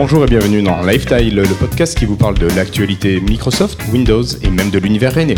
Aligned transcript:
Bonjour 0.00 0.22
et 0.22 0.28
bienvenue 0.28 0.62
dans 0.62 0.80
Lifestyle, 0.82 1.34
le 1.34 1.54
podcast 1.58 1.98
qui 1.98 2.04
vous 2.04 2.14
parle 2.14 2.38
de 2.38 2.46
l'actualité 2.54 3.20
Microsoft, 3.20 3.80
Windows 3.92 4.22
et 4.22 4.48
même 4.48 4.70
de 4.70 4.78
l'univers 4.78 5.12
René. 5.12 5.34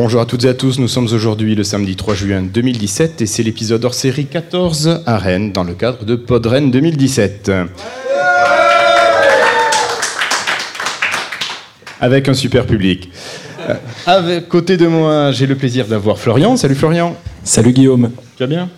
Bonjour 0.00 0.20
à 0.20 0.26
toutes 0.26 0.44
et 0.44 0.48
à 0.48 0.54
tous, 0.54 0.78
nous 0.78 0.86
sommes 0.86 1.08
aujourd'hui 1.12 1.56
le 1.56 1.64
samedi 1.64 1.96
3 1.96 2.14
juin 2.14 2.42
2017 2.42 3.20
et 3.20 3.26
c'est 3.26 3.42
l'épisode 3.42 3.84
hors 3.84 3.94
série 3.94 4.26
14 4.26 5.02
à 5.04 5.18
Rennes 5.18 5.50
dans 5.50 5.64
le 5.64 5.74
cadre 5.74 6.04
de 6.04 6.14
Podrennes 6.14 6.70
2017. 6.70 7.50
Avec 12.00 12.28
un 12.28 12.34
super 12.34 12.64
public. 12.64 13.10
Euh, 13.68 13.74
Avec 14.06 14.48
côté 14.48 14.76
de 14.76 14.86
moi, 14.86 15.32
j'ai 15.32 15.48
le 15.48 15.56
plaisir 15.56 15.88
d'avoir 15.88 16.16
Florian. 16.16 16.56
Salut 16.56 16.76
Florian. 16.76 17.16
Salut 17.42 17.72
Guillaume. 17.72 18.12
Tu 18.36 18.44
vas 18.44 18.46
bien? 18.46 18.70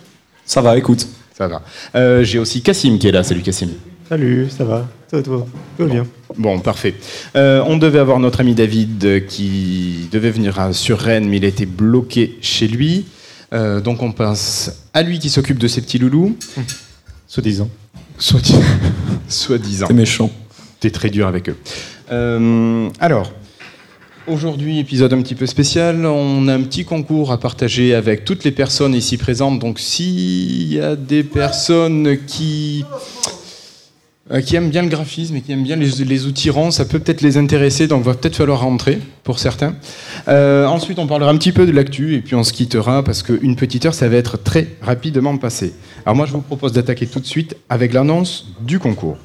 Ça 0.47 0.63
va, 0.63 0.79
écoute. 0.79 1.07
Ça 1.37 1.49
va. 1.49 1.61
Euh, 1.97 2.25
j'ai 2.25 2.39
aussi 2.39 2.63
Cassim 2.63 2.99
qui 2.99 3.09
est 3.09 3.13
là. 3.13 3.23
Salut 3.25 3.43
Cassim. 3.43 3.69
Salut, 4.09 4.49
ça 4.49 4.65
va? 4.65 4.89
Ça 5.11 5.21
toi 5.23 5.45
Tout 5.77 5.87
va 5.87 5.93
bien. 5.93 6.07
Bon, 6.39 6.61
parfait. 6.61 6.95
Euh, 7.35 7.65
on 7.67 7.79
devait 7.79 7.99
avoir 7.99 8.21
notre 8.21 8.41
ami 8.41 8.55
David 8.55 9.05
euh, 9.05 9.19
qui 9.19 10.09
devait 10.13 10.31
venir 10.31 10.73
sur 10.73 11.01
Rennes, 11.01 11.29
mais 11.29 11.39
il 11.39 11.45
a 11.45 11.49
été 11.49 11.67
bloqué 11.67 12.39
chez 12.43 12.69
lui. 12.69 13.07
Euh, 13.53 13.81
donc 13.81 14.03
on 14.03 14.13
pense 14.13 14.71
à 14.95 15.03
lui 15.03 15.19
qui 15.19 15.29
s'occupe 15.29 15.59
de 15.59 15.67
ses 15.67 15.81
petits 15.81 15.99
loulous. 15.99 16.37
Soi-disant. 17.27 17.69
Soit, 18.19 18.53
soi-disant. 19.29 19.89
T'es 19.89 19.95
méchant. 19.95 20.31
T'es 20.79 20.91
très 20.91 21.11
dur 21.11 21.27
avec 21.27 21.49
eux. 21.49 21.57
Euh, 22.13 22.89
alors, 23.01 23.33
aujourd'hui, 24.29 24.79
épisode 24.79 25.13
un 25.13 25.23
petit 25.23 25.35
peu 25.35 25.47
spécial. 25.47 26.07
On 26.07 26.47
a 26.47 26.55
un 26.55 26.63
petit 26.63 26.85
concours 26.85 27.33
à 27.33 27.41
partager 27.41 27.97
avec 27.97 28.25
toutes 28.25 28.45
les 28.45 28.53
personnes 28.53 28.95
ici 28.95 29.17
présentes. 29.17 29.59
Donc, 29.59 29.81
s'il 29.81 30.73
y 30.73 30.81
a 30.81 30.95
des 30.95 31.25
personnes 31.25 32.17
qui, 32.29 32.85
euh, 34.33 34.41
qui 34.41 34.57
aiment 34.57 34.71
bien 34.71 34.83
le 34.83 34.89
graphisme 34.89 35.37
et 35.37 35.41
qui 35.41 35.53
aiment 35.53 35.65
bien 35.65 35.77
les, 35.77 36.27
outils 36.27 36.51
rangs, 36.51 36.71
ça 36.71 36.85
peut 36.85 36.99
peut-être 36.99 37.21
les 37.21 37.37
intéresser. 37.37 37.87
Donc, 37.87 38.05
va 38.05 38.15
peut-être 38.15 38.37
falloir 38.37 38.61
rentrer 38.61 38.99
pour 39.25 39.39
certains. 39.39 39.75
Euh, 40.29 40.67
ensuite, 40.67 40.99
on 40.99 41.07
parlera 41.07 41.31
un 41.31 41.37
petit 41.37 41.53
peu 41.53 41.67
de 41.67 41.73
l'actu 41.73 42.15
et 42.15 42.21
puis 42.21 42.35
on 42.35 42.45
se 42.45 42.53
quittera 42.53 43.03
parce 43.03 43.23
qu'une 43.23 43.57
petite 43.57 43.87
heure, 43.87 43.95
ça 43.95 44.09
va 44.09 44.17
être 44.17 44.43
très 44.43 44.69
rapidement 44.83 45.37
passé. 45.37 45.75
Alors, 46.05 46.17
moi, 46.17 46.27
je 46.27 46.33
vous 46.33 46.43
propose 46.43 46.73
d'attaquer 46.73 47.07
tout 47.07 47.21
de 47.21 47.27
suite 47.27 47.57
avec 47.69 47.93
l'annonce 47.93 48.47
du 48.61 48.79
concours. 48.79 49.19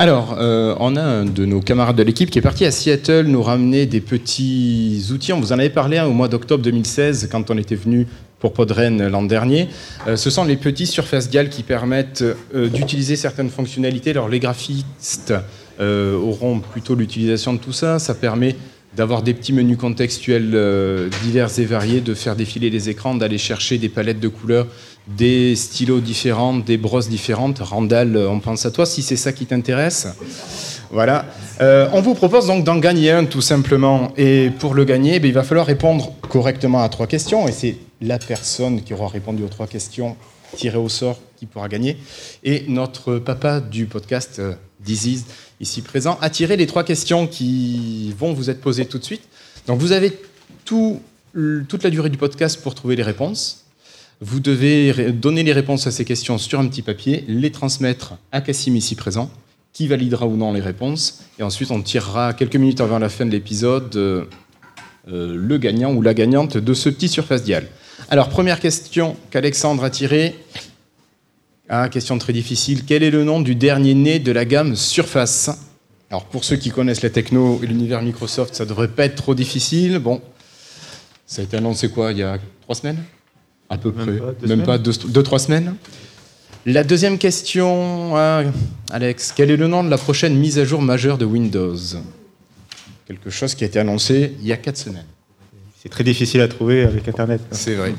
Alors, 0.00 0.36
euh, 0.38 0.76
on 0.78 0.94
a 0.94 1.02
un 1.02 1.24
de 1.24 1.44
nos 1.44 1.60
camarades 1.60 1.96
de 1.96 2.04
l'équipe 2.04 2.30
qui 2.30 2.38
est 2.38 2.42
parti 2.42 2.64
à 2.64 2.70
Seattle 2.70 3.26
nous 3.26 3.42
ramener 3.42 3.84
des 3.84 4.00
petits 4.00 5.04
outils. 5.12 5.32
On 5.32 5.40
vous 5.40 5.52
en 5.52 5.58
avait 5.58 5.70
parlé 5.70 5.98
hein, 5.98 6.06
au 6.06 6.12
mois 6.12 6.28
d'octobre 6.28 6.62
2016 6.62 7.28
quand 7.32 7.50
on 7.50 7.58
était 7.58 7.74
venu 7.74 8.06
pour 8.38 8.52
Podren 8.52 9.08
l'an 9.08 9.24
dernier. 9.24 9.66
Euh, 10.06 10.14
ce 10.14 10.30
sont 10.30 10.44
les 10.44 10.56
petits 10.56 10.86
Surface 10.86 11.28
Dial 11.28 11.48
qui 11.48 11.64
permettent 11.64 12.22
euh, 12.54 12.68
d'utiliser 12.68 13.16
certaines 13.16 13.50
fonctionnalités. 13.50 14.10
Alors, 14.10 14.28
les 14.28 14.38
graphistes 14.38 15.34
auront 15.80 16.60
plutôt 16.60 16.94
l'utilisation 16.94 17.52
de 17.52 17.58
tout 17.58 17.72
ça. 17.72 17.98
Ça 17.98 18.14
permet 18.14 18.54
d'avoir 18.96 19.22
des 19.22 19.34
petits 19.34 19.52
menus 19.52 19.78
contextuels 19.78 21.10
divers 21.22 21.56
et 21.56 21.64
variés, 21.64 22.00
de 22.00 22.14
faire 22.14 22.34
défiler 22.34 22.68
les 22.68 22.88
écrans, 22.88 23.14
d'aller 23.14 23.38
chercher 23.38 23.78
des 23.78 23.88
palettes 23.88 24.18
de 24.18 24.26
couleurs, 24.26 24.66
des 25.16 25.56
stylos 25.56 26.00
différents, 26.00 26.54
des 26.58 26.76
brosses 26.76 27.08
différentes. 27.08 27.58
Randall, 27.60 28.16
euh, 28.16 28.28
on 28.28 28.40
pense 28.40 28.66
à 28.66 28.70
toi 28.70 28.84
si 28.86 29.02
c'est 29.02 29.16
ça 29.16 29.32
qui 29.32 29.46
t'intéresse. 29.46 30.06
Voilà. 30.90 31.26
Euh, 31.60 31.88
on 31.92 32.00
vous 32.02 32.14
propose 32.14 32.46
donc 32.46 32.64
d'en 32.64 32.76
gagner 32.78 33.10
un 33.10 33.24
tout 33.24 33.40
simplement. 33.40 34.12
Et 34.16 34.50
pour 34.58 34.74
le 34.74 34.84
gagner, 34.84 35.18
ben, 35.18 35.28
il 35.28 35.34
va 35.34 35.42
falloir 35.44 35.66
répondre 35.66 36.12
correctement 36.28 36.82
à 36.82 36.88
trois 36.88 37.06
questions. 37.06 37.48
Et 37.48 37.52
c'est 37.52 37.76
la 38.00 38.18
personne 38.18 38.82
qui 38.82 38.92
aura 38.94 39.08
répondu 39.08 39.42
aux 39.42 39.48
trois 39.48 39.66
questions 39.66 40.16
tirée 40.56 40.78
au 40.78 40.88
sort 40.88 41.18
qui 41.36 41.46
pourra 41.46 41.68
gagner. 41.68 41.96
Et 42.44 42.64
notre 42.68 43.18
papa 43.18 43.60
du 43.60 43.86
podcast 43.86 44.36
euh, 44.38 44.54
Disease, 44.80 45.24
ici 45.60 45.82
présent, 45.82 46.16
a 46.20 46.30
tiré 46.30 46.56
les 46.56 46.66
trois 46.66 46.84
questions 46.84 47.26
qui 47.26 48.14
vont 48.18 48.32
vous 48.32 48.48
être 48.50 48.60
posées 48.60 48.86
tout 48.86 48.98
de 48.98 49.04
suite. 49.04 49.22
Donc 49.66 49.80
vous 49.80 49.92
avez 49.92 50.16
tout- 50.64 51.00
toute 51.68 51.82
la 51.82 51.90
durée 51.90 52.08
du 52.08 52.16
podcast 52.16 52.60
pour 52.62 52.74
trouver 52.74 52.96
les 52.96 53.02
réponses. 53.02 53.64
Vous 54.20 54.40
devez 54.40 55.12
donner 55.12 55.44
les 55.44 55.52
réponses 55.52 55.86
à 55.86 55.92
ces 55.92 56.04
questions 56.04 56.38
sur 56.38 56.58
un 56.58 56.66
petit 56.66 56.82
papier, 56.82 57.24
les 57.28 57.52
transmettre 57.52 58.14
à 58.32 58.40
Cassim 58.40 58.74
ici 58.74 58.96
présent, 58.96 59.30
qui 59.72 59.86
validera 59.86 60.26
ou 60.26 60.36
non 60.36 60.52
les 60.52 60.60
réponses. 60.60 61.20
Et 61.38 61.44
ensuite, 61.44 61.70
on 61.70 61.80
tirera 61.82 62.32
quelques 62.32 62.56
minutes 62.56 62.80
avant 62.80 62.98
la 62.98 63.10
fin 63.10 63.26
de 63.26 63.30
l'épisode 63.30 63.94
euh, 63.94 64.24
euh, 65.06 65.36
le 65.36 65.58
gagnant 65.58 65.94
ou 65.94 66.02
la 66.02 66.14
gagnante 66.14 66.56
de 66.56 66.74
ce 66.74 66.88
petit 66.88 67.08
Surface 67.08 67.44
Dial. 67.44 67.68
Alors, 68.10 68.28
première 68.28 68.58
question 68.58 69.16
qu'Alexandre 69.30 69.84
a 69.84 69.90
tirée. 69.90 70.34
Ah, 71.68 71.88
question 71.88 72.18
très 72.18 72.32
difficile. 72.32 72.84
Quel 72.86 73.04
est 73.04 73.10
le 73.10 73.22
nom 73.22 73.40
du 73.40 73.54
dernier 73.54 73.94
né 73.94 74.18
de 74.18 74.32
la 74.32 74.44
gamme 74.44 74.74
Surface? 74.74 75.50
Alors, 76.10 76.24
pour 76.24 76.42
ceux 76.42 76.56
qui 76.56 76.70
connaissent 76.70 77.02
la 77.02 77.10
techno 77.10 77.60
et 77.62 77.68
l'univers 77.68 78.02
Microsoft, 78.02 78.56
ça 78.56 78.64
devrait 78.64 78.88
pas 78.88 79.04
être 79.04 79.14
trop 79.16 79.36
difficile. 79.36 80.00
Bon, 80.00 80.20
ça 81.24 81.42
a 81.42 81.44
été 81.44 81.56
annoncé 81.56 81.88
quoi 81.88 82.10
Il 82.10 82.18
y 82.18 82.22
a 82.24 82.38
trois 82.62 82.74
semaines? 82.74 82.98
À 83.70 83.76
peu 83.78 83.90
Même 83.92 84.06
près. 84.06 84.16
pas, 84.18 84.32
deux 84.32 84.46
Même 84.46 84.48
semaines. 84.48 84.66
pas 84.66 84.78
deux, 84.78 84.92
deux, 85.08 85.22
trois 85.22 85.38
semaines 85.38 85.74
La 86.66 86.84
deuxième 86.84 87.18
question, 87.18 88.16
ah, 88.16 88.42
Alex. 88.90 89.32
Quel 89.36 89.50
est 89.50 89.56
le 89.56 89.66
nom 89.68 89.84
de 89.84 89.90
la 89.90 89.98
prochaine 89.98 90.34
mise 90.36 90.58
à 90.58 90.64
jour 90.64 90.80
majeure 90.82 91.18
de 91.18 91.24
Windows? 91.24 91.76
Quelque 93.06 93.30
chose 93.30 93.54
qui 93.54 93.64
a 93.64 93.66
été 93.66 93.78
annoncé 93.78 94.34
il 94.40 94.46
y 94.46 94.52
a 94.52 94.56
quatre 94.56 94.76
semaines. 94.76 95.06
C'est 95.82 95.88
très 95.88 96.04
difficile 96.04 96.40
à 96.40 96.48
trouver 96.48 96.82
avec 96.82 97.06
Internet. 97.08 97.40
C'est 97.52 97.74
vrai. 97.74 97.94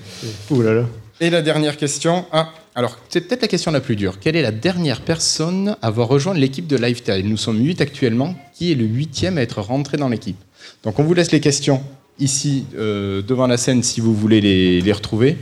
Ouh 0.52 0.62
là 0.62 0.74
là. 0.74 0.86
Et 1.22 1.30
la 1.30 1.42
dernière 1.42 1.78
question. 1.78 2.26
Ah, 2.32 2.50
alors, 2.76 2.98
c'est 3.10 3.22
peut-être 3.22 3.42
la 3.42 3.48
question 3.48 3.72
la 3.72 3.82
plus 3.82 3.96
dure. 3.96 4.20
Quelle 4.20 4.36
est 4.36 4.42
la 4.42 4.52
dernière 4.52 5.02
personne 5.02 5.76
à 5.82 5.88
avoir 5.88 6.08
rejoint 6.08 6.34
l'équipe 6.34 6.68
de 6.68 6.78
Lifestyle 6.78 7.28
Nous 7.28 7.38
sommes 7.38 7.60
8 7.64 7.82
actuellement. 7.82 8.36
Qui 8.54 8.72
est 8.72 8.76
le 8.76 8.86
huitième 8.86 9.38
à 9.38 9.42
être 9.42 9.62
rentré 9.62 9.98
dans 9.98 10.10
l'équipe? 10.10 10.38
Donc, 10.84 11.00
on 11.00 11.04
vous 11.04 11.14
laisse 11.14 11.32
les 11.32 11.40
questions 11.42 11.82
ici, 12.20 12.66
euh, 12.76 13.22
devant 13.22 13.48
la 13.48 13.58
scène, 13.58 13.84
si 13.84 14.02
vous 14.02 14.14
voulez 14.14 14.42
les, 14.42 14.82
les 14.82 14.92
retrouver. 14.92 15.38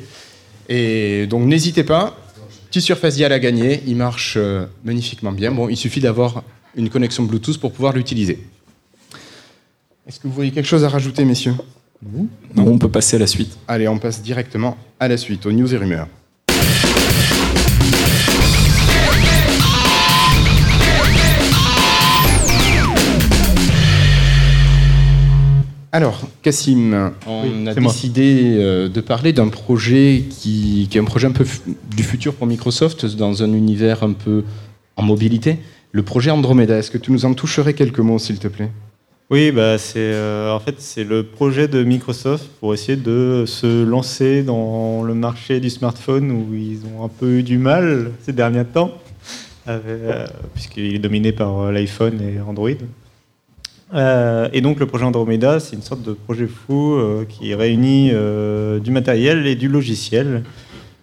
Et 0.69 1.27
donc, 1.27 1.45
n'hésitez 1.45 1.83
pas. 1.83 2.17
Petit 2.69 2.81
Surface 2.81 3.15
Dial 3.15 3.31
à 3.31 3.39
gagner. 3.39 3.81
Il 3.87 3.95
marche 3.95 4.35
euh, 4.37 4.65
magnifiquement 4.83 5.31
bien. 5.31 5.51
Bon, 5.51 5.69
il 5.69 5.77
suffit 5.77 6.01
d'avoir 6.01 6.43
une 6.75 6.89
connexion 6.89 7.23
Bluetooth 7.23 7.59
pour 7.59 7.71
pouvoir 7.71 7.93
l'utiliser. 7.93 8.39
Est-ce 10.07 10.19
que 10.19 10.27
vous 10.27 10.33
voyez 10.33 10.51
quelque 10.51 10.67
chose 10.67 10.83
à 10.83 10.89
rajouter, 10.89 11.25
messieurs? 11.25 11.55
Non, 12.55 12.67
on 12.67 12.77
peut 12.77 12.91
passer 12.91 13.15
à 13.15 13.19
la 13.19 13.27
suite. 13.27 13.57
Allez, 13.67 13.87
on 13.87 13.97
passe 13.97 14.21
directement 14.21 14.77
à 14.99 15.07
la 15.07 15.17
suite, 15.17 15.45
aux 15.45 15.51
news 15.51 15.73
et 15.73 15.77
rumeurs. 15.77 16.07
Alors, 25.97 26.21
Cassim, 26.43 27.11
on 27.25 27.41
Oui, 27.41 27.67
a 27.67 27.73
moi. 27.79 27.91
décidé 27.91 28.53
euh, 28.59 28.87
de 28.87 29.01
parler 29.01 29.33
d'un 29.33 29.47
projet 29.47 30.25
qui, 30.29 30.87
qui 30.91 30.95
est 30.99 31.01
un 31.01 31.05
projet 31.05 31.25
un 31.25 31.31
peu 31.31 31.43
du 31.95 32.03
futur 32.03 32.35
pour 32.35 32.45
Microsoft 32.45 33.03
dans 33.15 33.41
un 33.41 33.51
univers 33.51 34.03
un 34.03 34.13
peu 34.13 34.43
en 34.95 35.01
mobilité. 35.01 35.57
Le 35.93 36.03
projet 36.03 36.29
Andromeda, 36.29 36.77
est-ce 36.77 36.91
que 36.91 36.99
tu 36.99 37.11
nous 37.11 37.25
en 37.25 37.33
toucherais 37.33 37.73
quelques 37.73 37.97
mots, 37.97 38.19
s'il 38.19 38.37
te 38.37 38.47
plaît? 38.47 38.69
Oui, 39.31 39.49
bah 39.51 39.79
c'est 39.79 39.97
euh, 39.97 40.53
en 40.53 40.59
fait 40.59 40.75
c'est 40.77 41.03
le 41.03 41.23
projet 41.23 41.67
de 41.67 41.83
Microsoft 41.83 42.45
pour 42.59 42.75
essayer 42.75 42.95
de 42.95 43.45
se 43.47 43.83
lancer 43.83 44.43
dans 44.43 45.01
le 45.01 45.15
marché 45.15 45.59
du 45.59 45.71
smartphone 45.71 46.29
où 46.29 46.53
ils 46.53 46.81
ont 46.95 47.05
un 47.05 47.09
peu 47.09 47.39
eu 47.39 47.43
du 47.43 47.57
mal 47.57 48.11
ces 48.23 48.33
derniers 48.33 48.65
temps, 48.65 48.91
euh, 49.67 50.27
puisqu'il 50.53 50.93
est 50.93 50.99
dominé 50.99 51.31
par 51.31 51.71
l'iPhone 51.71 52.21
et 52.21 52.39
Android. 52.39 52.69
Euh, 53.93 54.49
et 54.51 54.61
donc 54.61 54.79
le 54.79 54.85
projet 54.85 55.05
Andromeda, 55.05 55.59
c'est 55.59 55.75
une 55.75 55.81
sorte 55.81 56.03
de 56.03 56.13
projet 56.13 56.47
fou 56.47 56.93
euh, 56.93 57.25
qui 57.27 57.53
réunit 57.55 58.11
euh, 58.13 58.79
du 58.79 58.91
matériel 58.91 59.47
et 59.47 59.55
du 59.55 59.67
logiciel 59.67 60.43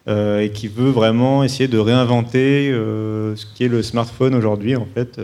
et 0.07 0.51
qui 0.53 0.69
veut 0.69 0.91
vraiment 0.91 1.45
essayer 1.45 1.67
de 1.67 1.79
réinventer 1.79 2.71
ce 2.71 3.47
qui 3.55 3.65
est 3.65 3.69
le 3.69 3.83
smartphone 3.83 4.35
aujourd'hui 4.35 4.77
en 4.77 4.87
fait, 4.95 5.19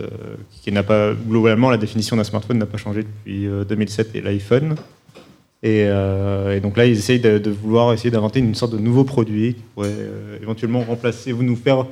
qui 0.63 0.71
n'a 0.71 0.81
pas 0.81 1.13
globalement 1.13 1.69
la 1.69 1.77
définition 1.77 2.15
d'un 2.15 2.23
smartphone 2.23 2.57
n'a 2.57 2.65
pas 2.65 2.79
changé 2.79 3.03
depuis 3.03 3.45
euh, 3.45 3.63
2007 3.63 4.15
et 4.15 4.21
l'iPhone. 4.21 4.73
Et, 5.61 5.85
donc 6.63 6.77
là, 6.77 6.87
ils 6.87 6.97
essayent 6.97 7.19
de, 7.19 7.37
de 7.37 7.51
vouloir 7.51 7.93
essayer 7.93 8.09
d'inventer 8.09 8.39
une 8.39 8.55
sorte 8.55 8.71
de 8.71 8.79
nouveau 8.79 9.03
produit 9.03 9.53
qui 9.53 9.61
pourrait 9.75 9.93
éventuellement 10.41 10.81
remplacer 10.81 11.31
ou 11.31 11.43
nous 11.43 11.55
faire 11.55 11.85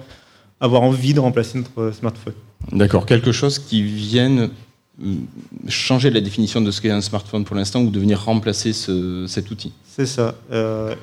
avoir 0.59 0.81
envie 0.81 1.13
de 1.13 1.19
remplacer 1.19 1.59
notre 1.59 1.91
smartphone. 1.93 2.33
D'accord, 2.71 3.05
quelque 3.05 3.31
chose 3.31 3.59
qui 3.59 3.83
vienne 3.83 4.49
changer 5.67 6.09
la 6.09 6.21
définition 6.21 6.61
de 6.61 6.71
ce 6.71 6.81
qu'est 6.81 6.91
un 6.91 7.01
smartphone 7.01 7.45
pour 7.45 7.55
l'instant 7.55 7.81
ou 7.81 7.89
de 7.89 7.99
venir 7.99 8.23
remplacer 8.23 8.73
cet 8.73 9.51
outil. 9.51 9.71
C'est 9.85 10.05
ça. 10.05 10.35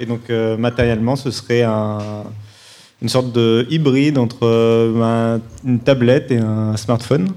et 0.00 0.06
donc 0.06 0.28
matériellement, 0.58 1.16
ce 1.16 1.30
serait 1.30 1.64
une 1.64 3.08
sorte 3.08 3.32
de 3.32 3.66
hybride 3.70 4.18
entre 4.18 5.40
une 5.64 5.80
tablette 5.80 6.30
et 6.30 6.38
un 6.38 6.76
smartphone. 6.76 7.28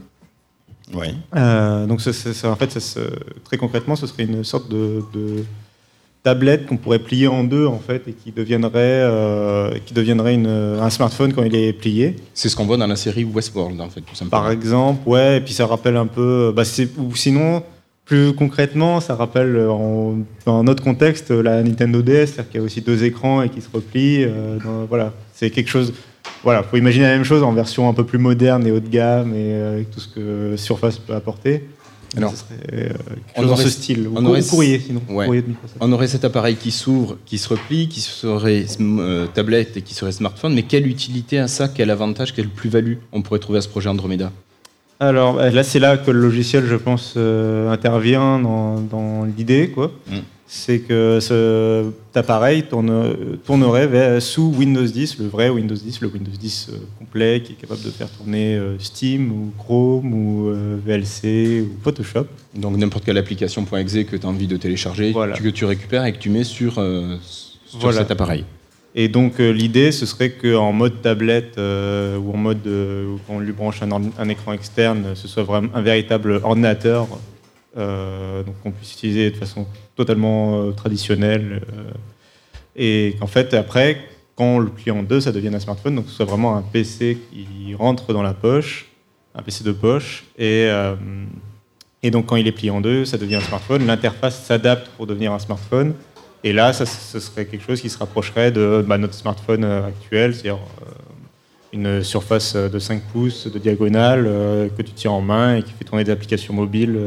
Oui. 0.94 1.08
donc 1.88 2.02
en 2.02 2.56
fait, 2.56 2.80
très 3.44 3.58
concrètement, 3.58 3.96
ce 3.96 4.08
serait 4.08 4.24
une 4.24 4.44
sorte 4.44 4.70
de 4.70 5.04
tablette 6.24 6.66
qu'on 6.66 6.78
pourrait 6.78 7.00
plier 7.00 7.28
en 7.28 7.44
deux 7.44 7.66
en 7.66 7.80
fait 7.80 8.08
et 8.08 8.14
qui 8.14 8.32
deviendrait, 8.32 9.04
euh, 9.04 9.72
qui 9.86 9.94
deviendrait 9.94 10.34
une, 10.34 10.48
un 10.48 10.90
smartphone 10.90 11.34
quand 11.34 11.44
il 11.44 11.56
est 11.56 11.74
plié. 11.74 12.16
C'est 12.34 12.50
ce 12.50 12.56
qu'on 12.56 12.66
voit 12.66 12.78
dans 12.78 12.88
la 12.88 12.96
série 12.96 13.24
Westworld 13.24 13.80
en 13.80 13.90
fait, 13.90 14.02
tout 14.02 14.16
simplement. 14.16 14.42
Par 14.42 14.52
exemple, 14.52 15.08
ouais, 15.08 15.38
et 15.38 15.42
puis 15.42 15.54
ça 15.54 15.66
rappelle 15.66 15.96
un 15.96 16.08
peu, 16.08 16.52
bah, 16.56 16.64
ou 16.98 17.16
sinon 17.16 17.64
plus 18.10 18.34
concrètement, 18.34 19.00
ça 19.02 19.14
rappelle 19.14 19.56
en, 19.70 20.18
dans 20.44 20.60
un 20.60 20.68
autre 20.68 20.84
contexte 20.84 21.30
la 21.30 21.62
Nintendo 21.62 22.02
DS, 22.02 22.26
c'est-à-dire 22.26 22.50
qu'il 22.50 22.60
y 22.60 22.64
a 22.64 22.66
aussi 22.66 22.82
deux 22.82 23.04
écrans 23.04 23.44
et 23.44 23.50
qui 23.50 23.62
se 23.62 23.70
replient. 23.72 24.24
Euh, 24.24 24.58
voilà, 24.90 25.14
c'est 25.32 25.52
quelque 25.52 25.70
chose. 25.70 25.94
Voilà, 26.44 26.64
faut 26.64 26.78
imaginer 26.78 27.06
la 27.06 27.12
même 27.12 27.24
chose 27.24 27.44
en 27.44 27.54
version 27.54 27.88
un 27.88 27.94
peu 27.94 28.04
plus 28.04 28.18
moderne 28.18 28.66
et 28.66 28.72
haut 28.72 28.80
de 28.80 28.90
gamme 28.90 29.34
et 29.36 29.54
euh, 29.54 29.74
avec 29.74 29.92
tout 29.92 30.00
ce 30.00 30.08
que 30.08 30.58
Surface 30.58 30.98
peut 30.98 31.14
apporter. 31.14 31.70
Alors, 32.18 32.34
euh, 32.74 32.90
on 33.36 33.48
aurait 33.48 33.64
ce 33.64 33.70
style. 33.70 34.10
On 34.14 34.26
aurait, 34.26 34.42
courrier, 34.42 34.80
sinon. 34.80 35.02
on 35.80 35.92
aurait 35.92 36.08
cet 36.08 36.26
appareil 36.26 36.56
qui 36.56 36.72
s'ouvre, 36.72 37.18
qui 37.26 37.38
se 37.38 37.50
replie, 37.50 37.88
qui 37.88 38.02
serait 38.02 38.66
euh, 38.80 39.28
tablette 39.28 39.78
et 39.78 39.82
qui 39.82 39.94
serait 39.94 40.12
smartphone. 40.12 40.54
Mais 40.54 40.64
quelle 40.64 40.88
utilité 40.88 41.38
a 41.38 41.48
ça 41.48 41.68
Quel 41.68 41.92
avantage 41.92 42.34
Quelle 42.34 42.50
plus-value 42.50 42.96
on 43.12 43.22
pourrait 43.22 43.40
trouver 43.40 43.60
à 43.60 43.62
ce 43.62 43.70
projet 43.70 43.90
Andromeda? 43.90 44.32
Alors 45.00 45.36
bah, 45.36 45.50
là, 45.50 45.64
c'est 45.64 45.80
là 45.80 45.98
que 45.98 46.12
le 46.12 46.20
logiciel, 46.20 46.66
je 46.66 46.76
pense, 46.76 47.14
euh, 47.16 47.70
intervient 47.72 48.40
dans, 48.40 49.24
l'idée. 49.26 49.70
quoi. 49.70 49.92
Mm 50.08 50.18
c'est 50.52 50.80
que 50.80 51.20
cet 51.22 52.18
appareil 52.18 52.64
tournerait 52.64 54.20
sous 54.20 54.52
Windows 54.58 54.84
10, 54.84 55.20
le 55.20 55.28
vrai 55.28 55.50
Windows 55.50 55.76
10, 55.76 56.02
le 56.02 56.08
Windows 56.08 56.32
10 56.32 56.70
euh, 56.72 56.78
complet 56.98 57.44
qui 57.46 57.52
est 57.52 57.56
capable 57.56 57.84
de 57.84 57.92
faire 57.92 58.10
tourner 58.10 58.56
euh, 58.56 58.80
Steam 58.80 59.32
ou 59.32 59.52
Chrome 59.60 60.12
ou 60.12 60.48
euh, 60.48 60.80
VLC 60.84 61.62
ou 61.62 61.80
Photoshop. 61.84 62.26
Donc 62.56 62.78
n'importe 62.78 63.06
quelle 63.06 63.20
application 63.20 63.64
.exe 63.78 64.06
que 64.10 64.16
tu 64.16 64.26
as 64.26 64.30
envie 64.30 64.48
de 64.48 64.58
télécharger, 64.58 65.14
que 65.14 65.50
tu 65.50 65.66
récupères 65.66 66.06
et 66.06 66.14
que 66.14 66.18
tu 66.18 66.32
mets 66.32 66.44
sur, 66.44 66.84
cet 67.94 68.10
appareil. 68.10 68.44
Et 68.96 69.08
donc 69.08 69.38
l'idée, 69.38 69.92
ce 69.92 70.08
serait 70.08 70.32
qu'en 70.32 70.74
mode 70.74 71.00
tablette 71.04 71.58
ou 71.58 72.34
en 72.34 72.38
mode 72.38 72.66
où 72.66 73.20
on 73.30 73.38
lui 73.38 73.52
branche 73.52 73.84
un, 73.84 73.92
un, 73.92 74.30
écran 74.30 74.54
externe, 74.54 75.14
ce 75.14 75.28
soit 75.28 75.44
vraiment 75.44 75.70
un 75.76 75.82
véritable 75.84 76.42
ordinateur 76.44 77.08
euh, 77.78 78.42
donc 78.42 78.56
qu'on 78.64 78.72
puisse 78.72 78.94
utiliser 78.94 79.30
de 79.30 79.38
façon 79.38 79.68
totalement 80.00 80.62
euh, 80.62 80.72
traditionnelle. 80.72 81.62
Euh, 81.74 81.92
et 82.78 83.18
qu'en 83.20 83.28
fait, 83.28 83.54
après, 83.54 83.98
quand 84.38 84.58
le 84.60 84.72
en 84.92 85.04
deux, 85.04 85.20
ça 85.20 85.34
devient 85.34 85.54
un 85.54 85.60
smartphone, 85.60 85.96
donc 85.96 86.06
ce 86.08 86.16
soit 86.16 86.26
vraiment 86.26 86.56
un 86.56 86.62
PC 86.62 87.18
qui 87.30 87.76
rentre 87.76 88.14
dans 88.14 88.24
la 88.24 88.34
poche, 88.34 88.88
un 89.36 89.42
PC 89.42 89.66
de 89.66 89.74
poche, 89.74 90.24
et, 90.38 90.70
et 92.04 92.10
donc 92.10 92.28
quand 92.28 92.38
il 92.38 92.48
est 92.48 92.54
plié 92.54 92.72
en 92.72 92.80
deux, 92.80 93.04
ça 93.04 93.18
devient 93.18 93.36
un 93.36 93.42
smartphone. 93.42 93.86
L'interface 93.86 94.46
s'adapte 94.46 94.88
pour 94.96 95.08
devenir 95.08 95.34
un 95.34 95.40
smartphone, 95.40 95.94
et 96.46 96.54
là, 96.54 96.72
ça, 96.72 96.86
ce 96.86 97.20
serait 97.20 97.48
quelque 97.48 97.66
chose 97.66 97.82
qui 97.82 97.90
se 97.90 97.98
rapprocherait 97.98 98.54
de 98.54 98.82
bah, 98.88 98.98
notre 98.98 99.14
smartphone 99.14 99.66
actuel, 99.66 100.34
c'est-à-dire 100.34 100.60
une 101.74 102.02
surface 102.02 102.56
de 102.56 102.80
5 102.80 103.02
pouces 103.12 103.48
de 103.48 103.60
diagonale 103.60 104.24
que 104.78 104.82
tu 104.82 104.94
tiens 104.94 105.12
en 105.12 105.22
main 105.22 105.58
et 105.58 105.64
qui 105.64 105.74
fait 105.74 105.84
tourner 105.84 106.06
des 106.06 106.14
applications 106.14 106.54
mobiles 106.54 106.98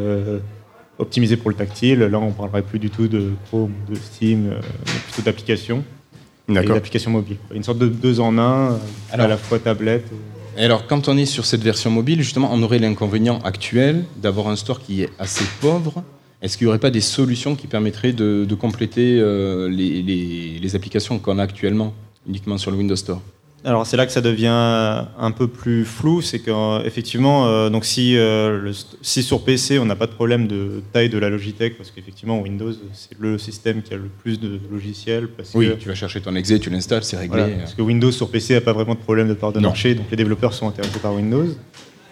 optimisé 0.98 1.36
pour 1.36 1.50
le 1.50 1.56
tactile. 1.56 2.00
Là, 2.00 2.18
on 2.18 2.28
ne 2.28 2.32
parlerait 2.32 2.62
plus 2.62 2.78
du 2.78 2.90
tout 2.90 3.08
de 3.08 3.32
Chrome, 3.46 3.72
de 3.88 3.94
Steam, 3.94 4.50
euh, 4.50 4.60
mais 4.86 5.00
plutôt 5.04 5.22
d'applications. 5.22 5.84
D'applications 6.48 7.10
mobiles. 7.10 7.38
Une 7.54 7.62
sorte 7.62 7.78
de 7.78 7.88
deux 7.88 8.20
en 8.20 8.36
un, 8.38 8.72
euh, 8.72 8.78
à 9.10 9.26
la 9.26 9.36
fois 9.36 9.58
tablette. 9.58 10.06
Et 10.56 10.64
alors, 10.64 10.86
quand 10.86 11.08
on 11.08 11.16
est 11.16 11.24
sur 11.24 11.46
cette 11.46 11.62
version 11.62 11.90
mobile, 11.90 12.20
justement, 12.20 12.50
on 12.52 12.62
aurait 12.62 12.78
l'inconvénient 12.78 13.38
actuel 13.40 14.04
d'avoir 14.16 14.48
un 14.48 14.56
store 14.56 14.80
qui 14.80 15.02
est 15.02 15.10
assez 15.18 15.44
pauvre. 15.60 16.02
Est-ce 16.42 16.58
qu'il 16.58 16.66
n'y 16.66 16.68
aurait 16.68 16.80
pas 16.80 16.90
des 16.90 17.00
solutions 17.00 17.54
qui 17.54 17.68
permettraient 17.68 18.12
de, 18.12 18.54
compléter 18.54 19.18
euh, 19.18 19.68
les, 19.68 20.02
les 20.60 20.76
applications 20.76 21.18
qu'on 21.18 21.38
a 21.38 21.42
actuellement, 21.42 21.94
uniquement 22.28 22.58
sur 22.58 22.70
le 22.70 22.76
Windows 22.76 22.96
Store? 22.96 23.22
Alors 23.64 23.86
c'est 23.86 23.96
là 23.96 24.06
que 24.06 24.12
ça 24.12 24.20
devient 24.20 24.48
un 24.48 25.30
peu 25.30 25.46
plus 25.46 25.84
flou, 25.84 26.20
c'est 26.20 26.40
qu'effectivement, 26.40 27.46
euh, 27.46 27.70
donc 27.70 27.84
si, 27.84 28.16
euh, 28.16 28.72
si 29.02 29.22
sur 29.22 29.44
PC 29.44 29.78
on 29.78 29.84
n'a 29.84 29.94
pas 29.94 30.06
de 30.06 30.12
problème 30.12 30.48
de 30.48 30.82
taille 30.92 31.08
de 31.08 31.18
la 31.18 31.30
Logitech, 31.30 31.76
parce 31.76 31.90
qu'effectivement 31.90 32.40
Windows 32.40 32.72
c'est 32.92 33.18
le 33.18 33.38
système 33.38 33.82
qui 33.82 33.94
a 33.94 33.96
le 33.96 34.10
plus 34.22 34.40
de 34.40 34.58
logiciels. 34.70 35.28
Parce 35.28 35.54
oui, 35.54 35.70
tu 35.78 35.88
vas 35.88 35.94
chercher 35.94 36.20
ton 36.20 36.34
exe, 36.34 36.52
tu 36.60 36.70
l'installes, 36.70 37.04
c'est 37.04 37.16
réglé. 37.16 37.54
parce 37.58 37.74
que 37.74 37.82
Windows 37.82 38.10
sur 38.10 38.30
PC 38.30 38.54
n'a 38.54 38.60
pas 38.60 38.72
vraiment 38.72 38.94
de 38.94 39.00
problème 39.00 39.28
de 39.28 39.34
part 39.34 39.52
de 39.52 39.60
marché, 39.60 39.94
donc 39.94 40.06
les 40.10 40.16
développeurs 40.16 40.54
sont 40.54 40.68
intéressés 40.68 40.98
par 40.98 41.14
Windows. 41.14 41.46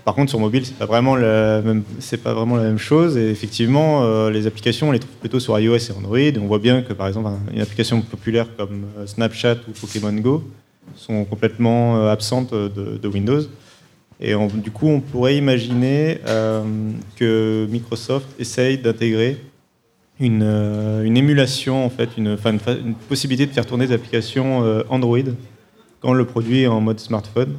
Par 0.05 0.15
contre, 0.15 0.31
sur 0.31 0.41
mobile, 0.41 0.65
c'est 0.65 0.79
pas 0.79 0.87
vraiment 0.87 1.15
la 1.15 1.61
même, 1.61 1.83
c'est 1.99 2.23
pas 2.23 2.33
vraiment 2.33 2.57
la 2.57 2.63
même 2.63 2.79
chose. 2.79 3.19
Et 3.19 3.31
effectivement, 3.31 4.03
euh, 4.03 4.31
les 4.31 4.47
applications, 4.47 4.89
on 4.89 4.93
les 4.93 4.99
trouve 4.99 5.15
plutôt 5.17 5.41
sur 5.41 5.59
iOS 5.59 5.77
et 5.77 5.93
Android. 5.97 6.19
Et 6.19 6.39
on 6.39 6.47
voit 6.47 6.59
bien 6.59 6.81
que, 6.81 6.95
par 6.95 7.07
exemple, 7.07 7.29
une 7.53 7.61
application 7.61 8.01
populaire 8.01 8.47
comme 8.57 8.87
Snapchat 9.05 9.57
ou 9.69 9.73
Pokémon 9.79 10.13
Go, 10.15 10.43
sont 10.97 11.25
complètement 11.25 11.97
euh, 11.97 12.13
absentes 12.13 12.53
de, 12.53 13.09
Windows. 13.09 13.43
Et 14.21 14.35
du 14.55 14.71
coup, 14.71 14.87
on 14.89 15.01
pourrait 15.01 15.37
imaginer 15.37 16.19
euh, 16.27 16.63
que 17.17 17.67
Microsoft 17.71 18.29
essaye 18.39 18.77
d'intégrer 18.77 19.39
une, 20.19 20.43
euh, 20.43 21.05
émulation, 21.07 21.85
en 21.85 21.89
fait, 21.89 22.11
une, 22.19 22.37
possibilité 23.09 23.47
de 23.47 23.53
faire 23.53 23.65
tourner 23.65 23.87
des 23.87 23.95
applications 23.95 24.85
Android 24.91 25.19
quand 26.01 26.13
le 26.13 26.25
produit 26.27 26.63
est 26.63 26.67
en 26.67 26.81
mode 26.81 27.01
smartphone. 27.01 27.55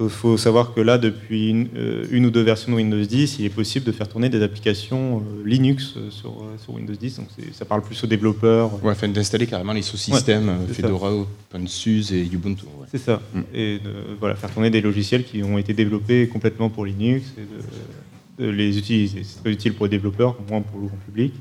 Il 0.00 0.08
faut 0.08 0.36
savoir 0.36 0.74
que 0.74 0.80
là, 0.80 0.98
depuis 0.98 1.68
euh, 1.76 2.04
une, 2.10 2.26
ou 2.26 2.30
deux 2.30 2.42
versions 2.42 2.72
de 2.72 2.76
Windows 2.76 3.00
10, 3.00 3.38
il 3.38 3.44
est 3.44 3.50
possible 3.50 3.86
de 3.86 3.92
faire 3.92 4.08
tourner 4.08 4.28
des 4.28 4.42
applications 4.42 5.18
euh, 5.18 5.46
Linux 5.46 5.94
euh, 5.96 6.10
sur, 6.10 6.74
Windows 6.74 6.94
10. 6.94 7.18
Donc 7.18 7.28
ça 7.52 7.64
parle 7.64 7.82
plus 7.82 8.02
aux 8.02 8.08
développeurs. 8.08 8.72
Ouais, 8.82 8.90
enfin 8.90 9.06
d'installer 9.06 9.46
carrément 9.46 9.72
les 9.72 9.82
sous-systèmes 9.82 10.66
Fedora, 10.72 11.12
OpenSUSE 11.12 12.12
et 12.12 12.24
Ubuntu. 12.24 12.64
C'est 12.90 12.98
ça. 12.98 13.22
Mm. 13.32 13.40
Et 13.54 13.78
de, 13.78 13.92
voilà, 14.18 14.34
faire 14.34 14.50
tourner 14.50 14.70
des 14.70 14.80
logiciels 14.80 15.22
qui 15.22 15.44
ont 15.44 15.58
été 15.58 15.74
développés 15.74 16.26
complètement 16.26 16.70
pour 16.70 16.86
Linux 16.86 17.32
et 17.38 18.42
de, 18.42 18.48
les 18.50 18.76
utiliser. 18.76 19.22
C'est 19.22 19.42
très 19.42 19.52
utile 19.52 19.74
pour 19.74 19.86
les 19.86 19.90
développeurs, 19.90 20.36
moins 20.50 20.60
pour 20.60 20.80
le 20.80 20.88
grand 20.88 20.98
public. 21.06 21.34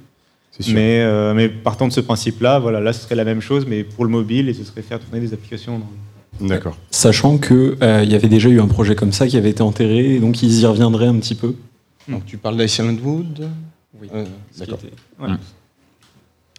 Sûr. 0.59 0.75
Mais, 0.75 1.33
mais 1.33 1.49
partant 1.49 1.87
de 1.87 1.93
ce 1.93 2.01
principe-là, 2.01 2.59
voilà, 2.59 2.79
là 2.79 2.93
ce 2.93 3.01
serait 3.01 3.15
la 3.15 3.25
même 3.25 3.41
chose, 3.41 3.65
mais 3.67 3.83
pour 3.83 4.05
le 4.05 4.11
mobile, 4.11 4.47
et 4.47 4.53
ce 4.53 4.63
serait 4.63 4.83
faire 4.83 4.99
tourner 4.99 5.19
des 5.19 5.33
applications 5.33 5.77
Android. 5.77 5.89
D'accord. 6.41 6.77
Sachant 6.89 7.37
qu'il 7.37 7.77
euh, 7.81 8.03
y 8.03 8.15
avait 8.15 8.27
déjà 8.27 8.49
eu 8.49 8.59
un 8.59 8.67
projet 8.67 8.95
comme 8.95 9.11
ça 9.11 9.27
qui 9.27 9.37
avait 9.37 9.49
été 9.49 9.61
enterré, 9.61 10.15
et 10.15 10.19
donc 10.19 10.41
ils 10.41 10.61
y 10.61 10.65
reviendraient 10.65 11.07
un 11.07 11.19
petit 11.19 11.35
peu. 11.35 11.55
Donc 12.07 12.25
tu 12.25 12.37
parles 12.37 12.57
d'Island 12.57 12.97
Wood? 13.01 13.49
Oui. 14.01 14.09
Euh, 14.13 14.25
d'accord. 14.57 14.79
Hum. 15.19 15.37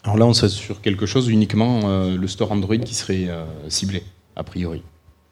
Alors 0.04 0.19
là, 0.19 0.26
on 0.26 0.35
serait 0.35 0.50
sur 0.50 0.81
quelque 0.81 1.07
chose 1.07 1.28
uniquement 1.28 1.81
euh, 1.85 2.16
le 2.16 2.28
store 2.28 2.52
Android 2.52 2.76
qui 2.76 2.95
serait 2.95 3.28
ciblé, 3.69 4.02
a 4.37 4.45
priori. 4.45 4.83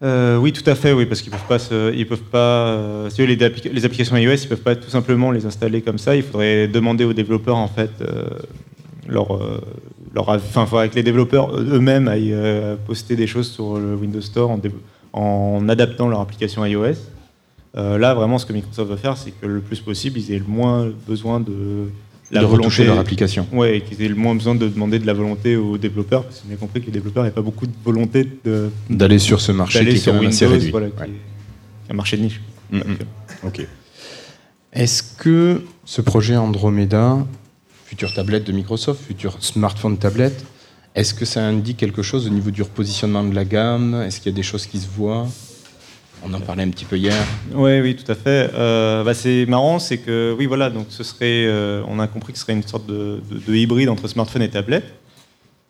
oui, 0.02 0.52
tout 0.52 0.68
à 0.68 0.74
fait, 0.74 0.92
oui, 0.92 1.06
parce 1.06 1.20
qu'ils 1.22 1.30
peuvent 1.30 1.46
pas, 1.48 1.58
ils 1.94 2.06
peuvent 2.06 2.22
pas, 2.22 3.08
les, 3.18 3.36
les, 3.36 3.84
applications 3.84 4.16
iOS, 4.16 4.34
ils 4.34 4.48
peuvent 4.48 4.62
pas 4.62 4.74
tout 4.74 4.90
simplement 4.90 5.30
les 5.30 5.46
installer 5.46 5.82
comme 5.82 5.98
ça. 5.98 6.16
Il 6.16 6.22
faudrait 6.22 6.68
demander 6.68 7.04
aux 7.04 7.12
développeurs 7.12 7.56
en 7.56 7.68
fait 7.68 7.90
leur 9.06 9.38
leur, 10.14 10.28
enfin, 10.28 10.66
faudrait 10.66 10.88
que 10.88 10.94
les 10.94 11.02
développeurs 11.02 11.56
eux-mêmes 11.56 12.08
aillent 12.08 12.34
euh, 12.34 12.76
poster 12.86 13.16
des 13.16 13.26
choses 13.26 13.50
sur 13.50 13.78
le 13.78 13.94
Windows 13.94 14.20
Store 14.20 14.50
en, 14.50 14.60
en 15.12 15.68
adaptant 15.68 16.08
leur 16.08 16.20
application 16.20 16.64
iOS. 16.64 16.96
Euh, 17.76 17.96
là, 17.98 18.12
vraiment, 18.14 18.38
ce 18.38 18.44
que 18.44 18.52
Microsoft 18.52 18.90
va 18.90 18.96
faire, 18.96 19.16
c'est 19.16 19.30
que 19.30 19.46
le 19.46 19.60
plus 19.60 19.80
possible, 19.80 20.18
ils 20.18 20.32
aient 20.32 20.38
le 20.38 20.44
moins 20.46 20.90
besoin 21.08 21.40
de 21.40 21.88
la 22.30 22.42
de 22.42 22.46
volonté, 22.46 22.84
leur 22.84 22.98
application. 22.98 23.46
Ouais, 23.52 23.80
qu'ils 23.80 24.02
aient 24.02 24.08
le 24.08 24.14
moins 24.14 24.34
besoin 24.34 24.54
de 24.54 24.68
demander 24.68 24.98
de 24.98 25.06
la 25.06 25.14
volonté 25.14 25.56
aux 25.56 25.78
développeurs, 25.78 26.24
parce 26.24 26.40
qu'on 26.40 26.52
a 26.52 26.56
compris 26.56 26.80
que 26.80 26.86
les 26.86 26.92
développeurs 26.92 27.22
n'avaient 27.22 27.34
pas 27.34 27.42
beaucoup 27.42 27.66
de 27.66 27.72
volonté 27.84 28.28
d'aller 28.90 29.18
sur 29.18 29.40
ce 29.40 29.52
marché 29.52 29.86
qui 29.86 29.96
est 29.96 30.04
quand 30.04 30.14
même 30.14 30.26
assez 30.26 30.46
réduit. 30.46 30.70
Voilà, 30.70 30.88
qui 30.88 31.02
est 31.02 31.92
un 31.92 31.94
marché 31.94 32.16
de 32.18 32.22
niche. 32.22 32.40
Mm. 32.70 32.80
Ok. 33.46 33.66
Est-ce 34.72 35.02
que 35.02 35.62
ce 35.84 36.00
projet 36.00 36.36
Andromeda 36.36 37.18
future 37.92 38.14
tablette 38.14 38.44
de 38.44 38.52
Microsoft, 38.52 39.04
futur 39.04 39.36
smartphone 39.40 39.98
tablette. 39.98 40.46
Est-ce 40.94 41.12
que 41.12 41.26
ça 41.26 41.44
indique 41.44 41.76
quelque 41.76 42.00
chose 42.00 42.26
au 42.26 42.30
niveau 42.30 42.50
du 42.50 42.62
repositionnement 42.62 43.22
de 43.22 43.34
la 43.34 43.44
gamme? 43.44 44.02
Est-ce 44.06 44.18
qu'il 44.18 44.32
y 44.32 44.34
a 44.34 44.36
des 44.36 44.42
choses 44.42 44.64
qui 44.64 44.78
se 44.78 44.88
voient? 44.88 45.26
On 46.24 46.32
en 46.32 46.40
parlait 46.40 46.62
un 46.62 46.70
petit 46.70 46.86
peu 46.86 46.96
hier. 46.96 47.22
Oui, 47.52 47.80
oui, 47.80 47.94
tout 47.94 48.10
à 48.10 48.14
fait. 48.14 48.50
Euh, 48.54 49.04
bah, 49.04 49.12
c'est 49.12 49.44
marrant, 49.44 49.78
c'est 49.78 49.98
que 49.98 50.34
oui, 50.38 50.46
voilà, 50.46 50.70
donc 50.70 50.86
ce 50.88 51.04
serait, 51.04 51.44
euh, 51.44 51.82
on 51.86 51.98
a 51.98 52.06
compris 52.06 52.32
que 52.32 52.38
ce 52.38 52.44
serait 52.46 52.54
une 52.54 52.62
sorte 52.62 52.86
de, 52.86 53.20
hybride 53.46 53.90
entre 53.90 54.08
smartphone 54.08 54.40
et 54.40 54.48
tablette. 54.48 54.86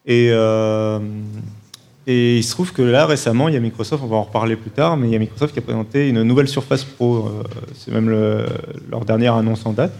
Et, 0.07 0.29
euh, 0.31 1.01
et 2.07 2.37
il 2.39 2.45
se 2.45 2.53
trouve 2.53 2.73
que 2.73 2.83
là, 2.83 3.05
récemment, 3.05 3.49
il 3.49 3.55
y 3.55 3.57
a 3.57 3.61
Microsoft, 3.61 4.01
on 4.05 4.07
va 4.07 4.17
en 4.19 4.23
reparler 4.23 4.55
plus 4.55 4.71
tard, 4.71 4.97
mais 4.97 5.09
il 5.09 5.13
y 5.13 5.17
a 5.17 5.19
Microsoft 5.19 5.55
qui 5.55 5.59
a 5.59 5.63
présenté 5.63 6.09
une 6.09 6.23
nouvelle 6.23 6.47
Surface 6.47 6.85
Pro. 6.85 7.33
c'est 7.75 7.91
même 7.91 8.09
leur 8.89 9.05
dernière 9.05 9.35
annonce 9.35 9.67
en 9.67 9.73
date 9.73 9.93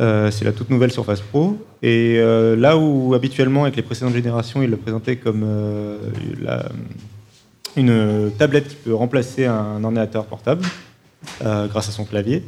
Euh, 0.00 0.30
c'est 0.32 0.44
la 0.44 0.52
toute 0.52 0.70
nouvelle 0.70 0.90
Surface 0.90 1.20
Pro. 1.20 1.56
Et 1.82 2.16
euh, 2.18 2.56
là 2.56 2.76
où 2.76 3.14
habituellement, 3.14 3.62
avec 3.62 3.76
les 3.76 3.82
précédentes 3.82 4.14
générations, 4.14 4.62
il 4.62 4.70
le 4.70 4.76
présentait 4.76 5.16
comme 5.16 5.42
euh, 5.44 5.98
la- 6.42 6.68
une 7.76 8.30
tablette 8.38 8.68
qui 8.68 8.76
peut 8.76 8.94
remplacer 8.94 9.46
un 9.46 9.82
ordinateur 9.82 10.26
portable 10.26 10.64
grâce 11.42 11.88
à 11.88 11.92
son 11.92 12.04
clavier. 12.04 12.44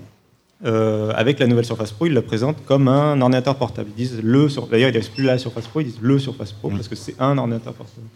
Avec 0.65 1.41
la 1.41 1.49
nouvelle 1.49 1.65
Surface 1.65 1.91
Pro, 1.91 2.07
il 2.07 2.13
la 2.13 2.23
présente 2.23 2.65
comme 2.65 2.87
un 2.87 3.21
ordinateur 3.21 3.57
portable. 3.57 3.91
Ils 3.97 4.03
disent 4.05 4.21
le. 4.23 4.47
D'ailleurs, 4.71 4.91
ils 4.91 4.99
disent 5.01 5.09
plus 5.09 5.25
la 5.25 5.37
Surface 5.39 5.67
Pro, 5.67 5.81
ils 5.81 5.87
disent 5.87 5.99
le 6.01 6.21
Surface 6.21 6.53
Pro 6.53 6.71
parce 6.71 6.87
que 6.87 6.95
c'est 6.95 7.17
un 7.19 7.37
ordinateur 7.39 7.73
portable. 7.75 8.07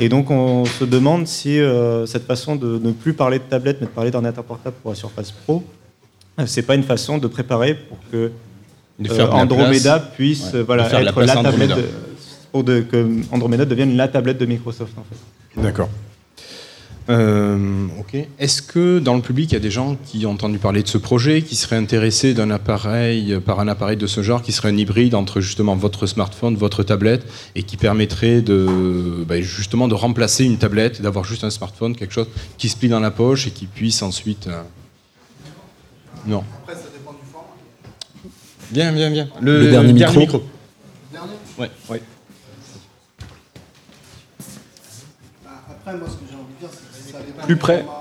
Et 0.00 0.08
donc, 0.08 0.30
on 0.30 0.64
se 0.64 0.84
demande 0.84 1.26
si 1.26 1.58
cette 2.06 2.24
façon 2.24 2.56
de 2.56 2.78
ne 2.78 2.92
plus 2.92 3.12
parler 3.12 3.38
de 3.38 3.44
tablette 3.44 3.76
mais 3.82 3.86
de 3.86 3.92
parler 3.92 4.10
d'ordinateur 4.10 4.44
portable 4.44 4.76
pour 4.80 4.92
la 4.92 4.96
Surface 4.96 5.32
Pro, 5.32 5.62
c'est 6.46 6.62
pas 6.62 6.74
une 6.74 6.82
façon 6.82 7.18
de 7.18 7.26
préparer 7.26 7.74
pour 7.74 7.98
que 8.10 8.30
De 8.98 9.10
euh, 9.10 9.14
faire 9.14 9.28
de 9.28 9.32
la 9.34 9.42
Andromeda 9.42 9.98
place. 9.98 10.14
puisse 10.16 10.44
Ouais, 10.52 10.56
euh, 10.60 10.64
voilà, 10.64 10.88
la 10.88 11.00
être 11.02 11.20
la 11.20 11.34
tablette 11.34 11.36
Andromeda. 11.36 11.76
de- 11.76 11.88
pour 12.52 12.64
de- 12.64 12.80
que 12.80 13.06
Andromeda 13.32 13.64
devienne 13.64 13.96
la 13.96 14.08
tablette 14.08 14.38
de 14.38 14.46
Microsoft 14.46 14.92
en 14.98 15.04
fait. 15.04 15.60
D'accord. 15.62 15.88
Euh, 17.10 17.86
ok. 17.98 18.16
Est-ce 18.38 18.62
que 18.62 19.00
dans 19.00 19.16
le 19.16 19.22
public, 19.22 19.50
il 19.50 19.54
y 19.54 19.56
a 19.56 19.60
des 19.60 19.72
gens 19.72 19.96
qui 20.06 20.24
ont 20.24 20.30
entendu 20.30 20.58
parler 20.58 20.84
de 20.84 20.88
ce 20.88 20.98
projet, 20.98 21.42
qui 21.42 21.56
seraient 21.56 21.76
intéressés 21.76 22.32
d'un 22.32 22.50
appareil, 22.50 23.38
par 23.44 23.58
un 23.58 23.66
appareil 23.66 23.96
de 23.96 24.06
ce 24.06 24.22
genre, 24.22 24.40
qui 24.40 24.52
serait 24.52 24.68
un 24.68 24.76
hybride 24.76 25.16
entre 25.16 25.40
justement 25.40 25.74
votre 25.74 26.06
smartphone, 26.06 26.54
votre 26.54 26.84
tablette, 26.84 27.26
et 27.56 27.64
qui 27.64 27.76
permettrait 27.76 28.40
de 28.40 29.24
bah, 29.26 29.40
justement 29.40 29.88
de 29.88 29.94
remplacer 29.94 30.44
une 30.44 30.58
tablette, 30.58 31.02
d'avoir 31.02 31.24
juste 31.24 31.42
un 31.42 31.50
smartphone, 31.50 31.96
quelque 31.96 32.14
chose 32.14 32.28
qui 32.56 32.68
se 32.68 32.76
plie 32.76 32.88
dans 32.88 33.00
la 33.00 33.10
poche 33.10 33.48
et 33.48 33.50
qui 33.50 33.66
puisse 33.66 34.00
ensuite. 34.02 34.48
Non. 36.26 36.44
Après, 36.62 36.74
ça 36.74 36.88
dépend 36.92 37.12
du 37.12 37.18
format. 37.30 37.48
Bien, 38.70 38.92
bien, 38.92 39.10
bien. 39.10 39.28
Le 39.40 39.70
dernier 39.70 39.92
micro. 39.92 40.42
Dernier 41.12 41.32
Ouais, 41.58 41.70
ouais. 41.90 42.02
Bah, 45.44 45.50
Après, 45.70 45.96
moi, 45.96 46.08
ce 46.08 46.14
que 46.16 46.24
j'ai 46.30 46.36
envie 46.36 46.54
de 46.54 46.58
dire, 46.60 46.68
c'est 46.72 47.12
que 47.12 47.12
ça 47.12 47.18
dépend 47.26 47.42
Plus 47.46 47.54
du 47.54 47.58
près. 47.58 47.84
format. 47.84 47.98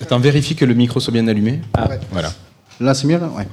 Attends, 0.00 0.18
vérifie 0.18 0.56
que 0.56 0.64
le 0.64 0.74
micro 0.74 0.98
soit 1.00 1.12
bien 1.12 1.26
allumé. 1.28 1.60
Ouais. 1.78 2.00
Voilà. 2.10 2.32
Là, 2.80 2.94
c'est 2.94 3.06
mieux, 3.06 3.18
là? 3.18 3.28
Ouais. 3.28 3.46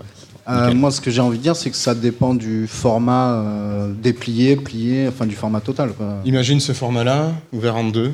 Euh, 0.49 0.73
moi, 0.73 0.91
ce 0.91 1.01
que 1.01 1.11
j'ai 1.11 1.19
envie 1.21 1.37
de 1.37 1.43
dire, 1.43 1.55
c'est 1.57 1.69
que 1.69 1.75
ça 1.75 1.93
dépend 1.93 2.33
du 2.33 2.67
format 2.67 3.33
euh, 3.33 3.93
déplié, 3.93 4.55
plié, 4.55 5.09
enfin 5.09 5.25
du 5.25 5.35
format 5.35 5.59
total. 5.59 5.91
Quoi. 5.91 6.19
Imagine 6.23 6.61
ce 6.61 6.71
format-là, 6.71 7.33
ouvert 7.51 7.75
en 7.75 7.83
deux. 7.83 8.13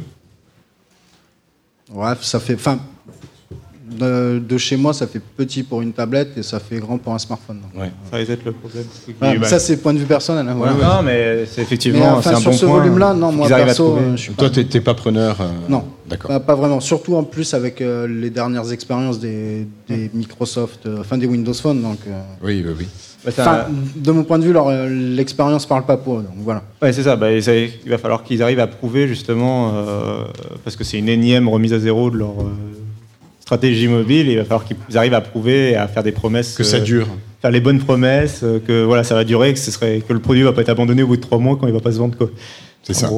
Ouais, 1.92 2.14
ça 2.22 2.40
fait. 2.40 2.56
Enfin, 2.56 2.80
de, 3.92 4.40
de 4.40 4.58
chez 4.58 4.78
moi, 4.78 4.94
ça 4.94 5.08
fait 5.08 5.20
petit 5.20 5.62
pour 5.64 5.82
une 5.82 5.92
tablette 5.94 6.38
et 6.38 6.44
ça 6.44 6.60
fait 6.60 6.78
grand 6.80 6.98
pour 6.98 7.14
un 7.14 7.20
smartphone. 7.20 7.58
donc. 7.62 7.82
Ouais. 7.82 7.92
Ça 8.10 8.18
risque 8.18 8.30
d'être 8.32 8.46
le 8.46 8.52
problème. 8.54 8.86
Bah, 9.20 9.48
Ça, 9.48 9.60
c'est 9.60 9.78
point 9.78 9.94
de 9.94 10.00
vue 10.00 10.06
personnel. 10.06 10.48
hein, 10.48 10.54
voilà. 10.58 10.74
Non, 10.74 11.02
mais 11.04 11.46
c'est 11.46 11.58
Mais 11.58 11.64
effectivement 11.64 12.06
enfin, 12.18 12.30
c'est 12.32 12.36
un 12.38 12.40
sur 12.40 12.52
bon 12.52 12.58
ce 12.58 12.66
volume-là, 12.66 13.14
non, 13.14 13.32
moi 13.32 13.48
perso, 13.48 13.98
euh, 13.98 14.16
je 14.16 14.22
suis 14.22 14.34
Toi, 14.34 14.50
pas. 14.50 14.64
t'es 14.64 14.82
pas 14.82 14.94
preneur. 14.94 15.40
euh, 15.42 15.46
Non. 15.70 15.84
D'accord. 16.10 16.30
Pas, 16.30 16.40
pas 16.40 16.56
vraiment. 16.56 16.80
Surtout 16.80 17.16
en 17.16 17.24
plus 17.24 17.54
avec 17.54 17.82
euh, 17.82 18.08
les 18.08 18.30
dernières 18.30 18.72
expériences 18.72 19.20
des, 19.20 19.68
des 19.88 20.10
Microsoft, 20.14 20.86
euh, 20.86 20.98
enfin 21.02 21.18
des 21.18 21.26
Windows 21.28 21.54
Phone. 21.54 21.82
Donc, 21.82 22.00
euh, 22.08 22.22
Oui, 22.44 22.64
oui, 22.66 22.74
oui. 22.80 22.88
Bah, 23.26 23.32
enfin, 23.38 23.66
de 23.96 24.12
mon 24.12 24.24
point 24.26 24.38
de 24.38 24.44
vue, 24.44 24.52
leur, 24.52 24.70
l'expérience 24.90 25.66
parle 25.66 25.86
pas 25.86 25.96
pour 25.96 26.20
eux. 26.20 26.24
Donc 26.24 26.36
voilà. 26.44 26.64
Ouais, 26.82 26.92
c'est 26.92 27.04
ça. 27.04 27.16
Bah, 27.16 27.28
ça- 27.42 27.56
il 27.56 27.90
va 27.90 27.98
falloir 27.98 28.24
qu'ils 28.24 28.44
arrivent 28.44 28.60
à 28.60 28.68
prouver 28.68 29.08
justement, 29.08 29.72
euh, 29.76 30.24
parce 30.64 30.76
que 30.76 30.84
c'est 30.84 30.98
une 31.00 31.08
énième 31.10 31.48
remise 31.48 31.72
à 31.74 31.80
zéro 31.80 32.10
de 32.12 32.18
leur 32.18 32.32
euh, 32.42 32.52
stratégie 33.44 33.88
mobile. 33.88 34.28
Et 34.30 34.34
il 34.34 34.38
va 34.38 34.44
falloir 34.44 34.66
qu'ils 34.66 34.98
arrivent 34.98 35.14
à 35.14 35.22
prouver 35.22 35.72
et 35.72 35.76
à 35.76 35.88
faire 35.88 36.04
des 36.04 36.12
promesses. 36.12 36.56
Que 36.56 36.64
ça 36.64 36.78
euh, 36.78 36.82
dure. 36.82 37.08
Faire 37.42 37.52
les 37.52 37.62
bonnes 37.62 37.80
promesses, 37.80 38.42
euh, 38.44 38.60
que 38.60 38.84
voilà, 38.84 39.04
ça 39.04 39.16
va 39.16 39.24
durer, 39.24 39.54
que 39.54 39.60
ce 39.60 39.70
serait 39.70 40.02
que 40.02 40.14
le 40.14 40.20
produit 40.20 40.44
va 40.44 40.54
pas 40.54 40.62
être 40.62 40.70
abandonné 40.70 41.04
au 41.04 41.08
bout 41.08 41.18
de 41.18 41.22
trois 41.22 41.38
mois 41.38 41.58
quand 41.58 41.68
il 41.68 41.74
va 41.74 41.82
pas 41.82 41.92
se 41.92 41.98
vendre 41.98 42.18
quoi. 42.18 42.30
C'est 42.84 42.94
ça. 42.94 43.10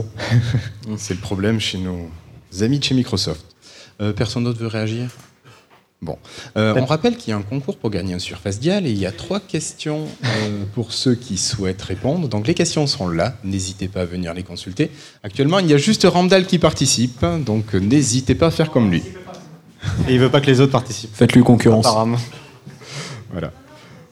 C'est 0.98 1.16
le 1.16 1.20
problème 1.20 1.60
chez 1.60 1.80
nos 1.80 2.10
amis 2.62 2.80
de 2.80 2.84
chez 2.84 2.96
Microsoft. 2.96 3.46
Euh, 4.02 4.14
personne 4.14 4.44
d'autre 4.44 4.60
veut 4.60 4.68
réagir? 4.68 5.10
Bon. 6.02 6.18
Euh, 6.58 6.76
on 6.78 6.86
rappelle 6.86 7.18
qu'il 7.18 7.32
y 7.32 7.34
a 7.34 7.38
un 7.38 7.42
concours 7.42 7.78
pour 7.78 7.90
gagner 7.90 8.14
un 8.14 8.20
Surface 8.20 8.60
Dial 8.60 8.86
et 8.86 8.92
il 8.92 8.98
y 8.98 9.06
a 9.06 9.12
trois 9.12 9.40
questions 9.40 10.06
euh, 10.24 10.64
pour 10.74 10.92
ceux 10.92 11.16
qui 11.16 11.38
souhaitent 11.38 11.82
répondre. 11.82 12.28
Donc 12.28 12.48
les 12.48 12.54
questions 12.54 12.86
sont 12.86 13.08
là, 13.08 13.38
n'hésitez 13.44 13.88
pas 13.88 14.02
à 14.02 14.06
venir 14.06 14.34
les 14.34 14.44
consulter. 14.44 14.92
Actuellement, 15.24 15.60
il 15.60 15.68
y 15.68 15.74
a 15.74 15.78
juste 15.78 16.06
Randall 16.06 16.46
qui 16.46 16.60
participe, 16.60 17.26
donc 17.46 17.74
n'hésitez 17.74 18.36
pas 18.36 18.48
à 18.48 18.52
faire 18.52 18.70
comme 18.70 18.92
lui. 18.92 19.04
Et 20.08 20.14
il 20.14 20.20
veut 20.20 20.30
pas 20.30 20.42
que 20.42 20.48
les 20.48 20.62
autres 20.62 20.72
participent. 20.72 21.16
Faites-lui 21.16 21.44
concurrence. 21.44 21.86
Apparemment. 21.86 22.18
Voilà. 23.32 23.52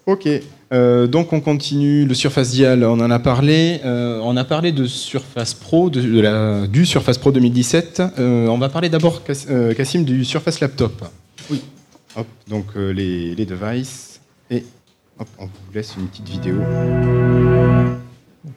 Ok. 0.06 0.28
Euh, 0.72 1.06
donc 1.06 1.34
on 1.34 1.40
continue 1.40 2.06
le 2.06 2.14
Surface 2.16 2.50
Dial, 2.52 2.84
on 2.84 3.00
en 3.00 3.12
a 3.12 3.20
parlé. 3.20 3.80
Euh, 3.86 4.20
on 4.24 4.36
a 4.38 4.44
parlé 4.44 4.72
de 4.72 4.86
Surface 4.88 5.54
Pro, 5.54 5.90
de, 5.92 6.02
de 6.02 6.20
la, 6.20 6.66
du 6.68 6.86
Surface 6.86 7.18
Pro 7.20 7.32
2017. 7.32 8.02
Euh, 8.18 8.48
on 8.48 8.58
va 8.58 8.70
parler 8.70 8.90
d'abord, 8.90 9.24
Cas- 9.24 9.74
Cassim, 9.78 10.04
du 10.04 10.26
Surface 10.26 10.60
Laptop. 10.60 11.06
Oui. 11.52 11.62
Hop, 12.16 12.28
donc 12.48 12.66
euh, 12.76 12.92
les, 12.92 13.36
les 13.36 13.46
devices. 13.46 14.20
Et 14.50 14.64
hop, 15.20 15.28
on 15.38 15.46
vous 15.46 15.52
laisse 15.76 15.94
une 15.98 16.08
petite 16.08 16.30
vidéo. 16.30 16.56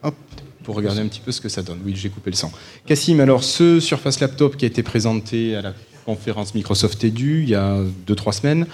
Hop, 0.03 0.15
pour 0.63 0.75
regarder 0.75 1.01
un 1.01 1.07
petit 1.07 1.21
peu 1.23 1.31
ce 1.31 1.41
que 1.41 1.49
ça 1.49 1.61
donne. 1.61 1.79
Oui, 1.85 1.93
j'ai 1.95 2.09
coupé 2.09 2.29
le 2.31 2.35
sang. 2.35 2.51
Cassim, 2.85 3.19
alors 3.19 3.43
ce 3.43 3.79
Surface 3.79 4.19
Laptop 4.19 4.57
qui 4.57 4.65
a 4.65 4.67
été 4.67 4.83
présenté 4.83 5.55
à 5.55 5.61
la 5.61 5.73
conférence 6.07 6.55
Microsoft 6.55 7.03
Edu 7.03 7.43
il 7.43 7.49
y 7.49 7.55
a 7.55 7.75
2-3 8.07 8.31
semaines, 8.31 8.65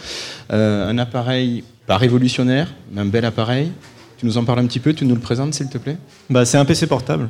euh, 0.52 0.88
un 0.88 0.98
appareil 1.00 1.64
pas 1.88 1.98
révolutionnaire, 1.98 2.74
mais 2.92 3.02
un 3.02 3.06
bel 3.06 3.26
appareil. 3.26 3.72
Tu 4.18 4.28
nous 4.28 4.38
en 4.38 4.46
parles 4.46 4.60
un 4.60 4.68
petit 4.68 4.80
peu, 4.80 4.94
tu 4.94 5.04
nous 5.06 5.16
le 5.16 5.20
présentes 5.20 5.56
s'il 5.56 5.68
te 5.68 5.80
plaît? 5.80 5.98
Bah, 6.30 6.46
c'est 6.46 6.58
un 6.58 6.64
PC 6.64 6.86
portable. 6.86 7.28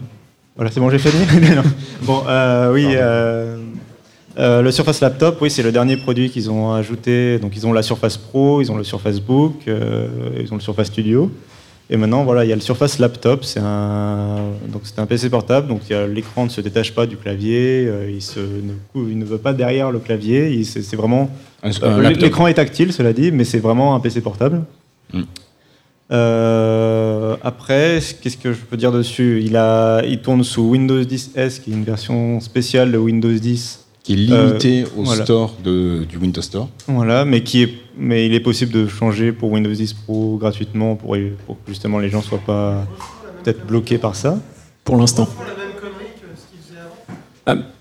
Voilà, 0.55 0.69
c'est 0.69 0.79
bon, 0.79 0.89
j'ai 0.89 0.99
fini. 0.99 1.23
Bon, 2.03 2.21
euh, 2.27 2.73
oui, 2.73 2.85
euh, 2.89 3.57
euh, 4.37 4.61
le 4.61 4.71
Surface 4.71 4.99
Laptop, 4.99 5.37
oui, 5.41 5.49
c'est 5.49 5.63
le 5.63 5.71
dernier 5.71 5.95
produit 5.95 6.29
qu'ils 6.29 6.51
ont 6.51 6.73
ajouté. 6.73 7.39
Donc, 7.39 7.55
ils 7.55 7.65
ont 7.65 7.71
la 7.71 7.81
Surface 7.81 8.17
Pro, 8.17 8.61
ils 8.61 8.69
ont 8.71 8.75
le 8.75 8.83
Surface 8.83 9.21
Book, 9.21 9.63
ils 9.65 10.51
ont 10.51 10.55
le 10.55 10.61
Surface 10.61 10.87
Studio. 10.87 11.31
Et 11.89 11.97
maintenant, 11.97 12.23
voilà, 12.23 12.45
il 12.45 12.49
y 12.49 12.51
a 12.51 12.55
le 12.55 12.61
Surface 12.61 12.97
Laptop. 12.97 13.43
C'est 13.43 13.59
un, 13.61 14.37
donc 14.69 14.81
c'est 14.85 14.99
un 14.99 15.05
PC 15.05 15.29
portable. 15.29 15.67
Donc, 15.67 15.81
l'écran 16.09 16.45
ne 16.45 16.49
se 16.49 16.61
détache 16.61 16.93
pas 16.93 17.05
du 17.05 17.17
clavier. 17.17 17.85
euh, 17.87 18.09
il, 18.09 18.21
se, 18.21 18.39
ne, 18.39 18.73
cou- 18.93 19.07
il 19.09 19.17
ne 19.17 19.25
va 19.25 19.37
pas 19.37 19.53
derrière 19.53 19.91
le 19.91 19.99
clavier. 19.99 20.63
C'est, 20.63 20.95
vraiment 20.95 21.29
euh. 21.65 22.09
L'écran 22.09 22.47
est 22.47 22.53
tactile, 22.55 22.93
cela 22.93 23.13
dit, 23.13 23.31
mais 23.31 23.43
c'est 23.43 23.59
vraiment 23.59 23.95
un 23.95 23.99
PC 23.99 24.21
portable. 24.21 24.63
Mm. 25.13 25.21
Euh, 26.11 27.35
après, 27.43 27.99
qu'est-ce 28.21 28.37
que 28.37 28.53
je 28.53 28.59
peux 28.59 28.77
dire 28.77 28.91
dessus? 28.91 29.41
Il, 29.43 29.55
a, 29.57 30.01
il 30.05 30.19
tourne 30.19 30.43
sous 30.43 30.69
Windows 30.69 31.03
10 31.03 31.31
S, 31.35 31.59
qui 31.59 31.71
est 31.71 31.73
une 31.73 31.83
version 31.83 32.39
spéciale 32.39 32.91
de 32.91 32.97
Windows 32.97 33.31
10. 33.33 33.82
Qui 34.03 34.13
est 34.13 34.17
limité 34.17 34.83
au 34.97 35.03
voilà. 35.03 35.23
store 35.23 35.55
de, 35.63 36.05
du 36.09 36.17
Windows 36.17 36.41
Store. 36.41 36.67
Voilà, 36.87 37.23
mais, 37.23 37.41
qui 37.41 37.63
est, 37.63 37.73
mais 37.97 38.25
il 38.25 38.33
est 38.33 38.41
possible 38.41 38.71
de 38.73 38.85
changer 38.85 39.31
pour 39.31 39.49
Windows 39.49 39.71
10 39.71 39.93
Pro 39.93 40.37
gratuitement 40.37 40.95
pour, 40.95 41.15
pour 41.45 41.55
que 41.55 41.69
justement 41.69 41.99
les 41.99 42.09
gens 42.09 42.21
soient 42.21 42.41
pas 42.45 42.85
peut-être 43.41 43.65
bloqués 43.65 43.97
par 43.97 44.15
ça. 44.15 44.39
Pour 44.83 44.97
l'instant. 44.97 45.29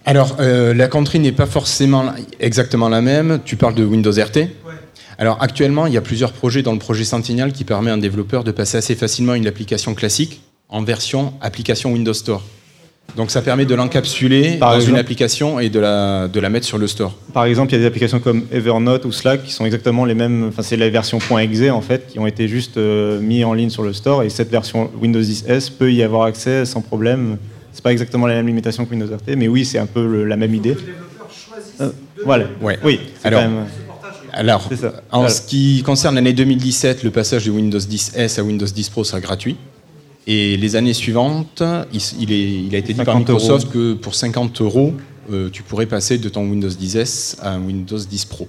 Alors, 0.05 0.37
euh, 0.41 0.75
la 0.75 0.89
country 0.89 1.19
n'est 1.19 1.33
pas 1.33 1.47
forcément 1.47 2.13
exactement 2.41 2.89
la 2.89 3.01
même. 3.01 3.41
Tu 3.45 3.57
parles 3.57 3.75
de 3.75 3.85
Windows 3.85 4.13
RT 4.13 4.49
Alors, 5.19 5.39
actuellement, 5.41 5.87
il 5.87 5.93
y 5.93 5.97
a 5.97 6.01
plusieurs 6.01 6.33
projets 6.33 6.63
dans 6.63 6.73
le 6.73 6.79
projet 6.79 7.05
Sentinel 7.05 7.53
qui 7.53 7.65
permet 7.65 7.91
à 7.91 7.95
un 7.95 7.99
développeur 7.99 8.45
de 8.45 8.51
passer 8.51 8.77
assez 8.77 8.95
facilement 8.95 9.35
une 9.35 9.47
application 9.47 9.95
classique 9.95 10.43
en 10.69 10.83
version 10.83 11.35
application 11.41 11.93
Windows 11.93 12.15
Store. 12.15 12.43
Donc, 13.17 13.31
ça 13.31 13.43
permet 13.43 13.67
de 13.67 13.75
l'encapsuler 13.75 14.57
dans 14.57 14.75
exemple 14.75 14.91
une 14.91 14.97
application 14.99 15.61
et 15.61 15.69
de 15.69 15.79
la, 15.79 16.29
de 16.29 16.41
la 16.41 16.49
mettre 16.49 16.67
sur 16.67 16.79
le 16.79 16.87
store. 16.87 17.15
Par 17.35 17.45
exemple, 17.45 17.71
il 17.71 17.75
y 17.75 17.77
a 17.77 17.81
des 17.81 17.87
applications 17.87 18.21
comme 18.21 18.45
Evernote 18.51 19.05
ou 19.05 19.13
Slack 19.13 19.43
qui 19.45 19.53
sont 19.53 19.67
exactement 19.67 20.05
les 20.07 20.15
mêmes. 20.15 20.47
Enfin, 20.49 20.63
c'est 20.63 20.77
la 20.77 20.89
version 20.89 21.19
.exe 21.39 21.71
en 21.71 21.83
fait, 21.83 22.07
qui 22.09 22.19
ont 22.19 22.27
été 22.27 22.49
juste 22.49 22.79
euh, 22.79 23.21
mis 23.21 23.45
en 23.45 23.53
ligne 23.53 23.69
sur 23.71 23.83
le 23.83 23.93
store. 23.93 24.23
Et 24.23 24.31
cette 24.31 24.51
version 24.51 24.91
Windows 25.01 25.21
10 25.21 25.45
S 25.49 25.69
peut 25.69 25.93
y 25.93 26.03
avoir 26.03 26.23
accès 26.23 26.65
sans 26.65 26.81
problème. 26.81 27.37
C'est 27.75 27.83
pas 27.85 27.93
exactement 27.93 28.27
la 28.27 28.35
même 28.35 28.47
limitation 28.47 28.85
que 28.87 28.91
Windows 28.91 29.15
RT, 29.15 29.37
mais 29.37 29.49
oui, 29.49 29.65
c'est 29.65 29.79
un 29.79 29.87
peu 29.87 30.07
le- 30.07 30.25
la 30.25 30.37
même 30.37 30.55
idée. 30.55 30.77
Euh, 31.81 31.91
voilà. 32.25 32.47
Ouais. 32.61 32.79
Oui. 32.85 33.01
Alors, 33.25 33.43
quand 33.43 33.49
même- 33.49 33.67
Alors, 34.35 34.71
en 35.11 35.29
ce 35.29 35.43
qui 35.43 35.83
concerne 35.83 36.15
l'année 36.15 36.33
2017, 36.33 37.03
le 37.03 37.11
passage 37.11 37.45
de 37.45 37.51
Windows 37.51 37.79
10 37.79 38.13
S 38.17 38.39
à 38.39 38.43
Windows 38.43 38.67
10 38.67 38.89
Pro 38.89 39.05
sera 39.05 39.21
gratuit. 39.21 39.57
Et 40.27 40.57
les 40.57 40.77
années 40.77 40.93
suivantes, 40.95 41.63
il, 41.93 41.97
s- 41.97 42.15
il 42.21 42.31
est- 42.33 42.65
il 42.67 42.75
a 42.75 42.79
été 42.79 42.93
dit 42.93 42.99
par 43.03 43.15
50 43.15 43.29
Microsoft 43.29 43.73
que 43.73 43.95
pour 43.95 44.15
50 44.15 44.61
euros, 44.61 44.95
euh, 45.33 45.49
tu 45.51 45.63
pourrais 45.63 45.87
passer 45.87 46.19
de 46.19 46.29
ton 46.29 46.43
Windows 46.49 46.69
10 46.69 46.97
S 46.97 47.37
à 47.41 47.53
un 47.55 47.61
Windows 47.61 47.99
10 47.99 48.25
Pro. 48.27 48.47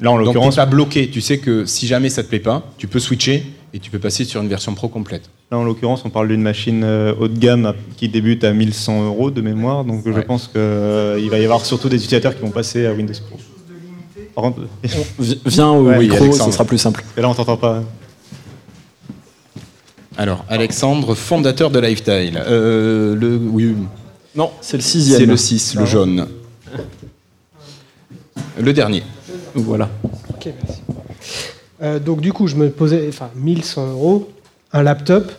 Là, 0.00 0.10
en 0.10 0.14
Donc, 0.16 0.20
tu 0.22 0.26
l'occurrence, 0.26 0.56
pas 0.56 0.66
bloqué. 0.66 1.08
Tu 1.10 1.20
sais 1.20 1.38
que 1.38 1.64
si 1.66 1.86
jamais 1.86 2.08
ça 2.08 2.22
te 2.22 2.28
plaît 2.28 2.38
pas, 2.38 2.70
tu 2.78 2.86
peux 2.86 2.98
switcher 2.98 3.44
et 3.74 3.78
tu 3.78 3.90
peux 3.90 3.98
passer 3.98 4.24
sur 4.24 4.40
une 4.42 4.48
version 4.48 4.74
Pro 4.74 4.88
complète. 4.88 5.28
là, 5.50 5.58
en 5.58 5.64
l'occurrence, 5.64 6.02
on 6.04 6.10
parle 6.10 6.28
d'une 6.28 6.42
machine 6.42 6.82
euh, 6.84 7.14
haut 7.20 7.28
de 7.28 7.38
gamme 7.38 7.74
qui 7.96 8.08
débute 8.08 8.42
à 8.44 8.52
1100 8.52 9.04
euros 9.06 9.30
de 9.30 9.40
mémoire. 9.42 9.84
Donc, 9.84 10.02
je 10.04 10.20
pense 10.22 10.48
qu'il 10.48 11.30
va 11.30 11.38
y 11.38 11.44
avoir 11.44 11.64
surtout 11.64 11.88
des 11.90 11.96
utilisateurs 11.96 12.34
qui 12.34 12.40
vont 12.42 12.50
passer 12.50 12.86
à 12.86 12.92
Windows 12.94 13.12
Pro. 13.28 13.38
Par 14.34 14.44
contre, 14.44 14.60
Vi- 15.18 15.40
Viens 15.46 15.70
au 15.70 15.82
micro, 15.98 16.32
ce 16.32 16.50
sera 16.52 16.64
plus 16.64 16.78
simple. 16.78 17.04
et 17.16 17.20
là, 17.20 17.28
on 17.28 17.34
t'entend 17.34 17.56
pas. 17.56 17.82
Alors, 20.18 20.44
Alexandre, 20.48 21.14
fondateur 21.14 21.70
de 21.70 21.78
Lifestyle. 21.78 22.40
Euh, 22.46 23.14
le, 23.14 23.36
oui, 23.36 23.74
Non, 24.34 24.50
c'est 24.60 24.76
le 24.78 24.82
sixième. 24.82 25.18
c'est 25.20 25.26
le 25.26 25.36
6, 25.36 25.74
le 25.74 25.84
jaune. 25.84 26.26
Le 28.58 28.72
dernier. 28.72 29.02
Voilà. 29.54 29.90
Ok, 30.30 30.48
merci. 30.62 30.80
Euh, 31.82 31.98
donc 31.98 32.20
du 32.22 32.32
coup, 32.32 32.46
je 32.46 32.56
me 32.56 32.70
posais, 32.70 33.06
enfin, 33.08 33.30
1100 33.36 33.90
euros, 33.90 34.30
un 34.72 34.82
laptop. 34.82 35.30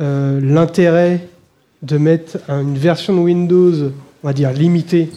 euh, 0.00 0.40
L'intérêt 0.42 1.28
de 1.82 1.96
mettre 1.98 2.38
un- 2.48 2.62
une 2.62 2.76
version 2.78 3.14
de 3.14 3.20
Windows, 3.20 3.92
on 4.22 4.26
va 4.26 4.32
dire 4.32 4.50
limitée, 4.52 5.10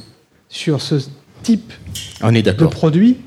sur 0.50 0.82
ce 0.82 0.96
type 1.42 1.74
On 2.22 2.30
est 2.36 2.44
de 2.44 2.52
d'accord. 2.52 2.70
produit, 2.70 3.18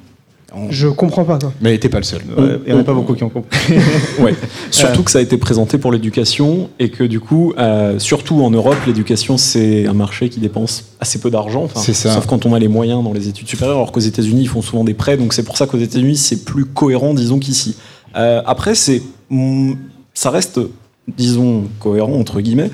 On- 0.54 0.70
je 0.70 0.88
comprends 0.88 1.24
pas. 1.24 1.38
quoi. 1.38 1.52
Mais 1.60 1.78
t'es 1.78 1.88
pas 1.88 1.98
le 1.98 2.04
seul. 2.04 2.20
Ouais, 2.36 2.58
Il 2.66 2.72
n'y 2.72 2.78
en 2.78 2.82
a 2.82 2.84
pas 2.84 2.92
beaucoup 2.94 3.14
qui 3.14 3.22
ont 3.22 3.28
compris. 3.28 3.58
Ouais. 4.20 4.34
Surtout 4.70 5.02
que 5.02 5.10
ça 5.10 5.18
a 5.18 5.22
été 5.22 5.36
présenté 5.38 5.78
pour 5.78 5.92
l'éducation 5.92 6.68
et 6.78 6.90
que 6.90 7.04
du 7.04 7.20
coup, 7.20 7.52
euh, 7.58 7.98
surtout 7.98 8.42
en 8.42 8.50
Europe, 8.50 8.76
l'éducation 8.86 9.36
c'est 9.38 9.86
un 9.86 9.92
marché 9.94 10.28
qui 10.28 10.40
dépense 10.40 10.84
assez 11.00 11.18
peu 11.20 11.30
d'argent. 11.30 11.68
C'est 11.76 11.92
ça. 11.94 12.14
Sauf 12.14 12.26
quand 12.26 12.46
on 12.46 12.54
a 12.54 12.58
les 12.58 12.68
moyens 12.68 13.02
dans 13.04 13.12
les 13.12 13.28
études 13.28 13.48
supérieures, 13.48 13.76
alors 13.76 13.92
qu'aux 13.92 14.00
États-Unis 14.00 14.42
ils 14.42 14.48
font 14.48 14.62
souvent 14.62 14.84
des 14.84 14.94
prêts, 14.94 15.16
donc 15.16 15.32
c'est 15.32 15.44
pour 15.44 15.56
ça 15.56 15.66
qu'aux 15.66 15.78
États-Unis 15.78 16.16
c'est 16.16 16.44
plus 16.44 16.64
cohérent, 16.64 17.14
disons 17.14 17.38
qu'ici. 17.38 17.76
Euh, 18.16 18.42
après, 18.44 18.74
c'est, 18.74 19.02
mm, 19.30 19.72
ça 20.14 20.30
reste, 20.30 20.60
disons, 21.16 21.64
cohérent 21.78 22.14
entre 22.14 22.40
guillemets, 22.40 22.70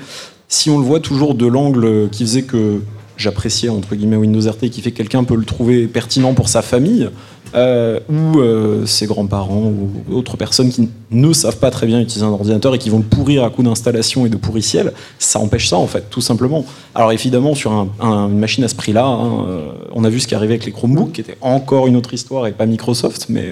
si 0.49 0.69
on 0.69 0.79
le 0.79 0.83
voit 0.83 0.99
toujours 0.99 1.35
de 1.35 1.45
l'angle 1.45 2.09
qui 2.11 2.23
faisait 2.23 2.41
que 2.43 2.81
j'appréciais 3.17 3.69
entre 3.69 3.95
guillemets 3.95 4.15
Windows 4.15 4.39
RT, 4.49 4.69
qui 4.69 4.81
fait 4.81 4.91
que 4.91 4.97
quelqu'un 4.97 5.23
peut 5.23 5.35
le 5.35 5.45
trouver 5.45 5.87
pertinent 5.87 6.33
pour 6.33 6.47
sa 6.49 6.61
famille 6.61 7.09
euh, 7.55 7.99
ou 8.09 8.39
euh, 8.39 8.85
ses 8.85 9.05
grands-parents 9.07 9.71
ou 9.71 10.13
autres 10.15 10.35
personnes 10.37 10.69
qui 10.69 10.89
ne 11.11 11.31
savent 11.33 11.57
pas 11.57 11.71
très 11.71 11.87
bien 11.87 11.99
utiliser 12.01 12.25
un 12.25 12.29
ordinateur 12.29 12.75
et 12.75 12.77
qui 12.77 12.89
vont 12.89 12.97
le 12.97 13.03
pourrir 13.05 13.43
à 13.45 13.49
coup 13.49 13.63
d'installation 13.63 14.25
et 14.25 14.29
de 14.29 14.35
pourriciel, 14.37 14.91
ça 15.17 15.39
empêche 15.39 15.67
ça 15.69 15.77
en 15.77 15.87
fait, 15.87 16.09
tout 16.09 16.19
simplement. 16.21 16.65
Alors 16.93 17.11
évidemment, 17.11 17.55
sur 17.55 17.71
un- 17.71 17.87
un- 18.01 18.27
une 18.29 18.37
machine 18.39 18.63
à 18.65 18.67
ce 18.67 18.75
prix-là, 18.75 19.05
hein, 19.05 19.45
euh, 19.47 19.67
on 19.93 20.03
a 20.03 20.09
vu 20.09 20.19
ce 20.19 20.27
qui 20.27 20.35
arrivait 20.35 20.55
avec 20.55 20.65
les 20.65 20.71
Chromebooks, 20.73 21.13
qui 21.13 21.21
était 21.21 21.37
encore 21.41 21.87
une 21.87 21.95
autre 21.95 22.13
histoire 22.13 22.47
et 22.47 22.51
pas 22.51 22.65
Microsoft, 22.65 23.27
mais 23.29 23.49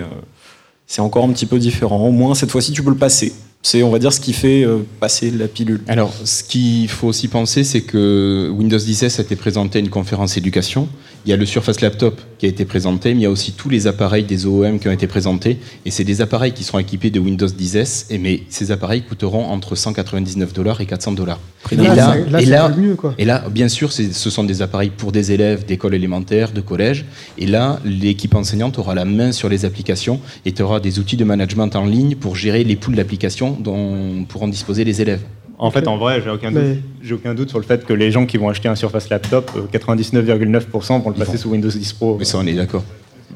c'est 0.88 1.02
encore 1.02 1.24
un 1.24 1.30
petit 1.30 1.46
peu 1.48 1.58
différent. 1.58 2.06
Au 2.06 2.12
moins, 2.12 2.36
cette 2.36 2.52
fois-ci, 2.52 2.72
tu 2.74 2.84
peux 2.84 2.92
le 2.92 2.98
passer. 2.98 3.34
C'est, 3.68 3.82
on 3.82 3.90
va 3.90 3.98
dire, 3.98 4.14
ce 4.14 4.20
qui 4.20 4.32
fait 4.34 4.64
euh, 4.64 4.86
passer 5.00 5.32
la 5.32 5.48
pilule. 5.48 5.82
Alors, 5.88 6.14
ce 6.24 6.44
qu'il 6.44 6.88
faut 6.88 7.08
aussi 7.08 7.28
penser, 7.28 7.64
c'est 7.64 7.82
que 7.82 8.48
Windows 8.56 8.78
10 8.78 9.04
a 9.18 9.22
été 9.24 9.36
présenté 9.36 9.80
à 9.80 9.82
une 9.82 9.90
conférence 9.90 10.38
éducation. 10.38 10.88
Il 11.26 11.32
y 11.32 11.34
a 11.34 11.36
le 11.38 11.48
Surface 11.48 11.82
Laptop 11.82 12.22
qui 12.38 12.46
a 12.46 12.50
été 12.50 12.64
présenté, 12.66 13.16
mais 13.16 13.22
il 13.22 13.24
y 13.24 13.26
a 13.26 13.32
aussi 13.32 13.54
tous 13.54 13.68
les 13.70 13.88
appareils 13.88 14.24
des 14.24 14.46
OEM 14.46 14.78
qui 14.78 14.88
ont 14.88 14.92
été 14.92 15.08
présentés. 15.08 15.58
Et 15.84 15.90
c'est 15.90 16.04
des 16.04 16.22
appareils 16.22 16.52
qui 16.52 16.64
seront 16.64 16.78
équipés 16.78 17.10
de 17.10 17.20
Windows 17.20 17.48
10 17.48 18.06
et 18.12 18.20
mais 18.20 18.44
ces 18.50 18.72
appareils 18.72 19.02
coûteront 19.02 19.46
entre 19.48 19.74
199 19.74 20.54
dollars 20.54 20.80
et 20.82 20.86
400 20.86 21.14
dollars. 21.14 21.40
Et 21.72 21.76
Là, 21.78 21.96
là, 21.96 21.96
ça- 21.96 22.16
là, 22.30 22.42
et 22.42 22.46
c'est 22.46 22.52
là- 22.52 22.68
le 22.76 22.80
mieux, 22.80 22.96
quoi. 22.96 23.16
Et 23.18 23.26
là, 23.26 23.44
bien 23.50 23.68
sûr, 23.70 23.92
ce 23.92 24.30
sont 24.30 24.44
des 24.44 24.62
appareils 24.62 24.92
pour 24.96 25.12
des 25.12 25.32
élèves 25.32 25.66
d'école 25.66 25.96
élémentaire, 25.96 26.52
de 26.52 26.62
collège. 26.62 27.06
Et 27.40 27.48
là, 27.48 27.80
l'équipe 27.84 28.36
enseignante 28.36 28.78
aura 28.78 28.94
la 28.94 29.06
main 29.06 29.32
sur 29.32 29.50
les 29.50 29.66
applications 29.66 30.20
et 30.46 30.52
tu 30.52 30.62
auras 30.62 30.80
des 30.80 31.00
outils 31.00 31.18
de 31.18 31.24
management 31.24 31.76
en 31.76 31.86
ligne 31.88 32.14
pour 32.16 32.36
gérer 32.36 32.64
les 32.64 32.76
poules 32.76 32.94
d'applications 32.96 33.55
dont 33.60 34.24
pourront 34.28 34.48
disposer 34.48 34.84
les 34.84 35.02
élèves. 35.02 35.22
En 35.58 35.72
fait, 35.72 35.88
en 35.88 35.98
vrai, 35.98 36.22
j'ai 36.24 36.30
aucun, 36.30 36.52
Mais- 36.52 36.74
doute, 36.74 36.84
j'ai 37.02 37.14
aucun 37.14 37.34
doute 37.34 37.50
sur 37.50 37.60
le 37.60 37.64
fait 37.66 37.86
que 37.86 37.94
les 37.94 38.12
gens 38.12 38.26
qui 38.26 38.38
vont 38.38 38.50
acheter 38.50 38.68
un 38.68 38.76
Surface 38.76 39.10
Laptop, 39.10 39.52
euh, 39.56 39.62
99,9% 39.72 41.00
vont 41.00 41.10
le 41.10 41.16
passer 41.16 41.32
vont. 41.34 41.38
sous 41.38 41.50
Windows 41.50 41.70
10 41.70 41.94
Pro. 41.94 42.18
Mais 42.20 42.26
ça, 42.26 42.38
on 42.40 42.46
est 42.46 42.54
d'accord. 42.54 42.84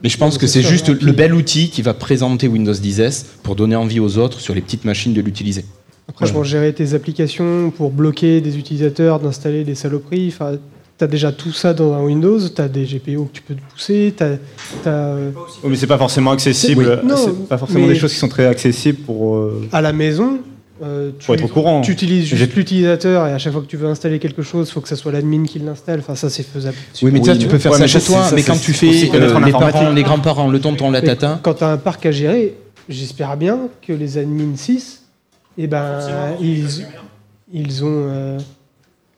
Mais 0.04 0.10
je 0.10 0.18
pense 0.18 0.36
Mais 0.36 0.42
que 0.42 0.48
c'est 0.48 0.62
juste 0.62 0.90
hein, 0.90 0.98
le 1.02 1.12
bel 1.14 1.34
outil 1.34 1.70
qui 1.70 1.82
va 1.82 1.94
présenter 1.94 2.48
Windows 2.48 2.74
10 2.74 3.26
pour 3.44 3.56
donner 3.56 3.76
envie 3.76 4.00
aux 4.00 4.18
autres 4.18 4.40
sur 4.40 4.54
les 4.54 4.62
petites 4.62 4.86
machines 4.86 5.14
de 5.14 5.22
l'utiliser. 5.22 5.66
Après, 6.08 6.26
je 6.26 6.34
pense 6.34 6.48
gérer 6.48 6.74
tes 6.74 6.94
applications 6.94 7.72
pour 7.72 7.92
bloquer 7.92 8.42
des 8.42 8.58
utilisateurs, 8.58 9.20
d'installer 9.20 9.64
des 9.64 9.76
saloperies. 9.76 10.34
Tu 11.00 11.06
as 11.06 11.08
déjà 11.08 11.32
tout 11.32 11.54
ça 11.54 11.74
dans 11.74 11.94
un 11.94 12.02
Windows. 12.04 12.38
Tu 12.50 12.62
as 12.62 12.68
des 12.68 12.84
GPO 12.86 13.26
que 13.26 13.32
tu 13.32 13.42
peux 13.42 13.56
te 13.56 13.62
pousser. 13.72 14.14
Tu 14.18 14.24
as, 14.24 15.16
Oui, 15.64 15.70
mais 15.70 15.76
c'est 15.78 15.88
pas 15.88 15.98
forcément 15.98 16.32
accessible. 16.32 17.00
Oui. 17.04 17.12
C'est 17.16 17.48
pas 17.48 17.58
forcément 17.58 17.88
mais- 17.88 17.94
des 17.94 18.00
choses 18.00 18.12
qui 18.14 18.20
sont 18.20 18.28
très 18.28 18.46
accessibles 18.46 19.00
pour, 19.00 19.36
euh, 19.38 19.68
à 19.72 19.82
la 19.82 19.94
maison. 19.94 20.40
euh, 20.82 21.12
tu, 21.20 21.26
pour 21.26 21.36
être 21.36 21.44
au 21.44 21.48
courant. 21.50 21.82
tu 21.82 21.92
utilises 21.92 22.26
J'ai- 22.26 22.38
juste 22.38 22.56
l'utilisateur 22.56 23.28
et 23.28 23.34
à 23.34 23.38
chaque 23.38 23.52
fois 23.52 23.62
que 23.62 23.68
tu 23.68 23.76
veux 23.76 23.88
installer 23.88 24.18
quelque 24.20 24.42
chose, 24.42 24.70
il 24.70 24.72
faut 24.72 24.80
que 24.80 24.88
ça 24.88 24.96
soit 24.96 25.12
l'admin 25.12 25.44
qui 25.44 25.60
l'installe. 25.60 26.00
Enfin, 26.00 26.16
ça, 26.16 26.30
c'est 26.30 26.44
faisable. 26.44 26.78
Oui, 27.02 27.12
mais 27.12 27.22
ça, 27.24 27.34
Oui, 27.34 27.38
tu 27.40 27.48
peux 27.48 27.58
faire 27.58 27.74
Ouais, 27.74 27.78
ça 27.80 27.88
chez 27.88 28.00
toi. 28.02 28.24
ça, 28.24 28.34
Mais 28.36 28.44
quand 28.44 28.58
tu 28.60 28.72
fais 28.74 29.08
connaître 29.10 29.36
euh, 29.36 29.46
les 29.46 29.52
parents, 29.52 29.92
les 29.92 30.04
grands-parents, 30.04 30.50
le 30.50 30.60
tonton, 30.62 30.90
la 30.92 31.02
tata, 31.02 31.40
Quand 31.44 31.54
tu 31.56 31.64
as 31.66 31.70
un 31.72 31.78
parc 31.78 32.06
à 32.06 32.12
gérer, 32.12 32.56
j'espère 32.88 33.36
bien 33.36 33.60
que 33.86 33.92
les 33.94 34.18
admins 34.18 34.56
6, 34.56 35.04
eh 35.58 35.68
ben, 35.68 36.00
ils, 36.42 36.66
ils 37.54 37.84
ont 37.84 37.88
euh, 38.10 38.38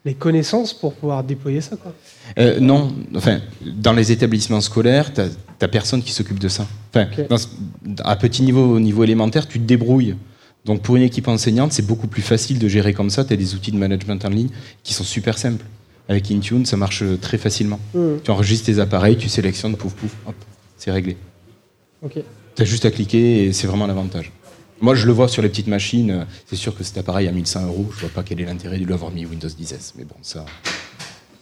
les 0.04 0.14
connaissances 0.14 0.74
pour 0.74 0.94
pouvoir 0.94 1.24
déployer 1.24 1.62
ça. 1.62 1.76
Quoi. 1.76 1.94
Euh, 2.40 2.60
non, 2.60 2.94
enfin, 3.16 3.40
dans 3.62 3.94
les 3.94 4.12
établissements 4.12 4.62
scolaires, 4.62 5.14
tu 5.14 5.22
n'as 5.22 5.68
personne 5.68 6.02
qui 6.02 6.12
s'occupe 6.12 6.40
de 6.40 6.48
ça. 6.48 6.66
Enfin, 6.94 7.08
dans 7.30 7.38
à 8.04 8.16
petit 8.16 8.42
niveau, 8.44 8.76
au 8.76 8.80
niveau 8.80 9.04
élémentaire, 9.04 9.48
tu 9.48 9.60
te 9.60 9.66
débrouilles. 9.66 10.16
Donc 10.66 10.82
pour 10.82 10.96
une 10.96 11.04
équipe 11.04 11.28
enseignante, 11.28 11.72
c'est 11.72 11.86
beaucoup 11.86 12.08
plus 12.08 12.22
facile 12.22 12.60
de 12.60 12.68
gérer 12.68 12.94
comme 12.94 13.10
ça. 13.10 13.26
Tu 13.26 13.34
as 13.34 13.38
des 13.38 13.56
outils 13.56 13.72
de 13.72 13.78
management 13.78 14.24
en 14.26 14.30
ligne 14.30 14.50
qui 14.84 14.94
sont 14.94 15.04
super 15.04 15.38
simples. 15.38 15.66
Avec 16.10 16.30
Intune, 16.32 16.66
ça 16.66 16.78
marche 16.78 17.04
très 17.22 17.38
facilement. 17.38 17.80
Tu 18.24 18.32
enregistres 18.32 18.66
tes 18.66 18.80
appareils, 18.80 19.18
tu 19.18 19.30
sélectionnes, 19.30 19.76
pouf 19.76 19.94
pouf, 19.94 20.14
hop, 20.28 20.36
c'est 20.78 20.92
réglé. 20.92 21.16
Ok. 22.04 22.20
Tu 22.56 22.62
as 22.62 22.66
juste 22.66 22.86
à 22.86 22.92
cliquer 22.92 23.46
et 23.46 23.54
c'est 23.54 23.68
vraiment 23.68 23.88
l'avantage. 23.88 24.32
Moi, 24.82 24.96
je 24.96 25.06
le 25.06 25.14
vois 25.14 25.28
sur 25.28 25.42
les 25.42 25.50
petites 25.50 25.68
machines. 25.68 26.12
euh, 26.12 26.24
C'est 26.48 26.56
sûr 26.56 26.76
que 26.76 26.84
cet 26.84 26.98
appareil 26.98 27.28
à 27.28 27.32
1100 27.32 27.66
euros, 27.68 27.88
je 27.96 28.02
vois 28.02 28.10
pas 28.10 28.24
quel 28.24 28.42
est 28.42 28.46
l'intérêt 28.46 28.78
de 28.80 28.86
lui 28.86 28.94
avoir 28.94 29.12
mis 29.12 29.26
Windows 29.26 29.48
10. 29.48 29.94
Mais 29.98 30.04
bon, 30.04 30.16
ça, 30.22 30.46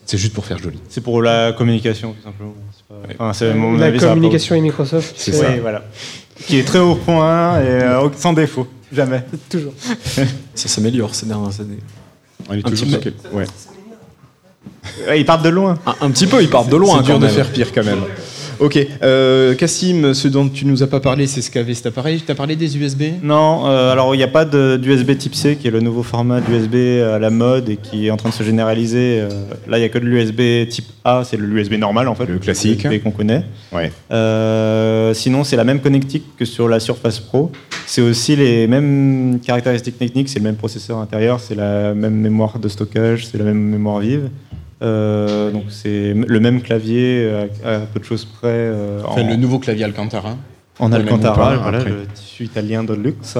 c'est 0.05 0.17
juste 0.17 0.33
pour 0.33 0.45
faire 0.45 0.57
joli. 0.57 0.79
C'est 0.89 1.01
pour 1.01 1.21
la 1.21 1.53
communication, 1.53 2.13
tout 2.13 2.23
simplement. 2.23 2.53
C'est 2.75 2.87
pas- 3.17 3.23
enfin, 3.23 3.33
c'est- 3.33 3.49
à 3.51 3.53
mon 3.53 3.77
La 3.77 3.87
avis, 3.87 3.99
communication 3.99 4.55
et 4.55 4.61
Microsoft, 4.61 5.13
C'est 5.17 5.31
Oui, 5.33 5.37
ça. 5.39 5.57
voilà. 5.61 5.83
Qui 6.47 6.57
est 6.57 6.63
très 6.63 6.79
haut 6.79 6.95
point 6.95 7.59
et 7.61 7.65
euh, 7.67 8.09
sans 8.17 8.33
défaut. 8.33 8.67
Jamais. 8.91 9.23
toujours. 9.49 9.73
Ça 10.55 10.67
s'améliore 10.67 11.13
ces 11.15 11.25
dernières 11.25 11.59
années. 11.61 11.77
On 12.49 12.53
est 12.53 12.65
Un 12.65 12.69
toujours 12.69 12.87
petit 12.87 13.11
peu. 13.11 13.37
ouais. 13.37 13.45
Ouais, 15.07 15.19
ils 15.21 15.25
partent 15.25 15.43
de 15.43 15.49
loin. 15.49 15.77
Un, 15.85 15.95
un 16.01 16.11
petit 16.11 16.25
peu, 16.27 16.41
ils 16.41 16.49
partent 16.49 16.69
de 16.69 16.75
loin 16.75 16.97
C'est 16.99 17.03
dur 17.05 17.19
de 17.19 17.27
faire 17.27 17.51
pire 17.51 17.71
quand 17.73 17.83
même. 17.83 17.99
Ok, 18.59 18.77
euh, 19.03 19.55
Cassim, 19.55 20.13
ce 20.13 20.27
dont 20.27 20.49
tu 20.49 20.65
nous 20.65 20.83
as 20.83 20.87
pas 20.87 20.99
parlé, 20.99 21.27
c'est 21.27 21.41
ce 21.41 21.49
qu'avait 21.49 21.73
cet 21.73 21.85
appareil. 21.85 22.21
Tu 22.25 22.29
as 22.29 22.35
parlé 22.35 22.57
des 22.57 22.77
USB 22.77 23.03
Non, 23.23 23.65
euh, 23.67 23.91
alors 23.93 24.13
il 24.13 24.17
n'y 24.17 24.23
a 24.23 24.27
pas 24.27 24.43
de- 24.43 24.75
d'USB 24.75 25.17
Type 25.17 25.33
C 25.35 25.55
qui 25.55 25.67
est 25.69 25.71
le 25.71 25.79
nouveau 25.79 26.03
format 26.03 26.41
d'USB 26.41 26.75
à 27.01 27.19
la 27.19 27.29
mode 27.29 27.69
et 27.69 27.77
qui 27.77 28.07
est 28.07 28.11
en 28.11 28.17
train 28.17 28.29
de 28.29 28.33
se 28.33 28.43
généraliser. 28.43 29.21
Euh, 29.21 29.29
là, 29.69 29.77
il 29.77 29.79
n'y 29.79 29.85
a 29.85 29.89
que 29.89 29.97
de 29.97 30.05
l'USB 30.05 30.67
Type 30.69 30.87
A, 31.05 31.23
c'est 31.23 31.37
l'USB 31.37 31.75
normal 31.75 32.09
en 32.09 32.15
fait, 32.15 32.25
Le 32.25 32.37
classique. 32.37 32.83
l'USB 32.83 33.01
qu'on 33.01 33.11
connaît. 33.11 33.45
Ouais. 33.71 33.93
Euh, 34.11 35.13
sinon, 35.13 35.45
c'est 35.45 35.55
la 35.55 35.63
même 35.63 35.79
connectique 35.79 36.25
que 36.37 36.43
sur 36.43 36.67
la 36.67 36.81
Surface 36.81 37.19
Pro. 37.19 37.51
C'est 37.85 38.01
aussi 38.01 38.35
les 38.35 38.67
mêmes 38.67 39.39
caractéristiques 39.43 39.97
techniques, 39.97 40.27
c'est 40.27 40.39
le 40.39 40.43
même 40.45 40.55
processeur 40.57 40.97
intérieur, 40.97 41.39
c'est 41.39 41.55
la 41.55 41.93
même 41.93 42.15
mémoire 42.15 42.59
de 42.59 42.67
stockage, 42.67 43.25
c'est 43.27 43.37
la 43.37 43.45
même 43.45 43.57
mémoire 43.61 43.99
vive. 43.99 44.29
Euh, 44.81 45.51
donc 45.51 45.65
c'est 45.69 46.13
le 46.13 46.39
même 46.39 46.61
clavier 46.61 47.23
euh, 47.25 47.47
à, 47.65 47.75
à 47.75 47.79
peu 47.79 47.99
de 47.99 48.05
choses 48.05 48.23
près 48.25 48.47
euh, 48.47 49.01
Enfin, 49.03 49.23
en, 49.23 49.27
le 49.27 49.35
nouveau 49.35 49.59
clavier 49.59 49.83
Alcantara. 49.83 50.37
en 50.79 50.91
Alcantara, 50.93 51.57
voilà, 51.57 51.83
le 51.83 52.05
tissu 52.13 52.45
italien 52.45 52.83
de 52.83 52.93
luxe. 52.93 53.37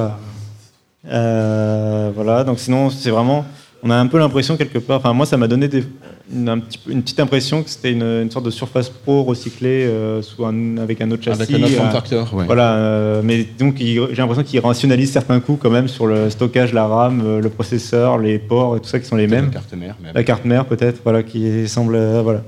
Voilà, 1.04 2.44
donc 2.46 2.60
sinon, 2.60 2.90
c'est 2.90 3.10
vraiment. 3.10 3.46
On 3.82 3.90
a 3.92 3.96
un 3.96 4.08
peu 4.08 4.20
l'impression 4.20 4.58
quelque 4.58 4.78
part. 4.80 4.98
Enfin, 4.98 5.14
moi, 5.14 5.26
ça 5.26 5.38
m'a 5.38 5.48
donné 5.48 5.68
des- 5.70 5.86
une, 6.34 6.50
un 6.50 6.60
petit 6.60 6.78
peu- 6.78 6.92
une 6.92 7.02
petite 7.02 7.20
impression 7.22 7.64
que 7.64 7.70
c'était 7.70 7.92
une, 7.94 8.04
une 8.04 8.30
sorte 8.30 8.46
de 8.46 8.50
Surface 8.52 8.90
Pro 8.90 9.24
recyclée 9.24 9.86
euh, 9.86 10.22
sous 10.22 10.44
un- 10.46 10.78
avec 10.78 11.00
un 11.02 11.10
autre 11.12 11.24
châssis. 11.24 11.42
Avec 11.44 11.56
un 11.56 11.64
autre 11.66 11.74
euh, 11.74 11.78
form 11.78 11.92
factor, 11.92 12.34
ouais. 12.34 12.46
Voilà, 12.46 12.74
euh, 12.76 13.22
mais 13.24 13.48
donc 13.58 13.76
j'ai 13.80 13.96
l'impression 14.18 14.44
qu'il 14.44 14.60
rationalise 14.60 15.12
certains 15.12 15.40
coûts 15.40 15.58
quand 15.60 15.70
même 15.70 15.88
sur 15.88 16.08
le 16.08 16.30
stockage, 16.30 16.74
la 16.74 16.88
RAM, 16.88 17.22
euh, 17.26 17.40
le 17.42 17.50
processeur, 17.50 18.18
les 18.18 18.38
ports 18.38 18.76
et 18.76 18.80
tout 18.82 18.90
ça 18.90 19.00
qui 19.00 19.06
sont 19.08 19.16
les 19.16 19.28
mêmes. 19.28 19.46
la 19.46 19.52
carte 19.52 19.74
mère, 19.74 19.96
même. 20.04 20.12
La 20.14 20.24
carte 20.24 20.46
mère 20.46 20.66
peut-être, 20.66 21.00
voilà, 21.04 21.24
qui 21.24 21.68
semble. 21.70 21.96
euh, 21.96 22.22
voilà. 22.22 22.44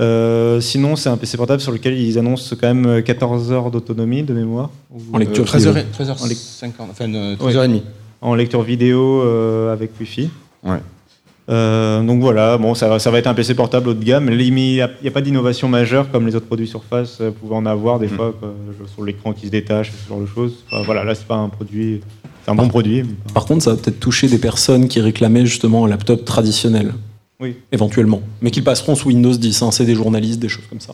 Euh, 0.00 0.60
sinon, 0.60 0.94
c'est 0.96 1.08
un 1.10 1.16
PC 1.16 1.36
portable 1.36 1.60
sur 1.60 1.72
lequel 1.72 1.98
ils 1.98 2.18
annoncent 2.18 2.54
quand 2.58 2.72
même 2.74 3.02
14 3.02 3.50
heures 3.52 3.70
d'autonomie 3.70 4.22
de 4.22 4.32
mémoire. 4.34 4.70
En 5.12 5.18
lecture. 5.18 5.44
13h, 5.44 5.68
vidéo. 5.68 5.82
13h50, 5.98 6.70
enfin 6.90 7.12
euh, 7.14 7.36
13h30. 7.36 7.82
en 8.22 8.34
lecture 8.34 8.62
vidéo 8.62 9.22
euh, 9.22 9.72
avec 9.72 9.90
Wi-Fi. 10.00 10.30
Ouais. 10.64 10.78
Euh, 11.48 12.02
donc 12.02 12.20
voilà, 12.20 12.58
bon, 12.58 12.74
ça, 12.74 12.88
va- 12.88 12.98
ça 13.00 13.10
va 13.10 13.18
être 13.18 13.26
un 13.26 13.34
PC 13.34 13.54
portable 13.54 13.88
haut 13.88 13.94
de 13.94 14.04
gamme. 14.04 14.30
Il 14.32 14.52
n'y 14.54 14.80
a, 14.80 14.88
pas 15.12 15.20
d'innovation 15.20 15.68
majeure 15.68 16.10
comme 16.10 16.26
les 16.26 16.36
autres 16.36 16.46
produits 16.46 16.68
Surface 16.68 17.18
euh, 17.20 17.30
pouvaient 17.32 17.56
en 17.56 17.66
avoir 17.66 17.98
des 17.98 18.06
Mm. 18.06 18.10
fois 18.16 18.34
quoi, 18.38 18.54
sur 18.94 19.04
l'écran 19.04 19.32
qui 19.32 19.46
se 19.46 19.50
détache, 19.50 19.90
ce 19.90 20.08
genre 20.08 20.20
de 20.20 20.26
choses. 20.26 20.64
Enfin, 20.70 20.82
voilà, 20.84 21.02
là 21.02 21.14
c'est 21.14 21.26
pas 21.26 21.36
un 21.36 21.48
produit, 21.48 22.02
c'est 22.44 22.50
un 22.52 22.54
bon 22.54 22.68
produit. 22.68 23.04
Par 23.34 23.46
contre, 23.46 23.64
ça 23.64 23.70
va 23.70 23.76
peut-être 23.78 23.98
toucher 23.98 24.28
des 24.28 24.38
personnes 24.38 24.86
qui 24.86 25.00
réclamaient 25.00 25.44
justement 25.46 25.86
un 25.86 25.88
laptop 25.88 26.24
traditionnel. 26.24 26.94
Oui. 27.40 27.56
Éventuellement. 27.72 28.20
Mais 28.42 28.50
qu'ils 28.50 28.62
passeront 28.64 28.94
sous 28.94 29.08
Windows 29.08 29.32
10. 29.34 29.62
hein, 29.62 29.70
c'est 29.72 29.86
des 29.86 29.94
journalistes, 29.94 30.38
des 30.40 30.48
choses 30.50 30.66
comme 30.68 30.80
ça. 30.80 30.92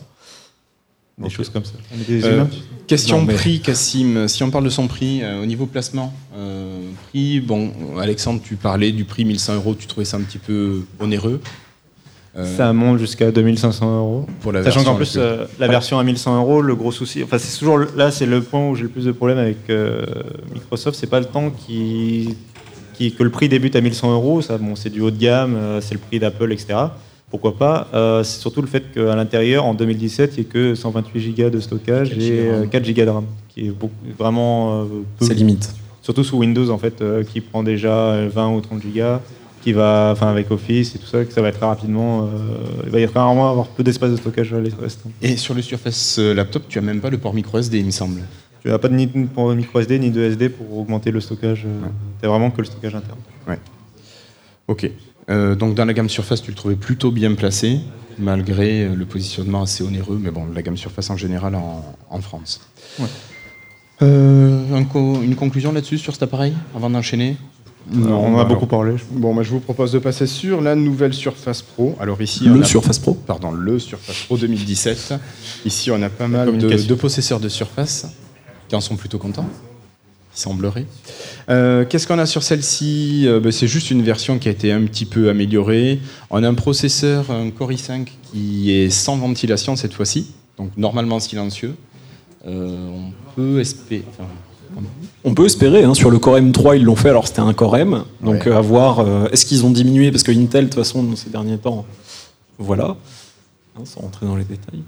Des 1.17 1.29
choses 1.29 1.49
comme 1.49 1.65
ça. 1.65 1.73
On 1.95 1.99
est 2.01 2.05
des 2.19 2.25
Euh. 2.25 2.43
Question 2.85 3.19
Non, 3.19 3.25
mais- 3.25 3.33
prix, 3.33 3.59
Cassim. 3.59 4.27
Si 4.27 4.43
on 4.43 4.51
parle 4.51 4.63
de 4.63 4.69
son 4.69 4.87
prix, 4.87 5.21
euh, 5.23 5.41
au 5.41 5.45
niveau 5.45 5.65
placement, 5.65 6.13
euh, 6.37 6.79
prix, 7.09 7.41
bon, 7.41 7.71
Alexandre, 7.99 8.39
tu 8.43 8.55
parlais 8.55 8.91
du 8.91 9.03
prix 9.03 9.25
1100 9.25 9.55
euros, 9.55 9.75
tu 9.77 9.87
trouvais 9.87 10.05
ça 10.05 10.17
un 10.17 10.21
petit 10.21 10.37
peu 10.37 10.83
onéreux 10.99 11.41
Euh, 12.37 12.55
Ça 12.55 12.71
monte 12.71 12.99
jusqu'à 12.99 13.31
2500 13.31 13.97
euros. 13.97 14.27
pour 14.41 14.51
la 14.51 14.63
Sachant 14.63 14.83
qu'en 14.83 14.93
plus, 14.95 15.15
euh, 15.17 15.45
la 15.59 15.67
version 15.67 15.97
à 15.97 16.03
1100 16.03 16.37
euros, 16.37 16.61
le 16.61 16.75
gros 16.75 16.91
souci, 16.91 17.23
enfin 17.23 17.39
c'est 17.39 17.57
toujours 17.57 17.79
là, 17.79 18.11
c'est 18.11 18.27
le 18.27 18.43
point 18.43 18.69
où 18.69 18.75
j'ai 18.75 18.83
le 18.83 18.89
plus 18.89 19.05
de 19.05 19.11
problèmes 19.11 19.39
avec 19.39 19.57
euh, 19.71 20.05
Microsoft, 20.53 20.99
c'est 20.99 21.07
pas 21.09 21.19
le 21.19 21.25
temps 21.25 21.49
qui, 21.49 22.35
qui- 22.93 23.11
que 23.11 23.23
le 23.23 23.31
prix 23.31 23.49
débute 23.49 23.75
à 23.75 23.81
1100 23.81 24.13
euros, 24.13 24.43
ça, 24.43 24.59
bon, 24.59 24.75
c'est 24.75 24.91
du 24.91 25.01
haut 25.01 25.09
de 25.09 25.17
gamme, 25.17 25.55
euh, 25.55 25.81
c'est 25.81 25.95
le 25.95 25.99
prix 25.99 26.19
d'Apple, 26.19 26.51
etc. 26.53 26.75
Pourquoi 27.29 27.57
pas 27.57 27.87
Euh, 27.93 28.23
C'est 28.23 28.39
surtout 28.39 28.61
le 28.61 28.67
fait 28.67 28.83
qu'à 28.93 29.15
l'intérieur, 29.15 29.65
en 29.65 29.73
2017, 29.73 30.33
il 30.37 30.39
n'y 30.39 30.45
ait 30.45 30.49
que 30.49 30.75
128 30.75 31.35
Go 31.35 31.49
de 31.49 31.59
stockage 31.59 32.09
4 32.09 32.17
et 32.17 32.21
gigas 32.21 32.35
de 32.43 32.47
euh, 32.49 32.59
RAM. 32.61 32.69
4 32.69 32.85
Go 32.93 33.05
de 33.05 33.09
RAM, 33.09 33.25
qui 33.49 33.67
est 33.67 33.71
beaucoup- 33.71 33.93
vraiment 34.17 34.81
euh, 34.81 34.85
peu. 35.19 35.25
C'est 35.25 35.33
limite. 35.33 35.73
Surtout 36.01 36.23
sous 36.23 36.37
Windows, 36.37 36.69
en 36.69 36.77
fait, 36.77 37.01
euh, 37.01 37.23
qui 37.23 37.41
prend 37.41 37.63
déjà 37.63 37.93
euh, 37.93 38.29
20 38.33 38.53
ou 38.55 38.61
30 38.61 38.81
gigas, 38.81 39.19
qui 39.61 39.73
va, 39.73 40.11
enfin 40.13 40.27
avec 40.29 40.49
Office 40.51 40.95
et 40.95 40.99
tout 40.99 41.05
ça, 41.05 41.25
que 41.25 41.33
ça 41.33 41.41
va 41.41 41.49
être 41.49 41.57
très 41.57 41.65
rapidement. 41.65 42.21
euh, 42.23 42.27
il 42.85 42.89
va 42.91 42.99
y 43.01 43.03
avoir 43.03 43.25
rarement 43.25 43.51
avoir 43.51 43.67
peu 43.67 43.83
d'espace 43.83 44.11
de 44.11 44.15
stockage 44.15 44.53
à 44.53 44.57
restants. 44.81 45.11
Et 45.21 45.35
sur 45.35 45.53
le 45.53 45.61
Surface 45.61 46.19
Laptop, 46.19 46.63
tu 46.69 46.77
as 46.77 46.81
même 46.81 47.01
pas 47.01 47.09
le 47.09 47.17
port 47.17 47.33
micro 47.33 47.57
SD, 47.59 47.79
il 47.79 47.85
me 47.87 47.91
semble. 47.91 48.21
Tu 48.61 48.69
n'as 48.69 48.77
pas 48.77 48.87
de 48.87 48.95
ni 48.95 49.05
pour 49.07 49.53
micro 49.53 49.79
SD 49.81 49.99
ni 49.99 50.11
de 50.11 50.21
SD 50.21 50.47
pour 50.49 50.77
augmenter 50.79 51.11
le 51.11 51.19
stockage. 51.19 51.65
euh, 51.65 51.87
t'as 52.21 52.29
vraiment 52.29 52.51
que 52.51 52.61
le 52.61 52.65
stockage 52.67 52.95
interne. 52.95 53.19
Ok. 54.69 54.89
Euh, 55.29 55.55
donc 55.55 55.75
dans 55.75 55.85
la 55.85 55.93
gamme 55.93 56.09
Surface, 56.09 56.41
tu 56.41 56.51
le 56.51 56.55
trouvais 56.55 56.75
plutôt 56.75 57.11
bien 57.11 57.33
placé, 57.35 57.79
malgré 58.17 58.83
euh, 58.85 58.95
le 58.95 59.05
positionnement 59.05 59.61
assez 59.63 59.83
onéreux, 59.83 60.19
mais 60.21 60.31
bon, 60.31 60.45
la 60.53 60.61
gamme 60.61 60.77
Surface 60.77 61.09
en 61.09 61.17
général 61.17 61.55
en, 61.55 61.83
en 62.09 62.21
France. 62.21 62.61
Ouais. 62.99 63.07
Euh, 64.03 64.73
un 64.75 64.83
co- 64.85 65.21
une 65.21 65.35
conclusion 65.35 65.71
là-dessus 65.71 65.97
sur 65.97 66.13
cet 66.13 66.23
appareil, 66.23 66.53
avant 66.75 66.89
d'enchaîner? 66.89 67.35
On 67.93 68.03
en 68.05 68.23
a 68.37 68.41
alors- 68.41 68.47
beaucoup 68.47 68.65
parlé. 68.67 68.95
Bon, 69.11 69.33
moi 69.33 69.43
je 69.43 69.49
vous 69.49 69.59
propose 69.61 69.91
de 69.93 69.99
passer 69.99 70.27
sur 70.27 70.61
la 70.61 70.75
nouvelle 70.75 71.13
Surface 71.13 71.61
Pro. 71.61 71.95
Alors 71.99 72.21
ici, 72.21 72.45
on 72.49 72.55
Le 72.55 72.61
a- 72.61 72.65
Surface 72.65 72.99
Pro. 72.99 73.13
pardon, 73.13 73.51
le 73.51 73.79
Surface 73.79 74.23
Pro 74.25 74.37
2017. 74.37 75.13
Ici, 75.65 75.89
on 75.91 76.01
a 76.01 76.09
pas 76.09 76.27
mal 76.27 76.57
de 76.57 76.93
possesseurs 76.95 77.39
de 77.39 77.49
Surface 77.49 78.07
qui 78.67 78.75
en 78.75 78.81
sont 78.81 78.95
plutôt 78.97 79.17
contents. 79.17 79.47
Il 80.37 80.39
semblerait. 80.39 80.85
Euh, 81.49 81.83
Qu'est-ce 81.83 82.05
qu'on 82.05 82.19
a 82.19 82.27
sur 82.27 82.43
celle-ci 82.43 83.23
Euh, 83.25 83.39
ben, 83.39 83.51
C'est 83.51 83.67
juste 83.67 83.89
une 83.89 84.03
version 84.03 84.37
qui 84.37 84.47
a 84.47 84.51
été 84.51 84.71
un 84.71 84.83
petit 84.83 85.05
peu 85.05 85.29
améliorée. 85.29 85.99
On 86.29 86.43
a 86.43 86.47
un 86.47 86.53
processeur, 86.53 87.31
un 87.31 87.49
Core 87.49 87.71
i5 87.71 88.05
qui 88.31 88.71
est 88.71 88.91
sans 88.91 89.17
ventilation 89.17 89.75
cette 89.75 89.93
fois-ci, 89.95 90.27
donc 90.59 90.69
normalement 90.77 91.19
silencieux. 91.19 91.73
Euh, 92.47 92.87
on 92.87 93.11
peut 93.35 93.59
espérer. 93.61 94.03
enfin, 94.11 94.29
On 95.23 95.33
peut 95.33 95.45
espérer, 95.47 95.83
hein, 95.83 95.95
sur 95.95 96.11
le 96.11 96.19
Core 96.19 96.37
M3 96.37 96.77
ils 96.77 96.83
l'ont 96.83 96.95
fait, 96.95 97.09
alors 97.09 97.27
c'était 97.27 97.39
un 97.39 97.53
Core 97.55 97.77
M, 97.77 98.03
donc 98.21 98.45
Ouais. 98.45 98.51
à 98.51 98.61
voir, 98.61 99.03
est-ce 99.33 99.43
qu'ils 99.45 99.65
ont 99.65 99.71
diminué, 99.71 100.11
parce 100.11 100.21
que 100.23 100.31
Intel 100.31 100.65
de 100.65 100.69
toute 100.69 100.75
façon 100.79 101.01
dans 101.01 101.15
ces 101.15 101.31
derniers 101.31 101.57
temps, 101.57 101.83
voilà, 102.59 102.95
hein, 103.75 103.81
sans 103.85 104.01
rentrer 104.01 104.27
dans 104.27 104.35
les 104.35 104.43
détails, 104.45 104.83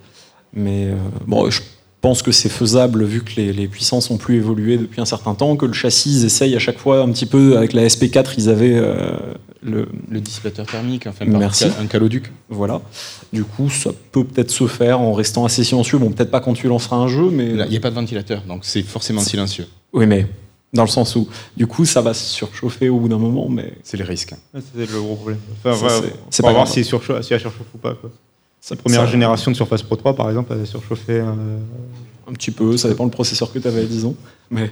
mais 0.54 0.90
bon, 1.26 1.50
je 1.50 1.62
pense 2.02 2.22
que 2.22 2.32
c'est 2.32 2.50
faisable 2.50 3.04
vu 3.04 3.24
que 3.24 3.32
les, 3.36 3.52
les 3.54 3.68
puissances 3.68 4.10
ont 4.10 4.18
plus 4.18 4.38
évolué 4.38 4.78
depuis 4.78 5.02
un 5.02 5.06
certain 5.06 5.36
temps, 5.36 5.56
que 5.56 5.66
le 5.66 5.74
châssis 5.74 6.20
ils 6.22 6.26
essayent 6.26 6.56
à 6.56 6.60
chaque 6.60 6.78
fois 6.78 7.02
un 7.02 7.12
petit 7.12 7.26
peu, 7.26 7.58
avec 7.58 7.74
la 7.74 7.86
SP4 7.86 8.34
ils 8.38 8.50
avaient 8.50 8.76
euh, 8.76 9.12
le, 9.62 9.88
le 10.10 10.22
dissipateur 10.22 10.66
thermique, 10.66 11.08
enfin, 11.08 11.26
Merci. 11.26 11.66
un 11.80 11.86
caloduc. 11.88 12.32
voilà, 12.50 12.82
du 13.34 13.44
coup 13.44 13.70
ça 13.70 13.92
peut 14.12 14.24
peut-être 14.24 14.52
se 14.52 14.68
faire 14.68 15.02
en 15.02 15.14
restant 15.14 15.44
assez 15.46 15.64
silencieux, 15.64 15.98
bon 15.98 16.12
peut-être 16.12 16.32
pas 16.32 16.40
quand 16.40 16.54
tu 16.54 16.68
lanceras 16.68 16.96
un 16.96 17.08
jeu, 17.08 17.30
mais... 17.32 17.50
Il 17.50 17.70
n'y 17.70 17.78
a 17.78 17.82
pas 17.82 17.90
de 17.90 17.96
ventilateur, 17.96 18.44
donc 18.48 18.62
c'est 18.64 18.82
forcément 18.84 19.22
silencieux. 19.22 19.68
Oui 19.92 20.06
mais 20.06 20.26
dans 20.72 20.84
le 20.84 20.90
sens 20.90 21.16
où, 21.16 21.28
du 21.58 21.68
coup 21.68 21.84
ça 21.84 22.00
va 22.02 22.14
se 22.14 22.24
surchauffer 22.24 22.88
au 22.90 23.00
bout 23.00 23.10
d'un 23.10 23.18
moment, 23.18 23.50
mais... 23.50 23.74
C'est 23.84 23.98
les 23.98 24.04
risques. 24.04 24.36
Ouais, 24.54 24.62
C'est 24.76 24.90
le 24.90 25.02
gros 25.02 25.16
problème. 25.16 25.40
Enfin, 25.66 25.76
Ça, 25.76 25.86
on 25.86 26.00
va 26.02 26.02
pas 26.02 26.52
voir 26.54 26.54
grave. 26.66 26.68
si, 26.74 26.84
si 26.86 27.34
elle 27.34 27.40
surchauffe 27.42 27.74
ou 27.74 27.78
pas. 27.78 27.96
Quoi. 27.96 28.12
La 28.70 28.76
première 28.76 29.02
ça- 29.02 29.08
génération 29.08 29.52
de 29.52 29.56
Surface 29.56 29.82
Pro 29.84 29.96
3, 29.96 30.16
par 30.16 30.30
exemple, 30.30 30.52
elle 30.54 30.62
a 30.62 30.66
surchauffé. 30.66 31.14
euh, 31.20 31.58
Un 32.28 32.34
petit 32.34 32.52
peu, 32.52 32.78
ça 32.78 32.88
dépend 32.90 33.06
le 33.06 33.10
processeur 33.12 33.52
que 33.52 33.58
tu 33.60 33.68
avais, 33.68 33.86
disons. 33.86 34.16
Mais 34.52 34.70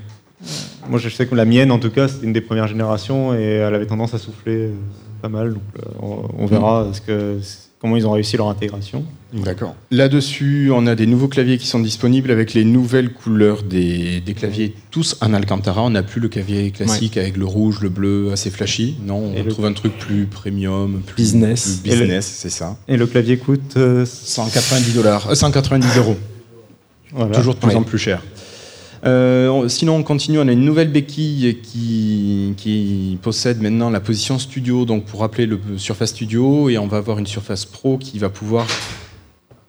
Moi, 0.87 0.99
je 0.99 1.09
sais 1.09 1.25
que 1.25 1.33
la 1.33 1.45
mienne, 1.45 1.71
en 1.71 1.79
tout 1.79 1.89
cas, 1.89 2.07
c'était 2.07 2.25
une 2.27 2.33
des 2.33 2.41
premières 2.41 2.67
générations 2.67 3.33
et 3.33 3.41
elle 3.41 3.73
avait 3.73 3.87
tendance 3.87 4.13
à 4.13 4.19
souffler 4.19 4.67
euh, 4.67 4.73
pas 5.21 5.29
mal. 5.29 5.53
Donc, 5.53 5.63
euh, 5.79 5.89
on, 6.01 6.43
on 6.43 6.45
verra 6.45 6.87
ce 6.93 7.01
que, 7.01 7.39
comment 7.79 7.95
ils 7.97 8.07
ont 8.07 8.11
réussi 8.11 8.37
leur 8.37 8.47
intégration. 8.49 9.05
D'accord. 9.33 9.75
Là-dessus, 9.91 10.71
on 10.73 10.87
a 10.87 10.95
des 10.95 11.05
nouveaux 11.05 11.27
claviers 11.27 11.57
qui 11.57 11.67
sont 11.67 11.79
disponibles 11.79 12.31
avec 12.31 12.53
les 12.53 12.63
nouvelles 12.63 13.11
couleurs 13.13 13.61
des, 13.63 14.21
des 14.21 14.33
claviers, 14.33 14.73
tous 14.89 15.17
en 15.21 15.33
Alcantara. 15.33 15.83
On 15.83 15.89
n'a 15.89 16.01
plus 16.03 16.21
le 16.21 16.29
clavier 16.29 16.71
classique 16.71 17.17
avec 17.17 17.35
le 17.37 17.45
rouge, 17.45 17.81
le 17.81 17.89
bleu 17.89 18.31
assez 18.31 18.49
flashy. 18.49 18.95
Non, 19.05 19.33
Et 19.35 19.41
on 19.41 19.43
le- 19.43 19.51
trouve 19.51 19.65
un 19.65 19.73
truc 19.73 19.97
plus 19.97 20.25
premium, 20.25 21.01
plus 21.05 21.15
Business. 21.23 21.79
plus 21.83 21.89
business, 21.91 22.25
c'est 22.25 22.49
ça. 22.49 22.77
Et 22.87 22.95
le 22.97 23.05
clavier 23.05 23.37
coûte. 23.37 23.75
euh, 23.77 24.05
190 24.05 24.93
dollars, 24.93 25.29
euh, 25.29 25.35
190 25.35 25.97
euros. 25.97 26.17
voilà. 27.11 27.35
Toujours 27.35 27.53
de 27.55 27.59
plus 27.59 27.69
Ouais. 27.69 27.75
en 27.75 27.83
plus 27.83 27.97
cher. 27.99 28.23
Euh, 29.05 29.47
on- 29.49 29.69
sinon, 29.69 29.95
on 29.97 30.03
continue. 30.03 30.39
On 30.39 30.47
a 30.47 30.51
une 30.51 30.65
nouvelle 30.65 30.91
béquille 30.91 31.59
qui, 31.61 32.53
qui 32.57 33.17
possède 33.21 33.61
maintenant 33.61 33.89
la 33.89 33.99
position 33.99 34.39
studio, 34.39 34.85
donc 34.85 35.05
pour 35.05 35.19
rappeler 35.21 35.45
le 35.45 35.59
Surface 35.77 36.09
Studio, 36.11 36.69
et 36.69 36.77
on 36.77 36.87
va 36.87 36.97
avoir 36.97 37.19
une 37.19 37.27
Surface 37.27 37.65
Pro 37.65 37.97
qui 37.97 38.17
va 38.19 38.29
pouvoir 38.29 38.65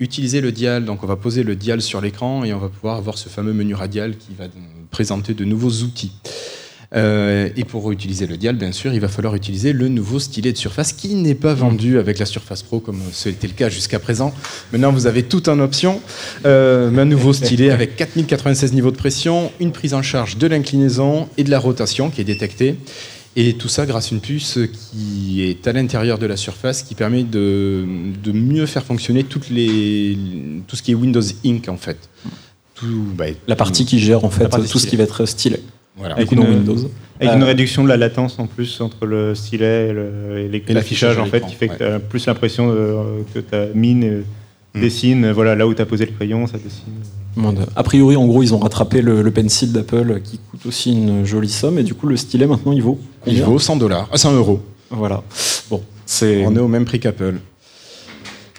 utiliser 0.00 0.40
le 0.40 0.52
dial. 0.52 0.84
Donc, 0.84 1.02
on 1.02 1.06
va 1.06 1.16
poser 1.16 1.42
le 1.42 1.56
dial 1.56 1.82
sur 1.82 2.00
l'écran 2.00 2.44
et 2.44 2.52
on 2.52 2.58
va 2.58 2.68
pouvoir 2.68 2.96
avoir 2.96 3.18
ce 3.18 3.28
fameux 3.28 3.52
menu 3.52 3.74
radial 3.74 4.16
qui 4.16 4.30
va 4.38 4.44
présenter 4.90 5.34
de 5.34 5.44
nouveaux 5.44 5.82
outils. 5.84 6.12
Euh, 6.94 7.50
et 7.56 7.64
pour 7.64 7.90
utiliser 7.92 8.26
le 8.26 8.36
dial, 8.36 8.56
bien 8.56 8.72
sûr, 8.72 8.92
il 8.92 9.00
va 9.00 9.08
falloir 9.08 9.34
utiliser 9.34 9.72
le 9.72 9.88
nouveau 9.88 10.18
stylet 10.18 10.52
de 10.52 10.56
surface 10.56 10.92
qui 10.92 11.14
n'est 11.14 11.34
pas 11.34 11.54
vendu 11.54 11.98
avec 11.98 12.18
la 12.18 12.26
Surface 12.26 12.62
Pro 12.62 12.80
comme 12.80 13.00
c'était 13.12 13.46
le 13.46 13.52
cas 13.52 13.68
jusqu'à 13.68 13.98
présent. 13.98 14.32
Maintenant, 14.72 14.92
vous 14.92 15.06
avez 15.06 15.22
tout 15.22 15.48
en 15.48 15.58
option. 15.60 16.00
Euh, 16.46 16.96
un 16.96 17.04
nouveau 17.04 17.32
stylet 17.32 17.70
avec 17.70 17.96
4096 17.96 18.72
niveaux 18.72 18.90
de 18.90 18.96
pression, 18.96 19.52
une 19.60 19.72
prise 19.72 19.94
en 19.94 20.02
charge 20.02 20.38
de 20.38 20.46
l'inclinaison 20.46 21.28
et 21.36 21.44
de 21.44 21.50
la 21.50 21.58
rotation 21.58 22.10
qui 22.10 22.22
est 22.22 22.24
détectée. 22.24 22.76
Et 23.36 23.52
tout 23.52 23.68
ça 23.68 23.86
grâce 23.86 24.10
à 24.10 24.14
une 24.16 24.20
puce 24.20 24.58
qui 24.72 25.42
est 25.42 25.68
à 25.68 25.72
l'intérieur 25.72 26.18
de 26.18 26.26
la 26.26 26.36
surface, 26.36 26.82
qui 26.82 26.96
permet 26.96 27.22
de, 27.22 27.84
de 28.24 28.32
mieux 28.32 28.66
faire 28.66 28.82
fonctionner 28.82 29.22
toutes 29.22 29.50
les, 29.50 30.18
tout 30.66 30.74
ce 30.74 30.82
qui 30.82 30.90
est 30.90 30.94
Windows 30.94 31.22
Inc. 31.44 31.68
en 31.68 31.76
fait. 31.76 31.98
Tout, 32.74 33.04
bah, 33.14 33.26
la 33.46 33.54
partie 33.54 33.84
qui 33.84 34.00
gère 34.00 34.24
en 34.24 34.30
fait 34.30 34.48
tout 34.48 34.78
ce 34.78 34.86
qui 34.86 34.96
va 34.96 35.04
être 35.04 35.24
stylé. 35.26 35.60
Voilà. 35.98 36.14
Avec 36.14 36.32
une- 36.32 36.40
Windows. 36.40 36.76
Avec 37.20 37.32
Euh, 37.32 37.36
une 37.36 37.42
réduction 37.42 37.82
de 37.82 37.88
la 37.88 37.96
latence 37.96 38.38
en 38.38 38.46
plus 38.46 38.80
entre 38.80 39.04
le 39.04 39.34
stylet 39.34 39.88
et 40.68 40.72
l'affichage 40.72 41.18
en 41.18 41.24
fait, 41.26 41.44
qui 41.46 41.54
fait 41.54 41.66
que 41.66 41.72
ouais. 41.72 41.78
tu 41.78 41.84
as 41.84 41.98
plus 41.98 42.26
l'impression 42.26 42.68
de- 42.72 42.96
que 43.34 43.40
ta 43.40 43.66
mine 43.74 44.04
euh, 44.04 44.22
Mm. 44.74 44.80
dessine. 44.80 45.24
euh, 45.24 45.32
Voilà, 45.32 45.54
là 45.56 45.66
où 45.66 45.74
tu 45.74 45.82
as 45.82 45.86
posé 45.86 46.06
le 46.06 46.12
crayon, 46.12 46.46
ça 46.46 46.58
dessine. 46.58 46.92
A 47.76 47.82
priori, 47.82 48.16
en 48.16 48.26
gros, 48.26 48.42
ils 48.42 48.52
ont 48.54 48.58
rattrapé 48.58 49.00
le, 49.00 49.22
le 49.22 49.30
pencil 49.30 49.72
d'Apple 49.72 50.20
qui 50.24 50.38
coûte 50.50 50.66
aussi 50.66 50.92
une 50.92 51.24
jolie 51.24 51.48
somme 51.48 51.78
et 51.78 51.82
du 51.84 51.94
coup, 51.94 52.06
le 52.08 52.16
stylet 52.16 52.46
maintenant 52.46 52.72
il 52.72 52.82
vaut 52.82 52.98
Il 53.26 53.42
vaut 53.42 53.58
100 53.58 53.76
dollars, 53.76 54.08
100 54.14 54.34
euros. 54.34 54.60
Voilà. 54.90 55.22
Bon, 55.70 55.82
c'est 56.06 56.44
On 56.46 56.54
est 56.56 56.60
au 56.60 56.68
même 56.68 56.84
prix 56.84 56.98
qu'Apple. 57.00 57.34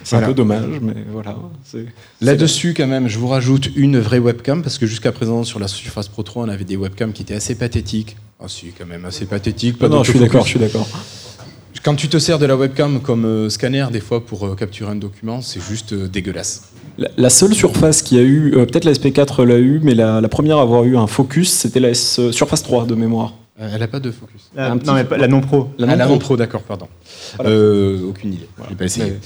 C'est 0.03 0.15
un 0.15 0.19
voilà. 0.19 0.27
peu 0.27 0.33
dommage, 0.33 0.79
mais 0.81 0.93
voilà. 1.11 1.35
Là-dessus, 2.21 2.73
quand 2.75 2.87
même, 2.87 3.07
je 3.07 3.17
vous 3.19 3.27
rajoute 3.27 3.69
une 3.75 3.99
vraie 3.99 4.19
webcam 4.19 4.61
parce 4.61 4.77
que 4.77 4.85
jusqu'à 4.85 5.11
présent, 5.11 5.43
sur 5.43 5.59
la 5.59 5.67
Surface 5.67 6.07
Pro 6.07 6.23
3, 6.23 6.43
on 6.45 6.49
avait 6.49 6.63
des 6.65 6.77
webcams 6.77 7.13
qui 7.13 7.21
étaient 7.21 7.35
assez 7.35 7.55
pathétiques. 7.55 8.17
Ah, 8.41 8.45
si, 8.47 8.67
quand 8.77 8.85
même, 8.85 9.05
assez 9.05 9.25
pathétiques. 9.25 9.79
Non, 9.81 9.89
non, 9.89 10.03
je 10.03 10.11
suis 10.11 10.19
d'accord, 10.19 10.43
je 10.45 10.49
suis 10.49 10.59
d'accord. 10.59 10.87
Quand 11.83 11.95
tu 11.95 12.09
te 12.09 12.17
sers 12.19 12.39
de 12.39 12.45
la 12.45 12.57
webcam 12.57 12.99
comme 13.01 13.25
euh, 13.25 13.49
scanner, 13.49 13.85
des 13.91 14.01
fois, 14.01 14.25
pour 14.25 14.45
euh, 14.45 14.55
capturer 14.55 14.91
un 14.91 14.95
document, 14.95 15.41
c'est 15.41 15.61
juste 15.61 15.93
euh, 15.93 16.07
dégueulasse. 16.07 16.69
La, 16.97 17.09
la 17.15 17.29
seule 17.29 17.53
surface 17.53 18.01
qui 18.01 18.17
a 18.17 18.21
eu, 18.21 18.53
euh, 18.55 18.65
peut-être 18.65 18.83
la 18.83 18.91
SP4 18.91 19.43
l'a 19.45 19.57
eu, 19.59 19.79
mais 19.81 19.95
la, 19.95 20.19
la 20.19 20.27
première 20.27 20.57
à 20.57 20.61
avoir 20.61 20.83
eu 20.83 20.97
un 20.97 21.07
focus, 21.07 21.49
c'était 21.51 21.79
la 21.79 21.89
S- 21.91 22.19
euh, 22.19 22.31
Surface 22.33 22.63
3 22.63 22.85
de 22.85 22.95
mémoire. 22.95 23.33
Euh, 23.61 23.69
elle 23.73 23.79
n'a 23.79 23.87
pas 23.87 24.01
de 24.01 24.11
focus. 24.11 24.49
La, 24.55 24.75
non, 24.75 24.93
mais 24.93 25.05
pas- 25.05 25.17
la 25.17 25.27
non 25.29 25.39
pro. 25.41 25.69
La 25.77 25.87
Ah, 25.91 25.95
non-pro. 25.95 26.13
non 26.13 26.19
pro, 26.19 26.37
d'accord, 26.37 26.61
pardon. 26.63 26.87
Voilà. 27.37 27.49
Euh, 27.51 28.03
aucune 28.09 28.33
idée. 28.33 28.47
Je 28.65 28.69
l'ai 28.69 28.75
pas 28.75 28.85
essayé. 28.85 29.11
Mais- 29.11 29.19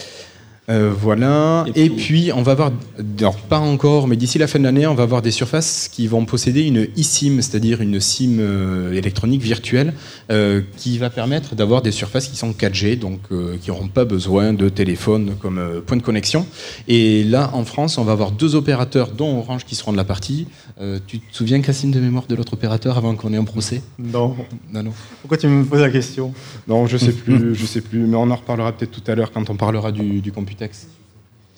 Euh, 0.69 0.93
voilà. 0.97 1.65
Et 1.75 1.85
Et 1.85 1.89
puis- 1.89 2.31
on 2.33 2.41
va 2.41 2.53
avoir, 2.53 2.71
alors 3.19 3.35
pas 3.35 3.59
encore, 3.59 4.07
mais 4.07 4.15
d'ici 4.15 4.37
la 4.37 4.47
fin 4.47 4.59
de 4.59 4.63
l'année, 4.63 4.87
on 4.87 4.93
va 4.95 5.03
avoir 5.03 5.21
des 5.21 5.31
surfaces 5.31 5.89
qui 5.91 6.07
vont 6.07 6.23
posséder 6.23 6.61
une 6.61 6.87
eSIM, 6.95 7.41
c'est-à-dire 7.41 7.81
une 7.81 7.99
SIM 7.99 8.37
euh, 8.39 8.93
électronique 8.93 9.41
virtuelle, 9.41 9.93
euh, 10.31 10.61
qui 10.77 10.97
va 10.97 11.09
permettre 11.09 11.55
d'avoir 11.55 11.81
des 11.81 11.91
surfaces 11.91 12.29
qui 12.29 12.37
sont 12.37 12.53
4G, 12.53 12.95
donc 12.97 13.19
euh, 13.33 13.57
qui 13.61 13.71
n'auront 13.71 13.89
pas 13.89 14.05
besoin 14.05 14.53
de 14.53 14.69
téléphone 14.69 15.33
comme 15.41 15.57
euh, 15.57 15.81
point 15.81 15.97
de 15.97 16.01
connexion. 16.01 16.45
Et 16.87 17.25
là, 17.25 17.49
en 17.53 17.65
France, 17.65 17.97
on 17.97 18.05
va 18.05 18.13
avoir 18.13 18.31
deux 18.31 18.55
opérateurs, 18.55 19.11
dont 19.11 19.39
Orange, 19.39 19.65
qui 19.65 19.75
seront 19.75 19.91
de 19.91 19.97
la 19.97 20.05
partie. 20.05 20.47
Euh, 20.79 20.97
tu 21.05 21.19
te 21.19 21.35
souviens, 21.35 21.59
Cassim, 21.59 21.91
de 21.91 21.99
mémoire 21.99 22.25
de 22.27 22.35
l'autre 22.35 22.53
opérateur 22.53 22.97
avant 22.97 23.15
qu'on 23.15 23.33
ait 23.33 23.37
un 23.37 23.43
procès? 23.43 23.81
Non. 23.99 24.35
Non, 24.73 24.83
non. 24.83 24.93
Pourquoi 25.21 25.37
tu 25.37 25.47
me 25.47 25.65
poses 25.65 25.81
la 25.81 25.89
question? 25.89 26.33
Non, 26.69 26.87
je 26.87 26.95
sais 26.97 27.11
plus, 27.11 27.53
je 27.53 27.65
sais 27.65 27.81
plus, 27.81 27.99
mais 28.07 28.15
on 28.15 28.31
en 28.31 28.35
reparlera 28.37 28.71
peut-être 28.71 28.91
tout 28.91 29.11
à 29.11 29.15
l'heure 29.15 29.31
quand 29.33 29.49
on 29.49 29.55
parlera 29.57 29.91
du, 29.91 30.21
du 30.21 30.31
Computex. 30.53 30.87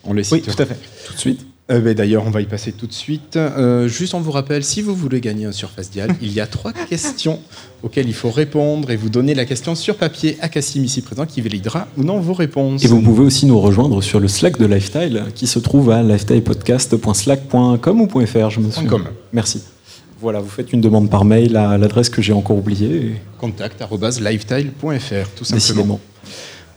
On 0.04 0.14
les 0.14 0.24
cite. 0.24 0.34
Oui, 0.34 0.42
tout 0.42 0.62
à 0.62 0.66
fait. 0.66 0.78
Tout 1.08 1.14
de 1.14 1.20
suite. 1.20 1.46
Euh, 1.72 1.80
ben, 1.80 1.96
D'ailleurs, 1.96 2.24
on 2.28 2.30
va 2.30 2.42
y 2.42 2.46
passer 2.46 2.72
tout 2.72 2.86
de 2.86 2.94
suite. 2.94 3.38
Euh, 3.38 3.88
juste, 3.88 4.14
on 4.14 4.20
vous 4.22 4.30
rappelle, 4.32 4.64
si 4.64 4.84
vous 4.84 4.94
voulez 4.96 5.20
gagner 5.20 5.46
un 5.46 5.52
Surface 5.52 5.90
Dial, 5.90 6.16
il 6.22 6.32
y 6.32 6.40
a 6.40 6.46
trois 6.46 6.74
questions 6.90 7.40
auxquelles 7.82 8.08
il 8.08 8.14
faut 8.14 8.30
répondre 8.30 8.92
et 8.92 8.96
vous 8.96 9.10
donner 9.10 9.34
la 9.34 9.46
question 9.46 9.74
sur 9.74 9.96
papier 9.98 10.38
à 10.42 10.50
Cassim 10.50 10.84
ici 10.84 11.02
présent 11.02 11.26
qui 11.26 11.42
validera 11.42 11.88
ou 11.98 12.04
non 12.04 12.20
vos 12.20 12.34
réponses. 12.34 12.86
Et 12.86 12.88
vous 12.88 13.02
pouvez 13.02 13.24
aussi 13.24 13.48
nous 13.48 13.60
rejoindre 13.60 14.04
sur 14.04 14.20
le 14.20 14.28
Slack 14.28 14.60
de 14.60 14.68
Lifestyle 14.68 15.24
qui 15.34 15.48
se 15.48 15.58
trouve 15.60 15.90
à 15.90 16.04
lifestylepodcast.slack.com 16.04 18.02
ou 18.02 18.08
.fr, 18.26 18.50
je 18.52 18.60
me 18.60 18.70
souviens. 18.70 18.90
.com. 18.90 19.06
Merci. 19.34 19.64
Voilà, 20.22 20.40
vous 20.40 20.50
faites 20.50 20.72
une 20.72 20.82
demande 20.82 21.10
par 21.10 21.26
mail 21.26 21.58
à 21.58 21.78
l'adresse 21.80 22.10
que 22.10 22.22
j'ai 22.22 22.34
encore 22.34 22.58
oubliée. 22.58 22.96
et 22.96 23.16
Contact 23.40 23.82
tout 25.36 25.44
simplement. 25.46 25.60
Décidément. 25.60 26.00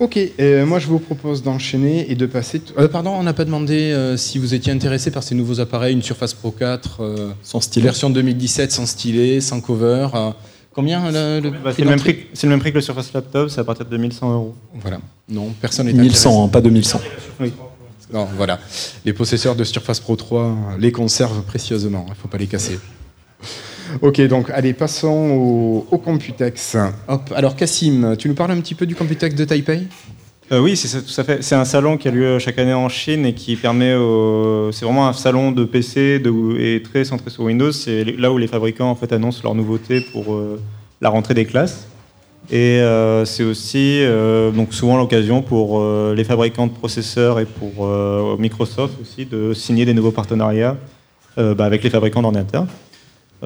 Ok, 0.01 0.17
euh, 0.39 0.65
moi 0.65 0.79
je 0.79 0.87
vous 0.87 1.01
propose 1.01 1.43
d'enchaîner 1.43 2.09
et 2.11 2.15
de 2.15 2.27
passer. 2.27 2.63
Euh, 2.79 2.87
pardon, 2.87 3.11
on 3.11 3.25
n'a 3.25 3.33
pas 3.33 3.45
demandé 3.45 3.75
euh, 3.93 4.17
si 4.17 4.39
vous 4.39 4.55
étiez 4.55 4.73
intéressé 4.73 5.11
par 5.11 5.25
ces 5.25 5.35
nouveaux 5.35 5.59
appareils, 5.59 5.93
une 5.93 6.03
Surface 6.03 6.35
Pro 6.35 6.53
4, 6.53 7.01
euh, 7.01 7.31
Sans 7.43 7.61
stylet. 7.61 7.85
version 7.85 8.09
2017 8.09 8.71
sans 8.71 8.87
stylet, 8.87 9.41
sans 9.41 9.61
cover. 9.61 10.07
euh, 10.15 10.31
combien 10.73 11.05
euh, 11.13 11.41
le, 11.41 11.51
Bah, 11.51 11.59
prix 11.65 11.75
c'est 11.77 11.83
le, 11.83 11.91
même 11.91 11.99
prix- 12.01 12.19
c'est 12.33 12.47
le 12.47 12.51
même 12.51 12.61
prix 12.61 12.71
que 12.71 12.77
le 12.77 12.83
Surface 12.83 13.13
Laptop, 13.13 13.51
c'est 13.51 13.61
à 13.61 13.65
partir 13.65 13.87
de 13.87 13.91
2100 13.91 14.33
euros. 14.33 14.55
Voilà, 14.75 15.01
non, 15.29 15.53
personne 15.61 15.87
n'est 15.87 15.93
1100, 15.93 16.45
hein, 16.45 16.49
pas 16.49 16.61
2100. 16.61 17.01
Non, 18.13 18.27
voilà. 18.37 18.61
Les 19.05 19.13
possesseurs 19.13 19.57
de 19.57 19.65
Surface 19.65 19.99
Pro 19.99 20.15
3 20.15 20.57
les 20.79 20.93
conservent 20.93 21.43
précieusement, 21.43 22.05
il 22.07 22.11
ne 22.11 22.15
faut 22.15 22.29
pas 22.29 22.39
les 22.39 22.47
casser. 22.47 22.79
Ok, 24.03 24.21
donc 24.23 24.51
allez, 24.51 24.73
passons 24.73 25.85
au, 25.91 25.99
Computex. 25.99 26.77
Alors 27.35 27.57
Cassim, 27.57 28.17
tu 28.17 28.29
nous 28.29 28.35
parles 28.35 28.53
un 28.53 28.61
petit 28.61 28.75
peu 28.75 28.87
du 28.87 28.95
Computex 28.95 29.35
de 29.35 29.45
Taipei? 29.45 29.87
Euh, 30.51 30.61
oui, 30.61 30.77
c'est 30.77 31.03
tout 31.03 31.21
à 31.21 31.25
fait. 31.25 31.43
C'est 31.43 31.55
un 31.55 31.65
salon 31.65 31.99
qui 31.99 32.09
a 32.09 32.11
lieu 32.11 32.39
chaque 32.39 32.59
année 32.59 32.73
en 32.73 32.89
Chine 32.89 33.27
et 33.27 33.35
qui 33.35 33.57
permet. 33.57 33.93
C'est 34.73 34.85
vraiment 34.85 35.09
un 35.09 35.13
salon 35.13 35.53
de 35.53 35.65
PC 35.65 36.21
de... 36.21 36.59
et 36.59 36.83
très 36.83 37.05
centré 37.05 37.31
sur 37.31 37.45
Windows. 37.45 37.73
C'est 37.73 38.05
là 38.05 38.33
où 38.33 38.39
les 38.39 38.47
fabricants 38.47 38.97
annoncent 39.11 39.41
leurs 39.43 39.55
nouveautés 39.55 40.01
pour 40.13 40.35
euh, 40.35 40.61
la 41.01 41.11
rentrée 41.11 41.35
des 41.35 41.45
classes. 41.45 41.87
Et 42.51 42.81
euh, 42.81 43.27
c'est 43.27 43.43
aussi 43.43 44.03
donc 44.55 44.73
souvent 44.73 44.97
l'occasion 44.97 45.43
pour 45.43 45.85
les 46.15 46.25
fabricants 46.25 46.67
de 46.67 46.73
processeurs 46.73 47.41
et 47.41 47.45
pour 47.45 47.87
Microsoft 48.39 48.95
aussi 49.03 49.27
de 49.27 49.53
signer 49.53 49.85
des 49.85 49.93
nouveaux 49.93 50.13
partenariats 50.13 50.77
bah, 51.37 51.65
avec 51.67 51.85
les 51.85 51.91
fabricants 51.91 52.23
d'ordinateurs. 52.23 52.67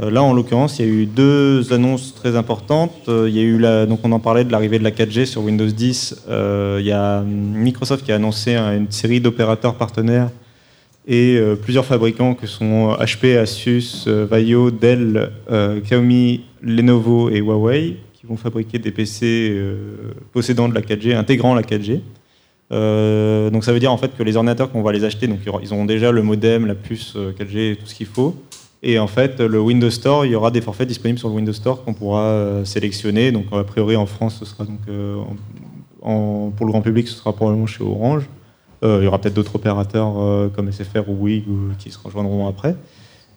Euh, 0.00 0.10
Là, 0.10 0.22
en 0.22 0.32
l'occurrence, 0.32 0.78
il 0.78 0.86
y 0.86 0.88
a 0.88 0.92
eu 0.92 1.06
deux 1.06 1.72
annonces 1.72 2.14
très 2.14 2.36
importantes. 2.36 2.92
Euh, 3.08 3.26
Il 3.28 3.36
y 3.36 3.40
a 3.40 3.42
eu 3.42 3.58
donc 3.86 4.00
on 4.04 4.12
en 4.12 4.20
parlait 4.20 4.44
de 4.44 4.52
l'arrivée 4.52 4.78
de 4.78 4.84
la 4.84 4.90
4G 4.90 5.26
sur 5.26 5.42
Windows 5.42 5.66
10. 5.66 6.24
Euh, 6.28 6.78
il 6.80 6.86
y 6.86 6.92
a 6.92 7.20
hum, 7.20 7.26
Microsoft 7.28 8.04
qui 8.04 8.12
a 8.12 8.16
annoncé 8.16 8.54
un- 8.54 8.76
une 8.78 8.90
série 8.90 9.20
d'opérateurs 9.20 9.74
partenaires 9.74 10.30
et 11.06 11.36
plusieurs 11.62 11.84
fabricants 11.84 12.34
que 12.34 12.46
sont 12.46 12.94
HP, 13.00 13.36
Asus, 13.36 14.06
Vaio, 14.06 14.70
Dell, 14.70 15.30
Xiaomi, 15.82 16.42
Lenovo 16.62 17.28
et 17.28 17.38
Huawei 17.40 17.96
qui 18.14 18.24
vont 18.26 18.36
fabriquer 18.36 18.78
des 18.78 18.92
PC 18.92 19.52
possédant 20.32 20.68
de 20.68 20.74
la 20.74 20.80
4G, 20.80 21.12
intégrant 21.16 21.56
la 21.56 21.62
4G. 21.62 22.00
Euh, 22.70 23.50
donc 23.50 23.64
ça 23.64 23.72
veut 23.72 23.80
dire 23.80 23.90
en 23.92 23.96
fait 23.96 24.16
que 24.16 24.22
les 24.22 24.36
ordinateurs 24.36 24.70
qu'on 24.70 24.82
va 24.82 24.92
les 24.92 25.02
acheter, 25.04 25.26
donc 25.26 25.40
ils 25.62 25.72
auront 25.72 25.84
déjà 25.86 26.12
le 26.12 26.22
modem, 26.22 26.66
la 26.66 26.76
puce 26.76 27.14
euh, 27.16 27.32
4G 27.32 27.72
et 27.72 27.76
tout 27.76 27.86
ce 27.86 27.94
qu'il 27.96 28.06
faut. 28.06 28.36
Et 28.84 28.98
en 28.98 29.06
fait, 29.06 29.40
le 29.40 29.60
Windows 29.60 29.90
Store, 29.90 30.26
il 30.26 30.32
y 30.32 30.34
aura 30.34 30.50
des 30.50 30.60
forfaits 30.60 30.88
disponibles 30.88 31.18
sur 31.18 31.28
le 31.28 31.34
Windows 31.34 31.52
Store 31.52 31.84
qu'on 31.84 31.94
pourra 31.94 32.22
euh, 32.22 32.64
sélectionner. 32.64 33.30
Donc, 33.30 33.44
a 33.52 33.62
priori, 33.64 33.94
en 33.96 34.06
France, 34.06 34.36
ce 34.40 34.44
sera 34.44 34.64
donc 34.64 34.80
euh, 34.88 35.16
pour 36.00 36.66
le 36.66 36.72
grand 36.72 36.82
public, 36.82 37.06
ce 37.06 37.14
sera 37.14 37.32
probablement 37.32 37.66
chez 37.66 37.84
Orange. 37.84 38.24
Euh, 38.82 38.98
il 39.00 39.04
y 39.04 39.06
aura 39.06 39.20
peut-être 39.20 39.34
d'autres 39.34 39.54
opérateurs 39.54 40.14
comme 40.54 40.70
SFR 40.72 41.08
ou 41.08 41.28
ou- 41.28 41.74
qui 41.78 41.90
se 41.92 41.98
rejoindront 42.02 42.48
après. 42.48 42.74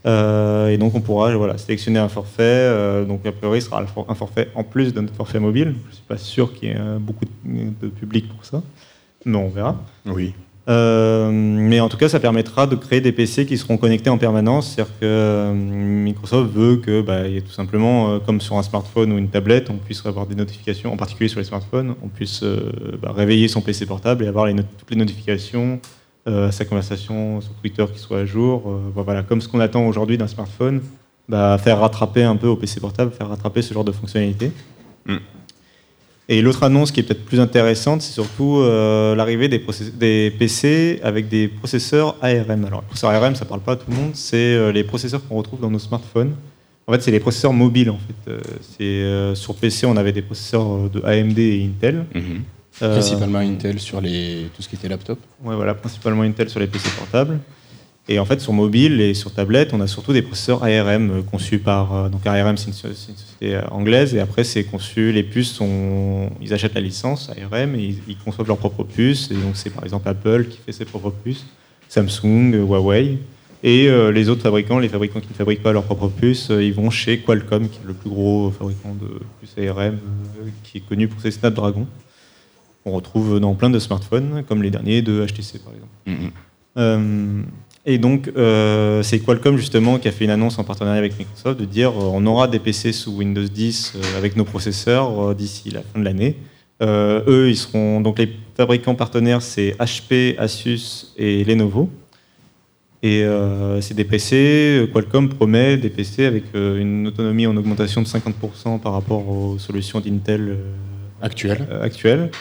Et 0.07 0.77
donc, 0.79 0.93
on 0.95 1.01
pourra 1.01 1.35
voilà, 1.35 1.57
sélectionner 1.59 1.99
un 1.99 2.09
forfait. 2.09 3.05
donc, 3.07 3.23
a 3.27 3.31
priori, 3.31 3.61
ce 3.61 3.67
sera 3.69 3.81
un 3.81 3.85
for- 3.85 4.05
un 4.09 4.15
forfait 4.15 4.49
en 4.55 4.63
plus 4.63 4.93
notre 4.95 5.13
forfait 5.13 5.39
mobile. 5.39 5.75
Je 5.83 5.89
ne 5.89 5.93
suis 5.93 6.03
pas 6.07 6.17
sûr 6.17 6.53
qu'il 6.53 6.69
y 6.69 6.71
ait 6.71 6.77
beaucoup 6.99 7.25
de 7.45 7.87
public 7.87 8.27
pour 8.29 8.43
ça, 8.45 8.63
mais 9.25 9.37
on 9.37 9.49
verra. 9.49 9.75
Oui. 10.07 10.33
Euh, 10.67 11.29
mais 11.31 11.79
en 11.79 11.89
tout 11.89 11.97
cas, 11.97 12.09
ça 12.09 12.19
permettra 12.19 12.65
de 12.65 12.75
créer 12.75 13.01
des 13.01 13.11
PC 13.11 13.45
qui 13.45 13.57
seront 13.57 13.77
connectés 13.77 14.09
en 14.09 14.17
permanence. 14.17 14.73
C'est-à-dire 14.73 14.93
que 14.99 15.05
euh, 15.05 15.53
Microsoft 15.53 16.51
veut 16.51 16.77
que, 16.77 17.01
bah, 17.01 17.23
tout 17.45 17.51
simplement, 17.51 18.09
euh, 18.09 18.19
comme 18.19 18.41
sur 18.41 18.57
un 18.57 18.63
smartphone 18.63 19.11
ou 19.11 19.17
une 19.17 19.29
tablette, 19.29 19.69
on 19.69 19.77
puisse 19.77 20.05
avoir 20.05 20.25
des 20.25 20.35
notifications, 20.35 20.91
en 20.91 20.97
particulier 20.97 21.29
sur 21.29 21.39
les 21.39 21.45
smartphones, 21.45 21.95
on 22.01 22.07
puisse 22.07 22.43
bah, 23.01 23.11
réveiller 23.15 23.47
son 23.47 23.61
PC 23.61 23.85
portable 23.85 24.23
et 24.23 24.27
avoir 24.27 24.47
toutes 24.77 24.89
les 24.89 24.97
notifications, 24.97 25.79
sa 26.25 26.65
conversation 26.65 27.41
sur 27.41 27.53
Twitter 27.53 27.85
qui 27.93 27.99
soit 27.99 28.19
à 28.19 28.25
jour. 28.25 28.79
bah, 28.95 29.03
voilà, 29.05 29.21
comme 29.21 29.41
ce 29.41 29.47
qu'on 29.47 29.59
attend 29.59 29.85
aujourd'hui 29.87 30.17
d'un 30.17 30.27
smartphone, 30.27 30.81
faire 31.29 31.79
rattraper 31.79 32.23
un 32.23 32.35
peu 32.35 32.47
au 32.47 32.55
PC 32.55 32.79
portable, 32.79 33.11
faire 33.11 33.29
rattraper 33.29 33.61
ce 33.61 33.73
genre 33.73 33.83
de 33.83 33.91
fonctionnalité. 33.91 34.51
Mm. 35.05 35.17
Et 36.27 36.41
l'autre 36.41 36.63
annonce 36.63 36.91
qui 36.91 36.99
est 37.01 37.03
peut-être 37.03 37.23
plus 37.23 37.39
intéressante, 37.39 38.01
c'est 38.01 38.13
surtout 38.13 38.57
euh, 38.57 39.15
l'arrivée 39.15 39.47
des, 39.47 39.59
PC 39.59 40.99
avec 41.03 41.27
des 41.27 41.47
processeurs 41.47 42.15
ARM. 42.21 42.65
Alors, 42.65 42.81
les 42.81 42.87
processeurs 42.87 43.11
ARM, 43.11 43.35
ça 43.35 43.45
parle 43.45 43.61
pas 43.61 43.73
à 43.73 43.75
tout 43.75 43.89
le 43.89 43.95
monde, 43.95 44.11
c'est 44.15 44.37
euh, 44.37 44.71
les 44.71 44.83
processeurs 44.83 45.21
qu'on 45.27 45.35
retrouve 45.35 45.61
dans 45.61 45.69
nos 45.69 45.79
smartphones. 45.79 46.33
En 46.87 46.93
fait, 46.93 47.01
c'est 47.01 47.11
les 47.11 47.19
processeurs 47.19 47.53
mobiles. 47.53 47.89
En 47.89 47.97
fait, 47.97 48.31
Euh, 48.31 48.39
euh, 48.81 49.35
sur 49.35 49.55
PC, 49.55 49.85
on 49.85 49.97
avait 49.97 50.11
des 50.11 50.21
processeurs 50.21 50.89
de 50.89 51.01
AMD 51.03 51.37
et 51.39 51.65
Intel. 51.65 52.05
Euh, 52.81 52.91
Principalement 52.91 53.39
Intel 53.39 53.79
sur 53.79 54.01
les, 54.01 54.47
tout 54.55 54.61
ce 54.61 54.69
qui 54.69 54.75
était 54.75 54.89
laptop. 54.89 55.19
Ouais, 55.43 55.55
voilà, 55.55 55.73
principalement 55.73 56.23
Intel 56.23 56.49
sur 56.49 56.59
les 56.59 56.67
PC 56.67 56.89
portables. 56.97 57.39
Et 58.07 58.19
en 58.19 58.25
fait, 58.25 58.39
sur 58.39 58.53
mobile 58.53 59.01
et 59.01 59.15
sur 59.15 59.31
tablette, 59.31 59.73
on 59.73 59.81
a 59.81 59.87
surtout 59.87 60.13
des 60.13 60.21
processeurs 60.21 60.63
ARM 60.63 61.09
euh, 61.09 61.21
conçus 61.23 61.57
par. 61.57 61.93
euh, 61.93 62.09
donc 62.09 62.25
ARM, 62.27 62.55
c'est 62.55 62.67
une, 62.67 62.73
société 62.73 63.55
euh, 63.55 63.61
anglaise, 63.71 64.13
et 64.13 64.19
après, 64.19 64.43
c'est 64.43 64.63
conçu. 64.63 65.11
Les 65.11 65.23
puces 65.23 65.51
sont. 65.51 66.29
Ils 66.39 66.53
achètent 66.53 66.75
la 66.75 66.81
licence 66.81 67.31
ARM 67.31 67.75
et 67.75 67.83
ils, 67.83 67.99
ils 68.07 68.17
conçoivent 68.17 68.47
leurs 68.47 68.59
propres 68.59 68.83
puces. 68.83 69.31
Et 69.31 69.33
donc, 69.33 69.55
c'est 69.55 69.71
par 69.71 69.83
exemple 69.83 70.07
Apple 70.07 70.45
qui 70.45 70.59
fait 70.63 70.71
ses 70.71 70.85
propres 70.85 71.09
puces, 71.09 71.45
Samsung, 71.89 72.53
Huawei. 72.53 73.17
Et 73.63 73.87
euh, 73.87 74.11
les 74.11 74.29
autres 74.29 74.43
fabricants, 74.43 74.77
les 74.77 74.89
fabricants 74.89 75.19
qui 75.19 75.29
ne 75.29 75.33
fabriquent 75.33 75.63
pas 75.63 75.73
leurs 75.73 75.85
propres 75.85 76.09
puces, 76.09 76.49
ils 76.51 76.73
vont 76.73 76.91
chez 76.91 77.17
Qualcomm, 77.17 77.67
qui 77.69 77.79
est 77.83 77.87
le 77.87 77.95
plus 77.95 78.11
gros 78.11 78.51
fabricant 78.51 78.93
de 78.93 79.19
puces 79.41 79.55
ARM, 79.57 79.97
qui 80.63 80.77
est 80.77 80.81
connu 80.81 81.07
pour 81.07 81.19
ses 81.19 81.31
Snapdragon. 81.31 81.87
On 82.85 82.91
retrouve 82.91 83.39
dans 83.39 83.55
plein 83.55 83.71
de 83.71 83.79
smartphones, 83.79 84.43
comme 84.47 84.61
les 84.61 84.69
derniers 84.69 85.01
de 85.01 85.25
HTC 85.25 85.57
par 85.57 85.73
exemple. 85.73 86.31
Euh, 86.77 87.41
et 87.85 87.97
donc, 87.97 88.31
euh, 88.35 89.03
c'est 89.03 89.19
Qualcomm 89.19 89.57
justement 89.57 89.99
qui 89.99 90.07
a 90.07 90.11
fait 90.11 90.25
une 90.25 90.31
annonce 90.31 90.57
en 90.59 90.63
partenariat 90.63 90.99
avec 90.99 91.17
Microsoft 91.17 91.59
de 91.59 91.65
dire 91.65 91.89
euh, 91.91 92.11
on 92.13 92.25
aura 92.25 92.47
des 92.47 92.59
PC 92.59 92.91
sous 92.91 93.11
Windows 93.11 93.43
10 93.43 93.93
euh, 93.95 94.17
avec 94.17 94.35
nos 94.35 94.45
processeurs 94.45 95.35
d'ici 95.35 95.69
la 95.69 95.81
fin 95.81 95.99
de 95.99 96.05
l'année. 96.05 96.37
Eux, 96.81 97.47
ils 97.49 97.55
seront 97.55 98.01
donc 98.01 98.19
les 98.19 98.29
fabricants 98.57 98.95
partenaires, 98.95 99.41
c'est 99.41 99.75
HP, 99.79 100.37
Asus 100.37 101.13
et 101.17 101.43
Lenovo. 101.45 101.89
Et 103.01 103.23
c'est 103.81 103.93
des 103.93 104.03
PC. 104.03 104.89
Qualcomm 104.91 105.29
promet 105.29 105.77
des 105.77 105.89
PC 105.89 106.25
avec 106.25 106.43
une 106.53 107.07
autonomie 107.07 107.47
en 107.47 107.55
augmentation 107.55 108.01
de 108.01 108.07
50% 108.07 108.79
par 108.81 108.91
rapport 108.93 109.29
aux 109.29 109.57
solutions 109.57 110.01
d'Intel 110.01 110.49
euh, 110.49 111.25
Actuel. 111.25 111.67
euh, 111.71 111.83
actuelle. 111.83 112.31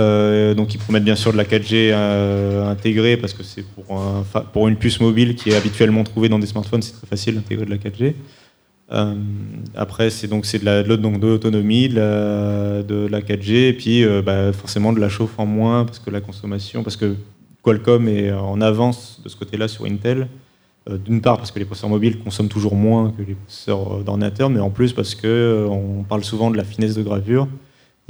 Euh, 0.00 0.54
donc 0.54 0.74
ils 0.74 0.78
promettent 0.78 1.04
bien 1.04 1.16
sûr 1.16 1.32
de 1.32 1.36
la 1.36 1.44
4G 1.44 1.90
euh, 1.92 2.70
intégrée 2.70 3.16
parce 3.16 3.34
que 3.34 3.42
c'est 3.42 3.64
pour, 4.52 4.68
une 4.68 4.76
puce 4.76 5.00
mobile 5.00 5.34
qui 5.34 5.50
est 5.50 5.56
habituellement 5.56 6.04
trouvée 6.04 6.28
dans 6.28 6.38
des 6.38 6.46
smartphones, 6.46 6.82
c'est 6.82 6.94
très 6.94 7.06
facile 7.06 7.34
d'intégrer 7.34 7.66
de 7.66 7.70
la 7.70 7.76
4G. 7.76 8.14
Euh, 8.92 9.14
après 9.76 10.10
c'est 10.10 10.26
donc 10.26 10.44
de 10.44 11.26
l'autonomie, 11.28 11.88
de 11.88 11.96
la, 11.96 12.82
de 12.82 13.06
la 13.06 13.20
4G 13.20 13.68
et 13.68 13.72
puis 13.72 14.04
euh, 14.04 14.22
bah, 14.22 14.52
forcément 14.52 14.92
de 14.92 14.98
la 14.98 15.08
chauffe 15.08 15.38
en 15.38 15.46
moins 15.46 15.84
parce 15.84 15.98
que 15.98 16.10
la 16.10 16.20
consommation, 16.20 16.82
parce 16.82 16.96
que 16.96 17.14
Qualcomm 17.62 18.08
est 18.08 18.32
en 18.32 18.60
avance 18.60 19.20
de 19.22 19.28
ce 19.28 19.36
côté-là 19.36 19.68
sur 19.68 19.84
Intel. 19.84 20.28
D'une 21.04 21.20
part 21.20 21.36
parce 21.36 21.52
que 21.52 21.58
les 21.58 21.66
processeurs 21.66 21.90
mobiles 21.90 22.18
consomment 22.18 22.48
toujours 22.48 22.74
moins 22.74 23.10
que 23.10 23.22
les 23.22 23.34
processeurs 23.34 24.02
d'ordinateur, 24.02 24.48
mais 24.48 24.60
en 24.60 24.70
plus 24.70 24.94
parce 24.94 25.14
que 25.14 25.26
euh, 25.26 25.68
on 25.68 26.02
parle 26.04 26.24
souvent 26.24 26.50
de 26.50 26.56
la 26.56 26.64
finesse 26.64 26.94
de 26.94 27.02
gravure. 27.02 27.46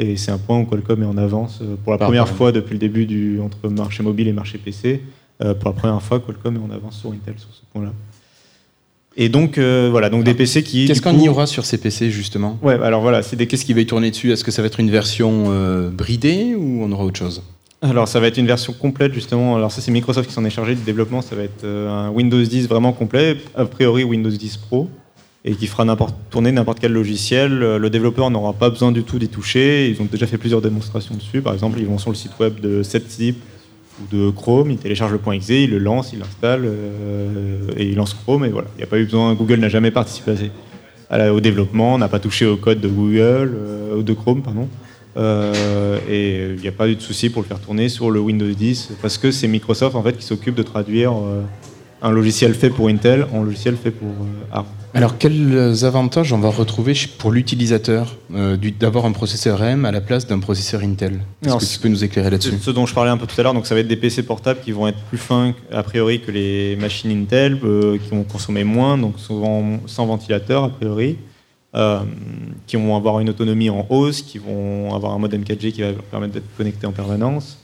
Et 0.02 0.16
c'est 0.16 0.30
un 0.30 0.38
point 0.38 0.58
où 0.58 0.64
Qualcomm 0.64 1.02
est 1.02 1.06
en 1.06 1.18
avance 1.18 1.58
euh, 1.60 1.76
pour 1.84 1.92
la 1.92 1.98
Par 1.98 2.08
première 2.08 2.26
fois 2.26 2.52
depuis 2.52 2.72
le 2.72 2.78
début 2.78 3.04
du 3.04 3.38
entre 3.40 3.68
marché 3.68 4.02
mobile 4.02 4.28
et 4.28 4.32
marché 4.32 4.56
PC. 4.56 5.02
euh, 5.42 5.52
pour 5.52 5.68
la 5.68 5.74
première 5.76 6.00
fois, 6.00 6.20
Qualcomm 6.20 6.56
est 6.56 6.58
en 6.58 6.74
avance 6.74 6.98
sur 6.98 7.10
Intel 7.10 7.34
sur 7.36 7.50
ce 7.52 7.60
point-là. 7.72 7.92
Et 9.16 9.28
donc 9.28 9.58
euh, 9.58 9.88
voilà, 9.90 10.08
donc 10.08 10.24
des 10.24 10.32
PC 10.34 10.62
qui. 10.62 10.86
Qu'est-ce 10.86 11.02
qu'on 11.02 11.18
y 11.18 11.28
aura 11.28 11.46
sur 11.46 11.66
ces 11.66 11.76
PC 11.78 12.10
justement? 12.10 12.58
Ouais, 12.62 12.74
alors 12.82 13.02
voilà, 13.02 13.22
c'est 13.22 13.36
des 13.36 13.46
Qu'est-ce 13.46 13.64
qui 13.66 13.74
va 13.74 13.80
y 13.82 13.86
tourner 13.86 14.10
dessus? 14.10 14.32
Est-ce 14.32 14.42
que 14.44 14.50
ça 14.52 14.62
va 14.62 14.66
être 14.68 14.80
une 14.80 14.90
version 14.90 15.46
euh, 15.48 15.90
bridée 15.90 16.54
ou 16.56 16.82
on 16.82 16.90
aura 16.92 17.04
autre 17.04 17.18
chose? 17.18 17.42
Alors 17.82 18.08
ça 18.08 18.20
va 18.20 18.28
être 18.28 18.38
une 18.38 18.46
version 18.46 18.72
complète 18.72 19.12
justement. 19.12 19.56
Alors 19.56 19.70
ça 19.72 19.80
c'est 19.82 19.90
Microsoft 19.90 20.28
qui 20.28 20.34
s'en 20.34 20.44
est 20.44 20.50
chargé 20.50 20.74
du 20.76 20.82
développement. 20.82 21.20
Ça 21.22 21.34
va 21.36 21.42
être 21.42 21.64
un 21.66 22.10
Windows 22.10 22.40
10 22.40 22.68
vraiment 22.68 22.92
complet, 22.92 23.36
a 23.54 23.64
priori 23.64 24.04
Windows 24.04 24.30
10 24.30 24.56
Pro, 24.58 24.88
et 25.44 25.54
qui 25.54 25.66
fera 25.66 25.84
tourner 26.30 26.52
n'importe 26.52 26.80
quel 26.80 26.92
logiciel. 26.92 27.62
Euh, 27.62 27.78
Le 27.78 27.90
développeur 27.90 28.30
n'aura 28.30 28.52
pas 28.52 28.70
besoin 28.70 28.92
du 28.92 29.02
tout 29.02 29.18
d'y 29.18 29.28
toucher. 29.28 29.88
Ils 29.88 30.00
ont 30.02 30.04
déjà 30.04 30.26
fait 30.26 30.38
plusieurs 30.38 30.60
démonstrations 30.60 31.14
dessus. 31.14 31.40
Par 31.40 31.52
exemple, 31.52 31.78
ils 31.80 31.86
vont 31.86 31.98
sur 31.98 32.10
le 32.10 32.16
site 32.16 32.38
web 32.38 32.60
de 32.60 32.82
7zip 32.82 33.34
ou 34.02 34.16
de 34.16 34.30
Chrome, 34.30 34.70
il 34.70 34.78
télécharge 34.78 35.12
le 35.12 35.32
.exe, 35.34 35.48
il 35.50 35.70
le 35.70 35.78
lance, 35.78 36.12
il 36.12 36.20
l'installe 36.20 36.62
euh, 36.64 37.58
et 37.76 37.84
il 37.84 37.96
lance 37.96 38.14
Chrome 38.14 38.44
et 38.44 38.48
voilà. 38.48 38.68
Il 38.76 38.78
n'y 38.78 38.84
a 38.84 38.86
pas 38.86 38.98
eu 38.98 39.04
besoin. 39.04 39.34
Google 39.34 39.56
n'a 39.56 39.68
jamais 39.68 39.90
participé 39.90 40.32
au 41.12 41.40
développement, 41.40 41.98
n'a 41.98 42.08
pas 42.08 42.20
touché 42.20 42.46
au 42.46 42.56
code 42.56 42.80
de 42.80 42.88
Google 42.88 43.52
euh, 43.54 43.96
ou 43.96 44.02
de 44.02 44.12
Chrome, 44.12 44.42
pardon. 44.42 44.68
Et 46.08 46.46
il 46.54 46.60
n'y 46.60 46.68
a 46.68 46.72
pas 46.72 46.88
eu 46.88 46.94
de 46.94 47.00
souci 47.00 47.30
pour 47.30 47.42
le 47.42 47.48
faire 47.48 47.58
tourner 47.58 47.88
sur 47.88 48.10
le 48.10 48.20
Windows 48.20 48.48
10 48.48 48.92
parce 49.02 49.18
que 49.18 49.30
c'est 49.32 49.48
Microsoft 49.48 49.96
en 49.96 50.02
fait 50.02 50.16
qui 50.16 50.24
s'occupe 50.24 50.54
de 50.54 50.62
traduire 50.62 51.12
un 52.00 52.10
logiciel 52.10 52.54
fait 52.54 52.70
pour 52.70 52.88
Intel 52.88 53.26
en 53.34 53.42
logiciel 53.42 53.76
fait 53.76 53.90
pour 53.90 54.08
ARM. 54.52 54.66
Alors, 54.92 55.18
quels 55.18 55.84
avantages 55.84 56.32
on 56.32 56.38
va 56.38 56.50
retrouver 56.50 56.94
pour 57.18 57.30
l'utilisateur 57.30 58.16
euh, 58.34 58.56
d'avoir 58.78 59.04
un 59.04 59.12
processeur 59.12 59.62
AM 59.62 59.84
à 59.84 59.92
la 59.92 60.00
place 60.00 60.26
d'un 60.26 60.40
processeur 60.40 60.82
Intel? 60.82 61.20
Est-ce 61.44 61.54
que 61.56 61.74
tu 61.74 61.78
peux 61.80 61.88
nous 61.88 62.04
éclairer 62.04 62.30
là-dessus? 62.30 62.58
ce 62.60 62.70
dont 62.70 62.86
je 62.86 62.94
parlais 62.94 63.10
un 63.10 63.16
peu 63.16 63.26
tout 63.26 63.40
à 63.40 63.44
l'heure, 63.44 63.54
donc 63.54 63.66
ça 63.66 63.74
va 63.74 63.80
être 63.80 63.88
des 63.88 63.96
PC 63.96 64.24
portables 64.24 64.60
qui 64.60 64.72
vont 64.72 64.88
être 64.88 64.98
plus 65.08 65.18
fins 65.18 65.54
a 65.72 65.82
priori 65.82 66.20
que 66.20 66.32
les 66.32 66.76
machines 66.76 67.10
Intel, 67.10 67.58
euh, 67.62 67.98
qui 67.98 68.10
vont 68.10 68.24
consommer 68.24 68.64
moins, 68.64 68.98
donc 68.98 69.18
souvent 69.18 69.78
sans 69.86 70.06
ventilateur 70.06 70.64
a 70.64 70.70
priori, 70.70 71.18
euh, 71.76 72.00
qui 72.66 72.76
vont 72.76 72.96
avoir 72.96 73.20
une 73.20 73.30
autonomie 73.30 73.70
en 73.70 73.86
hausse, 73.90 74.22
qui 74.22 74.38
vont 74.38 74.92
avoir 74.94 75.12
un 75.12 75.18
modem 75.18 75.42
4G 75.42 75.70
qui 75.70 75.82
va 75.82 75.92
leur 75.92 76.02
permettre 76.02 76.34
d'être 76.34 76.56
connectés 76.56 76.86
en 76.86 76.92
permanence. 76.92 77.58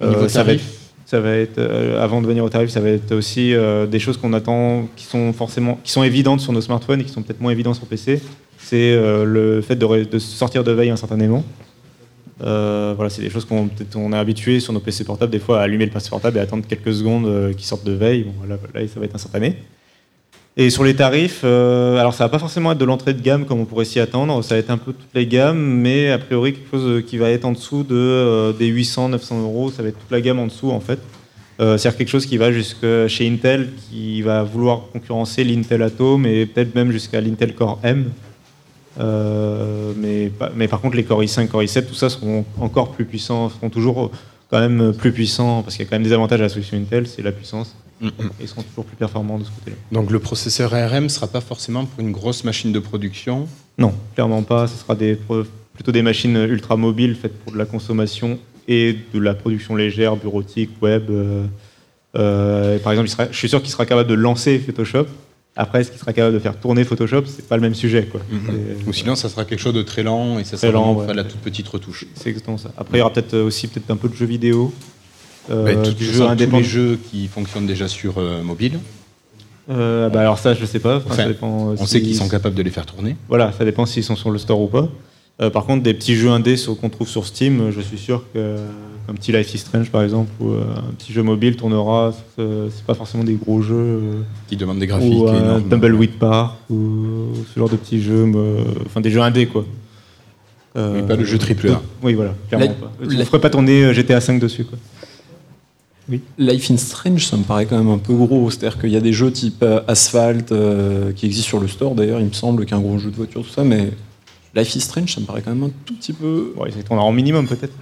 Au 0.00 0.08
niveau 0.08 0.26
tarif? 0.26 0.81
Ça 1.12 1.20
va 1.20 1.36
être 1.36 1.58
euh, 1.58 2.02
avant 2.02 2.22
de 2.22 2.26
venir 2.26 2.42
au 2.42 2.48
tarif, 2.48 2.70
ça 2.70 2.80
va 2.80 2.88
être 2.88 3.12
aussi 3.12 3.52
euh, 3.52 3.86
des 3.86 3.98
choses 3.98 4.16
qu'on 4.16 4.32
attend, 4.32 4.88
qui 4.96 5.04
sont 5.04 5.34
forcément, 5.34 5.78
qui 5.84 5.92
sont 5.92 6.02
évidentes 6.02 6.40
sur 6.40 6.54
nos 6.54 6.62
smartphones 6.62 7.02
et 7.02 7.04
qui 7.04 7.12
sont 7.12 7.20
peut-être 7.20 7.42
moins 7.42 7.52
évidentes 7.52 7.74
sur 7.74 7.84
PC. 7.84 8.22
C'est 8.56 8.94
euh, 8.94 9.24
le 9.24 9.60
fait 9.60 9.76
de, 9.76 10.18
sortir 10.18 10.64
de 10.64 10.72
veille 10.72 10.88
instantanément. 10.88 11.44
Voilà, 12.40 13.10
c'est 13.10 13.20
des 13.20 13.28
choses 13.28 13.44
qu'on 13.44 14.12
est 14.12 14.16
habitué 14.16 14.58
sur 14.58 14.72
nos 14.72 14.80
PC 14.80 15.04
portables 15.04 15.30
des 15.30 15.38
fois 15.38 15.60
à 15.60 15.64
allumer 15.64 15.84
le 15.84 15.92
PC 15.92 16.08
portable 16.08 16.38
et 16.38 16.40
attendre 16.40 16.64
quelques 16.66 16.94
secondes 16.94 17.26
euh, 17.26 17.52
qu'il 17.52 17.66
sorte 17.66 17.84
de 17.84 17.92
veille. 17.92 18.24
Bon, 18.24 18.48
là, 18.48 18.56
là, 18.74 18.88
ça 18.88 18.98
va 18.98 19.04
être 19.04 19.14
instantané. 19.14 19.56
Et 20.58 20.68
sur 20.68 20.84
les 20.84 20.94
tarifs, 20.94 21.40
euh, 21.44 21.96
alors 21.96 22.12
ça 22.12 22.24
va 22.24 22.28
pas 22.28 22.38
forcément 22.38 22.72
être 22.72 22.78
de 22.78 22.84
l'entrée 22.84 23.14
de 23.14 23.22
gamme 23.22 23.46
comme 23.46 23.60
on 23.60 23.64
pourrait 23.64 23.86
s'y 23.86 24.00
attendre, 24.00 24.44
ça 24.44 24.54
va 24.54 24.58
être 24.58 24.70
un 24.70 24.76
peu 24.76 24.92
toutes 24.92 25.14
les 25.14 25.26
gammes, 25.26 25.58
mais 25.58 26.10
a 26.10 26.18
priori 26.18 26.52
quelque 26.52 26.70
chose 26.70 27.04
qui 27.06 27.16
va 27.16 27.30
être 27.30 27.46
en 27.46 27.52
dessous 27.52 27.84
de 27.84 27.96
euh, 27.96 28.52
des 28.52 28.66
800, 28.66 29.08
900 29.10 29.42
euros, 29.42 29.70
ça 29.70 29.82
va 29.82 29.88
être 29.88 29.98
toute 29.98 30.10
la 30.10 30.20
gamme 30.20 30.38
en 30.38 30.46
dessous 30.48 30.70
en 30.70 30.80
fait. 30.80 30.98
Euh, 31.60 31.78
C'est-à-dire 31.78 31.96
quelque 31.96 32.08
chose 32.08 32.26
qui 32.26 32.36
va 32.36 32.52
jusque 32.52 32.86
chez 33.08 33.26
Intel, 33.26 33.70
qui 33.88 34.20
va 34.20 34.42
vouloir 34.42 34.88
concurrencer 34.92 35.42
l'Intel 35.42 35.82
Atom 35.82 36.26
et 36.26 36.44
peut-être 36.44 36.74
même 36.74 36.92
jusqu'à 36.92 37.22
l'Intel 37.22 37.54
Core 37.54 37.78
M. 37.82 38.10
Euh, 39.00 39.92
mais, 39.96 40.30
mais 40.54 40.68
par 40.68 40.82
contre, 40.82 40.96
les 40.96 41.04
Core 41.04 41.22
i5, 41.22 41.48
Core 41.48 41.62
i7, 41.62 41.86
tout 41.86 41.94
ça 41.94 42.10
seront 42.10 42.44
encore 42.60 42.92
plus 42.92 43.06
puissants, 43.06 43.48
seront 43.48 43.70
toujours 43.70 44.10
quand 44.50 44.60
même 44.60 44.92
plus 44.92 45.12
puissants, 45.12 45.62
parce 45.62 45.76
qu'il 45.76 45.86
y 45.86 45.88
a 45.88 45.90
quand 45.90 45.96
même 45.96 46.06
des 46.06 46.12
avantages 46.12 46.40
à 46.40 46.42
la 46.42 46.48
solution 46.50 46.76
Intel, 46.76 47.06
c'est 47.06 47.22
la 47.22 47.32
puissance, 47.32 47.74
Mm, 48.02 48.06
mm. 48.08 48.10
et 48.40 48.42
ils 48.42 48.48
seront 48.48 48.62
toujours 48.62 48.84
plus 48.84 48.96
performants 48.96 49.38
de 49.38 49.44
ce 49.44 49.50
côté-là. 49.50 49.76
Donc, 49.92 50.10
le 50.10 50.18
processeur 50.18 50.74
ARM 50.74 51.04
ne 51.04 51.08
sera 51.08 51.28
pas 51.28 51.40
forcément 51.40 51.84
pour 51.86 52.00
une 52.00 52.12
grosse 52.12 52.42
machine 52.44 52.72
de 52.72 52.78
production? 52.80 53.46
Non, 53.78 53.94
clairement 54.14 54.42
pas. 54.42 54.66
Ce 54.66 54.76
sera 54.76 54.94
des, 54.94 55.16
plutôt 55.74 55.92
des 55.92 56.02
machines 56.02 56.36
ultra 56.36 56.76
mobiles 56.76 57.14
faites 57.14 57.38
pour 57.42 57.52
de 57.52 57.58
la 57.58 57.64
consommation 57.64 58.38
et 58.68 58.96
de 59.14 59.18
la 59.20 59.34
production 59.34 59.74
légère, 59.76 60.16
bureautique, 60.16 60.70
web. 60.82 61.10
euh, 61.10 61.46
euh, 62.16 62.78
par 62.80 62.92
exemple, 62.92 63.08
il 63.08 63.12
sera- 63.12 63.30
je 63.30 63.36
suis 63.36 63.48
sûr 63.48 63.60
qu'il 63.62 63.70
sera 63.70 63.86
capable 63.86 64.08
de 64.08 64.14
lancer 64.14 64.58
Photoshop. 64.58 65.06
Après, 65.54 65.80
est-ce 65.82 65.90
qu'il 65.90 66.00
sera 66.00 66.12
capable 66.12 66.34
de 66.34 66.38
faire 66.38 66.58
tourner 66.58 66.82
Photoshop? 66.84 67.24
C'est 67.26 67.46
pas 67.46 67.56
le 67.56 67.62
même 67.62 67.74
sujet. 67.74 68.04
Quoi. 68.06 68.20
C'est- 68.30 68.88
Ou 68.88 68.92
sinon, 68.92 69.14
ça 69.14 69.28
sera 69.28 69.44
quelque 69.44 69.58
chose 69.60 69.74
de 69.74 69.82
très 69.82 70.02
lent 70.02 70.38
et 70.38 70.44
ça 70.44 70.56
Très 70.56 70.68
sera 70.68 70.72
lent, 70.72 70.94
ouais. 70.94 71.12
la 71.14 71.24
toute 71.24 71.40
petite 71.40 71.68
retouche. 71.68 72.06
C'est 72.14 72.30
exactement 72.30 72.56
ça. 72.58 72.72
Après, 72.76 72.96
il 72.96 73.00
y 73.00 73.02
aura 73.02 73.12
peut-être 73.12 73.36
aussi 73.38 73.68
peut-être 73.68 73.90
un 73.90 73.96
peu 73.96 74.08
de 74.08 74.14
jeux 74.14 74.26
vidéo. 74.26 74.72
Euh, 75.50 75.74
Bah, 75.74 75.90
du 75.90 76.04
jeu 76.04 76.24
tous 76.36 76.56
les 76.56 76.62
jeux 76.64 76.98
qui 77.10 77.26
fonctionnent 77.28 77.66
déjà 77.66 77.88
sur 77.88 78.14
euh, 78.18 78.42
mobile, 78.42 78.78
Euh, 79.70 80.08
bah, 80.08 80.20
alors 80.20 80.38
ça, 80.38 80.54
je 80.54 80.64
sais 80.64 80.80
pas. 80.80 80.96
Enfin, 80.96 81.06
Enfin, 81.10 81.22
ça 81.22 81.28
dépend, 81.28 81.70
euh, 81.70 81.76
on 81.78 81.84
si- 81.84 81.92
sait 81.92 82.02
qu'ils 82.02 82.16
sont 82.16 82.28
capables 82.28 82.54
de 82.56 82.62
les 82.62 82.70
faire 82.70 82.84
tourner. 82.86 83.16
Voilà, 83.28 83.52
ça 83.52 83.64
dépend 83.64 83.86
s'ils 83.86 84.02
sont 84.04 84.16
sur 84.16 84.30
le 84.30 84.38
store 84.38 84.60
ou 84.60 84.66
pas. 84.66 84.88
Euh, 85.40 85.50
par 85.50 85.64
contre, 85.64 85.82
des 85.82 85.94
petits 85.94 86.14
jeux 86.16 86.30
indés 86.30 86.56
qu'on 86.80 86.88
trouve 86.90 87.08
sur 87.08 87.24
Steam, 87.26 87.70
je 87.70 87.80
suis 87.80 87.96
sûr 87.98 88.24
que 88.34 88.56
un 89.08 89.14
petit 89.14 89.32
Life 89.32 89.52
is 89.54 89.58
Strange 89.58 89.90
par 89.90 90.02
exemple 90.04 90.30
ou 90.40 90.50
un 90.52 90.92
petit 90.98 91.12
jeu 91.12 91.22
mobile 91.22 91.56
tournera. 91.56 92.12
C'est 92.36 92.84
pas 92.86 92.94
forcément 92.94 93.24
des 93.24 93.34
gros 93.34 93.62
jeux. 93.62 94.00
qui 94.48 94.56
demandent 94.56 94.78
des 94.78 94.86
graphiques 94.86 95.12
ou. 95.14 95.28
Tumbleweed 95.70 96.18
Park 96.18 96.56
ou 96.70 97.28
ce 97.52 97.58
genre 97.58 97.68
de 97.70 97.76
petits 97.76 98.02
jeux, 98.02 98.30
enfin 98.86 99.00
des 99.00 99.10
jeux 99.10 99.22
indés 99.22 99.46
quoi. 99.46 99.64
Euh, 100.76 100.94
Mais 100.94 101.02
pas 101.02 101.16
le 101.16 101.24
jeu 101.24 101.38
triple 101.38 101.68
A. 101.68 101.80
Oui, 102.02 102.14
voilà, 102.14 102.34
clairement 102.48 102.66
La- 102.66 102.72
pas. 102.72 102.90
la- 103.14 103.22
On 103.22 103.24
ferait 103.26 103.40
pas 103.40 103.50
tourner 103.50 103.92
GTA 103.94 104.20
5 104.20 104.38
dessus 104.40 104.64
quoi. 104.64 104.78
Life 106.38 106.70
in 106.70 106.76
Strange, 106.76 107.26
ça 107.26 107.36
me 107.36 107.44
paraît 107.44 107.66
quand 107.66 107.78
même 107.78 107.90
un 107.90 107.98
peu 107.98 108.14
gros. 108.14 108.50
C'est-à-dire 108.50 108.80
qu'il 108.80 108.90
y 108.90 108.96
a 108.96 109.00
des 109.00 109.12
jeux 109.12 109.32
type 109.32 109.62
euh, 109.62 109.80
Asphalt 109.86 110.52
euh, 110.52 111.12
qui 111.12 111.26
existent 111.26 111.48
sur 111.48 111.60
le 111.60 111.68
store 111.68 111.94
d'ailleurs, 111.94 112.20
il 112.20 112.26
me 112.26 112.32
semble, 112.32 112.66
qu'un 112.66 112.80
gros 112.80 112.98
jeu 112.98 113.10
de 113.10 113.16
voiture, 113.16 113.42
tout 113.42 113.50
ça, 113.50 113.64
mais 113.64 113.90
Life 114.54 114.74
is 114.74 114.80
Strange, 114.80 115.14
ça 115.14 115.20
me 115.20 115.26
paraît 115.26 115.42
quand 115.42 115.54
même 115.54 115.64
un 115.64 115.70
tout 115.84 115.94
petit 115.94 116.12
peu. 116.12 116.52
Ouais, 116.56 116.70
tournera 116.70 117.06
en 117.06 117.12
minimum 117.12 117.46
peut-être. 117.46 117.72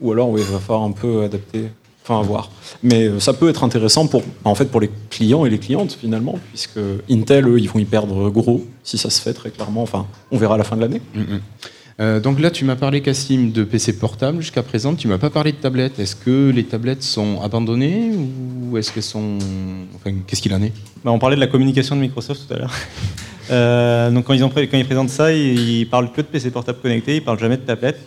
Ou 0.00 0.12
alors, 0.12 0.30
oui, 0.30 0.40
il 0.46 0.52
va 0.52 0.58
falloir 0.58 0.84
un 0.84 0.92
peu 0.92 1.22
adapter. 1.22 1.66
Enfin, 2.04 2.20
à 2.20 2.22
voir. 2.22 2.50
Mais 2.82 3.06
euh, 3.06 3.20
ça 3.20 3.34
peut 3.34 3.50
être 3.50 3.64
intéressant 3.64 4.06
pour, 4.06 4.22
en 4.44 4.54
fait, 4.54 4.66
pour 4.66 4.80
les 4.80 4.88
clients 5.10 5.44
et 5.44 5.50
les 5.50 5.58
clientes 5.58 5.92
finalement, 5.92 6.38
puisque 6.48 6.78
Intel, 7.10 7.46
eux, 7.48 7.60
ils 7.60 7.68
vont 7.68 7.78
y 7.78 7.84
perdre 7.84 8.30
gros 8.30 8.64
si 8.82 8.96
ça 8.96 9.10
se 9.10 9.20
fait 9.20 9.34
très 9.34 9.50
clairement. 9.50 9.82
Enfin, 9.82 10.06
on 10.30 10.38
verra 10.38 10.54
à 10.54 10.58
la 10.58 10.64
fin 10.64 10.76
de 10.76 10.80
l'année. 10.80 11.02
Mm, 11.14 11.20
mm. 11.20 11.40
Euh, 12.00 12.20
donc 12.20 12.38
là, 12.38 12.50
tu 12.50 12.64
m'as 12.64 12.76
parlé, 12.76 13.00
Cassim, 13.00 13.50
de 13.50 13.64
PC 13.64 13.98
portable. 13.98 14.40
Jusqu'à 14.40 14.62
présent, 14.62 14.94
tu 14.94 15.08
m'as 15.08 15.18
pas 15.18 15.30
parlé 15.30 15.52
de 15.52 15.56
tablettes. 15.56 15.98
Est-ce 15.98 16.14
que 16.14 16.50
les 16.50 16.64
tablettes 16.64 17.02
sont 17.02 17.40
abandonnées 17.42 18.12
ou 18.14 18.76
est-ce 18.78 18.92
qu'elles 18.92 19.02
sont... 19.02 19.38
Qu'est-ce 20.26 20.40
qu'il 20.40 20.54
en 20.54 20.62
est? 20.62 20.72
Bah, 21.04 21.10
on 21.10 21.18
parlait 21.18 21.36
de 21.36 21.40
la 21.40 21.48
communication 21.48 21.96
de 21.96 22.00
Microsoft 22.00 22.46
tout 22.46 22.54
à 22.54 22.58
l'heure. 22.58 22.74
Euh, 23.50 24.10
donc 24.10 24.26
quand 24.26 24.34
ils, 24.34 24.84
présentent 24.84 25.08
ça, 25.08 25.32
ils, 25.32 25.78
ils 25.80 25.88
parlent 25.88 26.12
que 26.12 26.20
de 26.20 26.26
PC 26.26 26.50
portable 26.50 26.80
connecté, 26.82 27.16
ils 27.16 27.24
parlent 27.24 27.38
jamais 27.38 27.56
de 27.56 27.62
tablette. 27.62 27.98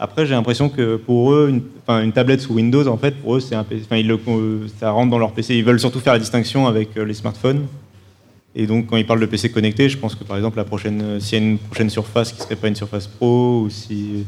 Après, 0.00 0.26
j'ai 0.26 0.34
l'impression 0.34 0.68
que 0.68 0.96
pour 0.96 1.32
eux, 1.32 1.62
une, 1.88 2.12
tablette 2.12 2.40
sous 2.40 2.54
Windows, 2.54 2.84
en 2.88 2.96
fait, 2.96 3.12
pour 3.12 3.36
eux, 3.36 3.40
euh, 3.52 4.66
ça 4.80 4.90
rentre 4.90 5.10
dans 5.10 5.18
leur 5.18 5.30
PC. 5.30 5.54
Ils 5.54 5.64
veulent 5.64 5.78
surtout 5.78 6.00
faire 6.00 6.14
la 6.14 6.18
distinction 6.18 6.66
avec 6.66 6.96
les 6.96 7.14
smartphones. 7.14 7.66
Et 8.54 8.66
donc, 8.66 8.86
quand 8.86 8.96
ils 8.96 9.06
parlent 9.06 9.20
de 9.20 9.26
PC 9.26 9.50
connecté, 9.50 9.88
je 9.88 9.98
pense 9.98 10.14
que 10.14 10.24
par 10.24 10.36
exemple, 10.36 10.56
la 10.56 10.64
prochaine, 10.64 11.00
euh, 11.02 11.20
s'il 11.20 11.38
y 11.38 11.42
a 11.42 11.44
une 11.44 11.58
prochaine 11.58 11.90
surface 11.90 12.32
qui 12.32 12.40
serait 12.40 12.56
pas 12.56 12.68
une 12.68 12.74
surface 12.76 13.06
pro, 13.06 13.62
ou 13.62 13.70
si, 13.70 14.24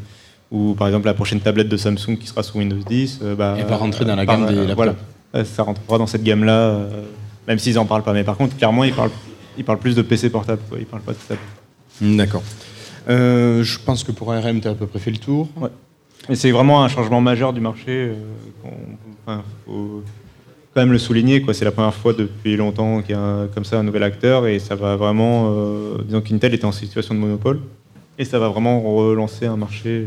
ou 0.50 0.74
par 0.74 0.86
exemple 0.88 1.06
la 1.06 1.14
prochaine 1.14 1.40
tablette 1.40 1.68
de 1.68 1.76
Samsung 1.76 2.16
qui 2.18 2.26
sera 2.26 2.42
sous 2.42 2.58
Windows 2.58 2.76
10, 2.86 3.20
euh, 3.22 3.34
bah, 3.34 3.56
Elle 3.58 3.66
va 3.66 3.76
rentrer 3.76 4.04
dans 4.04 4.16
la 4.16 4.24
par- 4.26 4.38
gamme 4.38 4.48
des 4.48 4.54
euh, 4.54 4.60
laptops. 4.66 4.76
Voilà, 4.76 4.94
Euh, 5.34 5.44
ça 5.44 5.62
rentrera 5.62 5.96
dans 5.98 6.06
cette 6.06 6.22
gamme-là, 6.24 6.52
euh, 6.58 7.02
même 7.48 7.58
s'ils 7.58 7.78
en 7.78 7.86
parlent 7.86 8.02
pas. 8.02 8.12
Mais 8.12 8.24
par 8.24 8.36
contre, 8.36 8.56
clairement, 8.56 8.84
ils 8.84 8.92
parlent, 8.92 9.10
ils 9.56 9.64
parlent 9.64 9.78
plus 9.78 9.94
de 9.96 10.02
PC 10.02 10.28
portable, 10.30 10.60
quoi. 10.68 10.78
Ils 10.78 10.86
parlent 10.86 11.02
pas 11.02 11.12
de 11.12 11.18
tablette. 11.18 11.40
Mm, 12.00 12.16
D'accord. 12.16 12.42
Euh, 13.08 13.62
je 13.62 13.78
pense 13.78 14.04
que 14.04 14.12
pour 14.12 14.32
ARM, 14.32 14.60
tu 14.60 14.68
as 14.68 14.72
à 14.72 14.74
peu 14.74 14.86
près 14.86 14.98
fait 14.98 15.10
le 15.10 15.16
tour. 15.18 15.48
Mais 16.28 16.34
c'est 16.36 16.50
vraiment 16.50 16.84
un 16.84 16.88
changement 16.88 17.20
majeur 17.20 17.52
du 17.52 17.60
marché. 17.60 17.86
euh, 17.88 18.14
qu'on- 18.62 18.96
enfin, 19.26 19.42
faut 19.66 20.02
quand 20.74 20.80
même 20.82 20.92
le 20.92 20.98
souligner. 20.98 21.42
Quoi. 21.42 21.54
C'est 21.54 21.64
la 21.64 21.72
première 21.72 21.94
fois 21.94 22.12
depuis 22.12 22.56
longtemps 22.56 23.02
qu'il 23.02 23.14
y 23.14 23.18
a 23.18 23.20
un- 23.20 23.46
comme 23.48 23.64
ça 23.64 23.78
un 23.78 23.82
nouvel 23.82 24.02
acteur 24.02 24.46
et 24.46 24.58
ça 24.58 24.74
va 24.74 24.96
vraiment. 24.96 25.52
Euh, 25.54 25.98
disons 26.04 26.20
qu'Intel 26.20 26.54
était 26.54 26.64
en 26.64 26.72
situation 26.72 27.14
de 27.14 27.20
monopole 27.20 27.60
et 28.18 28.24
ça 28.24 28.38
va 28.38 28.48
vraiment 28.48 28.80
relancer 28.80 29.46
un 29.46 29.56
marché. 29.56 30.06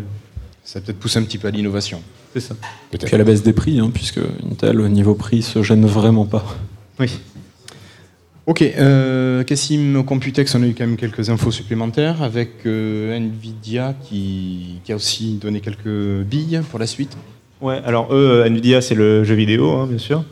Ça 0.63 0.80
peut-être 0.80 0.99
pousser 0.99 1.19
un 1.19 1.23
petit 1.23 1.38
peu 1.38 1.49
à 1.49 1.52
l'innovation. 1.52 2.02
C'est 2.34 2.39
ça. 2.39 2.56
Peut-être. 2.89 3.06
Puis 3.06 3.15
à 3.15 3.17
la 3.17 3.23
baisse 3.26 3.43
des 3.43 3.54
prix, 3.54 3.80
hein, 3.80 3.91
puisque 3.93 4.19
Intel, 4.49 4.80
au 4.80 4.88
niveau 4.88 5.13
prix, 5.13 5.41
se 5.41 5.62
gêne 5.62 5.86
vraiment 5.86 6.26
pas. 6.26 6.45
Oui. 6.99 7.08
Ok, 8.45 8.62
euh, 8.62 9.43
Cassim, 9.43 9.95
au 9.95 10.04
Computex, 10.04 10.54
on 10.56 10.63
a 10.63 10.67
eu 10.67 10.73
quand 10.73 10.86
même 10.86 10.97
quelques 10.97 11.30
infos 11.30 11.52
supplémentaires 11.52 12.21
avec 12.21 12.65
euh, 12.65 13.15
Nvidia 13.15 13.93
qui, 14.03 14.80
qui 14.84 14.91
a 14.91 14.95
aussi 14.97 15.36
donné 15.41 15.61
quelques 15.61 16.24
billes 16.26 16.61
pour 16.70 16.78
la 16.80 16.88
suite. 16.88 17.16
Ouais, 17.61 17.80
alors 17.86 18.14
eux, 18.14 18.41
euh, 18.41 18.45
Nvidia, 18.45 18.82
c'est 18.82 18.95
le 18.95 19.24
jeu 19.24 19.36
vidéo, 19.36 19.72
hein, 19.72 19.88
bien 19.88 19.97
sûr. 19.97 20.24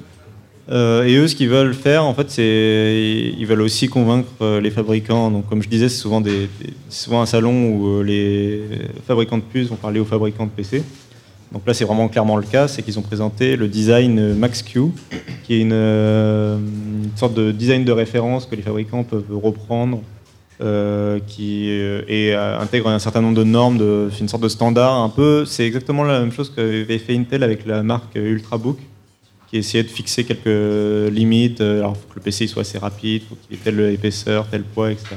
Euh, 0.70 1.04
et 1.04 1.16
eux, 1.16 1.28
ce 1.28 1.36
qu'ils 1.36 1.50
veulent 1.50 1.74
faire, 1.74 2.06
en 2.06 2.14
fait, 2.14 2.30
c'est 2.30 3.34
ils 3.38 3.46
veulent 3.46 3.62
aussi 3.62 3.88
convaincre 3.88 4.30
euh, 4.42 4.62
les 4.62 4.72
fabricants. 4.72 5.32
Donc, 5.32 5.48
comme 5.50 5.62
je 5.62 5.70
disais, 5.70 5.90
c'est 5.90 5.98
souvent, 5.98 6.22
des, 6.22 6.50
souvent 6.90 7.22
un 7.22 7.26
salon 7.26 7.70
où 7.70 7.88
euh, 7.88 8.04
les 8.04 8.62
fabricants 9.08 9.38
de 9.38 9.44
puces 9.44 9.68
vont 9.68 9.76
parler 9.76 10.00
aux 10.00 10.06
fabricants 10.06 10.46
de 10.46 10.52
PC. 10.52 10.84
Donc 11.52 11.64
là, 11.68 11.74
c'est 11.74 11.84
vraiment 11.84 12.08
clairement 12.08 12.38
le 12.38 12.44
cas, 12.44 12.70
c'est 12.70 12.82
qu'ils 12.82 12.98
ont 12.98 13.02
présenté 13.02 13.58
le 13.58 13.68
design 13.68 14.36
Max-Q, 14.36 14.84
qui 15.44 15.56
est 15.56 15.62
une, 15.62 17.12
sorte 17.18 17.34
de 17.34 17.52
design 17.52 17.84
de 17.84 17.92
référence 17.92 18.46
que 18.46 18.56
les 18.56 18.62
fabricants 18.62 19.04
peuvent 19.04 19.26
reprendre, 19.36 20.02
qui 21.28 21.68
et 21.68 22.34
intègre 22.34 22.88
un 22.88 23.00
certain 23.00 23.20
nombre 23.20 23.36
de 23.36 23.44
normes, 23.44 24.10
une 24.18 24.30
sorte 24.30 24.44
de 24.44 24.48
standard 24.48 24.96
un 24.96 25.10
peu. 25.10 25.44
C'est 25.44 25.68
exactement 25.68 26.06
la 26.06 26.22
même 26.22 26.32
chose 26.32 26.54
qu'avait 26.56 27.00
fait 27.00 27.18
Intel 27.18 27.44
avec 27.44 27.66
la 27.66 27.84
marque 27.84 28.16
Ultrabook, 28.16 28.78
qui 29.52 29.58
essayait 29.58 29.84
de 29.84 29.90
fixer 29.90 30.24
quelques 30.24 31.12
limites. 31.14 31.60
euh, 31.60 31.80
Alors, 31.80 31.98
faut 31.98 32.08
que 32.08 32.16
le 32.16 32.22
PC 32.22 32.48
soit 32.48 32.62
assez 32.62 32.78
rapide, 32.78 33.24
faut 33.28 33.36
qu'il 33.36 33.58
ait 33.58 33.60
telle 33.62 33.80
épaisseur, 33.94 34.48
tel 34.50 34.64
poids, 34.64 34.92
etc. 34.92 35.10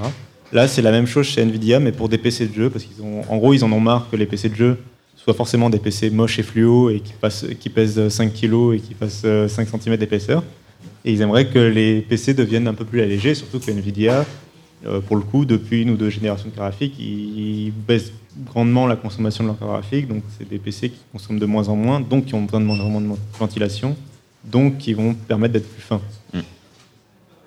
Là, 0.53 0.67
c'est 0.67 0.83
la 0.83 0.91
même 0.91 1.07
chose 1.07 1.27
chez 1.27 1.41
Nvidia, 1.43 1.79
mais 1.79 1.93
pour 1.93 2.09
des 2.09 2.19
PC 2.19 2.49
de 2.49 2.55
jeu, 2.55 2.69
parce 2.69 2.85
qu'ils 2.85 3.01
ont, 3.03 3.23
en 3.29 3.37
gros, 3.39 3.55
ils 3.55 3.65
en 3.65 3.71
ont 3.71 3.81
marre 3.81 4.09
que 4.11 4.17
les 4.17 4.27
PC 4.27 4.49
de 4.49 4.57
jeu 4.57 4.79
soit 5.17 5.35
forcément 5.35 5.71
des 5.71 5.79
PC 5.79 6.11
moches 6.11 6.39
et 6.39 6.43
fluo 6.43 6.91
et 6.91 7.01
qui, 7.01 7.69
pèsent 7.71 8.09
5 8.09 8.33
kg 8.35 8.75
et 8.75 8.81
qui 8.81 8.93
fassent 8.95 9.23
euh, 9.25 9.49
5 9.49 9.69
cm 9.69 9.97
d'épaisseur. 9.97 10.43
Et 11.05 11.13
ils 11.13 11.23
aimeraient 11.23 11.47
que 11.49 11.61
les 11.61 12.01
PC 12.01 12.35
deviennent 12.35 12.67
un 12.67 12.75
peu 12.75 12.85
plus 12.85 13.03
allégés, 13.03 13.35
surtout 13.37 13.61
que 13.61 13.71
Nvidia, 13.71 14.27
euh, 14.85 15.01
pour 15.01 15.17
le 15.17 15.23
coup, 15.23 15.45
depuis 15.45 15.83
une 15.83 15.91
ou 15.91 15.97
deux 15.97 16.11
générations 16.11 16.49
de 16.49 16.55
graphiques, 16.55 16.99
ils 16.99 17.73
baissent 17.73 18.13
grandement 18.47 18.87
la 18.89 18.97
consommation 18.97 19.45
de 19.45 19.49
leur 19.49 19.59
carte 19.59 19.71
graphique. 19.71 20.09
Donc, 20.09 20.25
c'est 20.37 20.49
des 20.49 20.59
PC 20.59 20.91
qui 20.91 20.99
consomment 21.13 21.39
de 21.39 21.47
moins 21.47 21.69
en 21.69 21.77
moins, 21.77 22.01
donc 22.01 22.27
qui 22.27 22.35
ont 22.35 22.43
besoin 22.43 22.61
de 22.61 22.67
moins 22.67 22.81
en 22.81 22.89
moins 22.89 23.01
de 23.01 23.39
ventilation, 23.39 23.97
donc 24.45 24.79
qui 24.79 24.95
vont 24.95 25.15
permettre 25.15 25.55
d'être 25.55 25.71
plus 25.71 25.83
fins. 25.83 26.01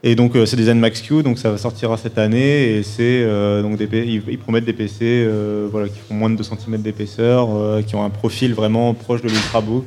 Et 0.04 0.16
donc, 0.16 0.36
euh, 0.36 0.46
c'est 0.46 0.58
des 0.58 0.74
NMAX 0.74 1.02
Q, 1.02 1.24
donc 1.24 1.40
ça 1.40 1.50
va 1.50 1.58
sortira 1.58 1.98
cette 1.98 2.18
année. 2.18 2.78
Et 2.78 2.84
c'est 2.84 3.24
euh, 3.24 3.62
donc 3.62 3.78
des 3.78 3.88
ils, 4.06 4.24
ils 4.30 4.38
promettent 4.38 4.66
des 4.66 4.74
PC 4.74 5.04
euh, 5.04 5.68
voilà, 5.72 5.90
qui 5.90 6.00
font 6.00 6.14
moins 6.14 6.30
de 6.30 6.36
2 6.36 6.44
cm 6.44 6.82
d'épaisseur, 6.82 7.50
qui 7.86 7.96
ont 7.96 8.04
un 8.04 8.10
profil 8.10 8.54
vraiment 8.54 8.94
proche 8.94 9.22
de 9.22 9.28
l'Ultrabook. 9.28 9.86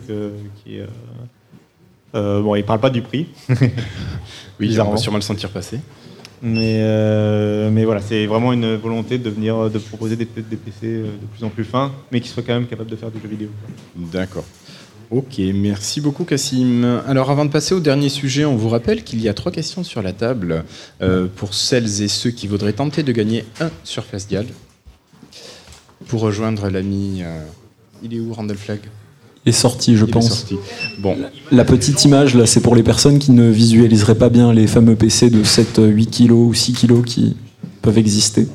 qui, 0.63 0.79
bon, 2.13 2.55
ils 2.55 2.65
parlent 2.65 2.81
pas 2.81 2.91
du 2.91 3.03
prix. 3.03 3.27
Oui, 4.61 4.79
on 4.79 4.91
va 4.91 4.99
sûrement 4.99 5.17
le 5.17 5.23
sentir 5.23 5.49
passer. 5.49 5.81
Mais, 6.43 6.83
mais 7.71 7.87
voilà, 7.87 8.03
c'est 8.03 8.27
vraiment 8.27 8.53
une 8.53 8.75
volonté 8.75 9.17
de 9.17 9.31
venir 9.31 9.71
de 9.71 9.79
proposer 9.79 10.17
des, 10.17 10.27
des 10.27 10.57
PC 10.57 10.87
de 10.87 11.27
plus 11.35 11.45
en 11.45 11.49
plus 11.49 11.65
fins, 11.65 11.93
mais 12.13 12.21
qui 12.21 12.29
soient 12.29 12.43
quand 12.43 12.53
même 12.53 12.67
capables 12.67 12.91
de 12.91 12.97
faire 12.97 13.11
du 13.11 13.23
jeu 13.23 13.29
vidéo. 13.29 13.49
D'accord. 13.97 14.45
Ok, 15.11 15.41
merci 15.55 16.01
beaucoup 16.01 16.23
Cassim. 16.23 16.85
Alors 17.07 17.31
avant 17.31 17.45
de 17.45 17.51
passer 17.51 17.75
au 17.75 17.81
dernier 17.81 18.09
sujet, 18.09 18.45
on 18.45 18.55
vous 18.55 18.69
rappelle 18.69 19.03
qu'il 19.03 19.21
y 19.21 19.29
a 19.29 19.35
trois 19.35 19.51
questions 19.51 19.83
sur 19.83 20.03
la 20.03 20.13
table 20.13 20.65
euh, 21.03 21.27
pour 21.35 21.53
celles 21.53 22.03
et 22.03 22.07
ceux 22.07 22.31
qui 22.31 22.47
voudraient 22.47 22.75
tenter 22.75 23.03
de 23.03 23.11
gagner 23.11 23.45
un 23.61 23.71
Surface 23.83 24.29
Dial. 24.29 24.47
Pour 26.07 26.21
rejoindre 26.21 26.69
l'ami... 26.69 27.23
euh, 27.25 27.45
il 28.05 28.15
est 28.15 28.21
où 28.21 28.33
Randall 28.33 28.57
Flag 28.57 28.79
Il 29.45 29.49
est 29.49 29.53
sorti, 29.53 29.97
je 29.97 30.05
Il 30.05 30.13
pense. 30.13 30.29
sorti. 30.29 30.57
Bon, 31.01 31.17
La 31.51 31.65
petite 31.65 32.05
image, 32.05 32.37
là, 32.37 32.47
c'est 32.47 32.61
pour 32.61 32.77
les 32.77 32.85
personnes 32.85 33.19
qui 33.19 33.33
ne 33.33 33.51
visualiseraient 33.51 34.15
pas 34.15 34.29
bien 34.29 34.53
les 34.53 34.69
fameux 34.69 34.95
PC 34.95 35.29
de 35.29 35.43
7, 35.43 35.81
8 35.89 36.07
kg 36.07 36.31
ou 36.31 36.55
6 36.55 36.73
kg 36.73 37.03
qui 37.05 37.37
peuvent 37.83 37.99
exister, 37.99 38.47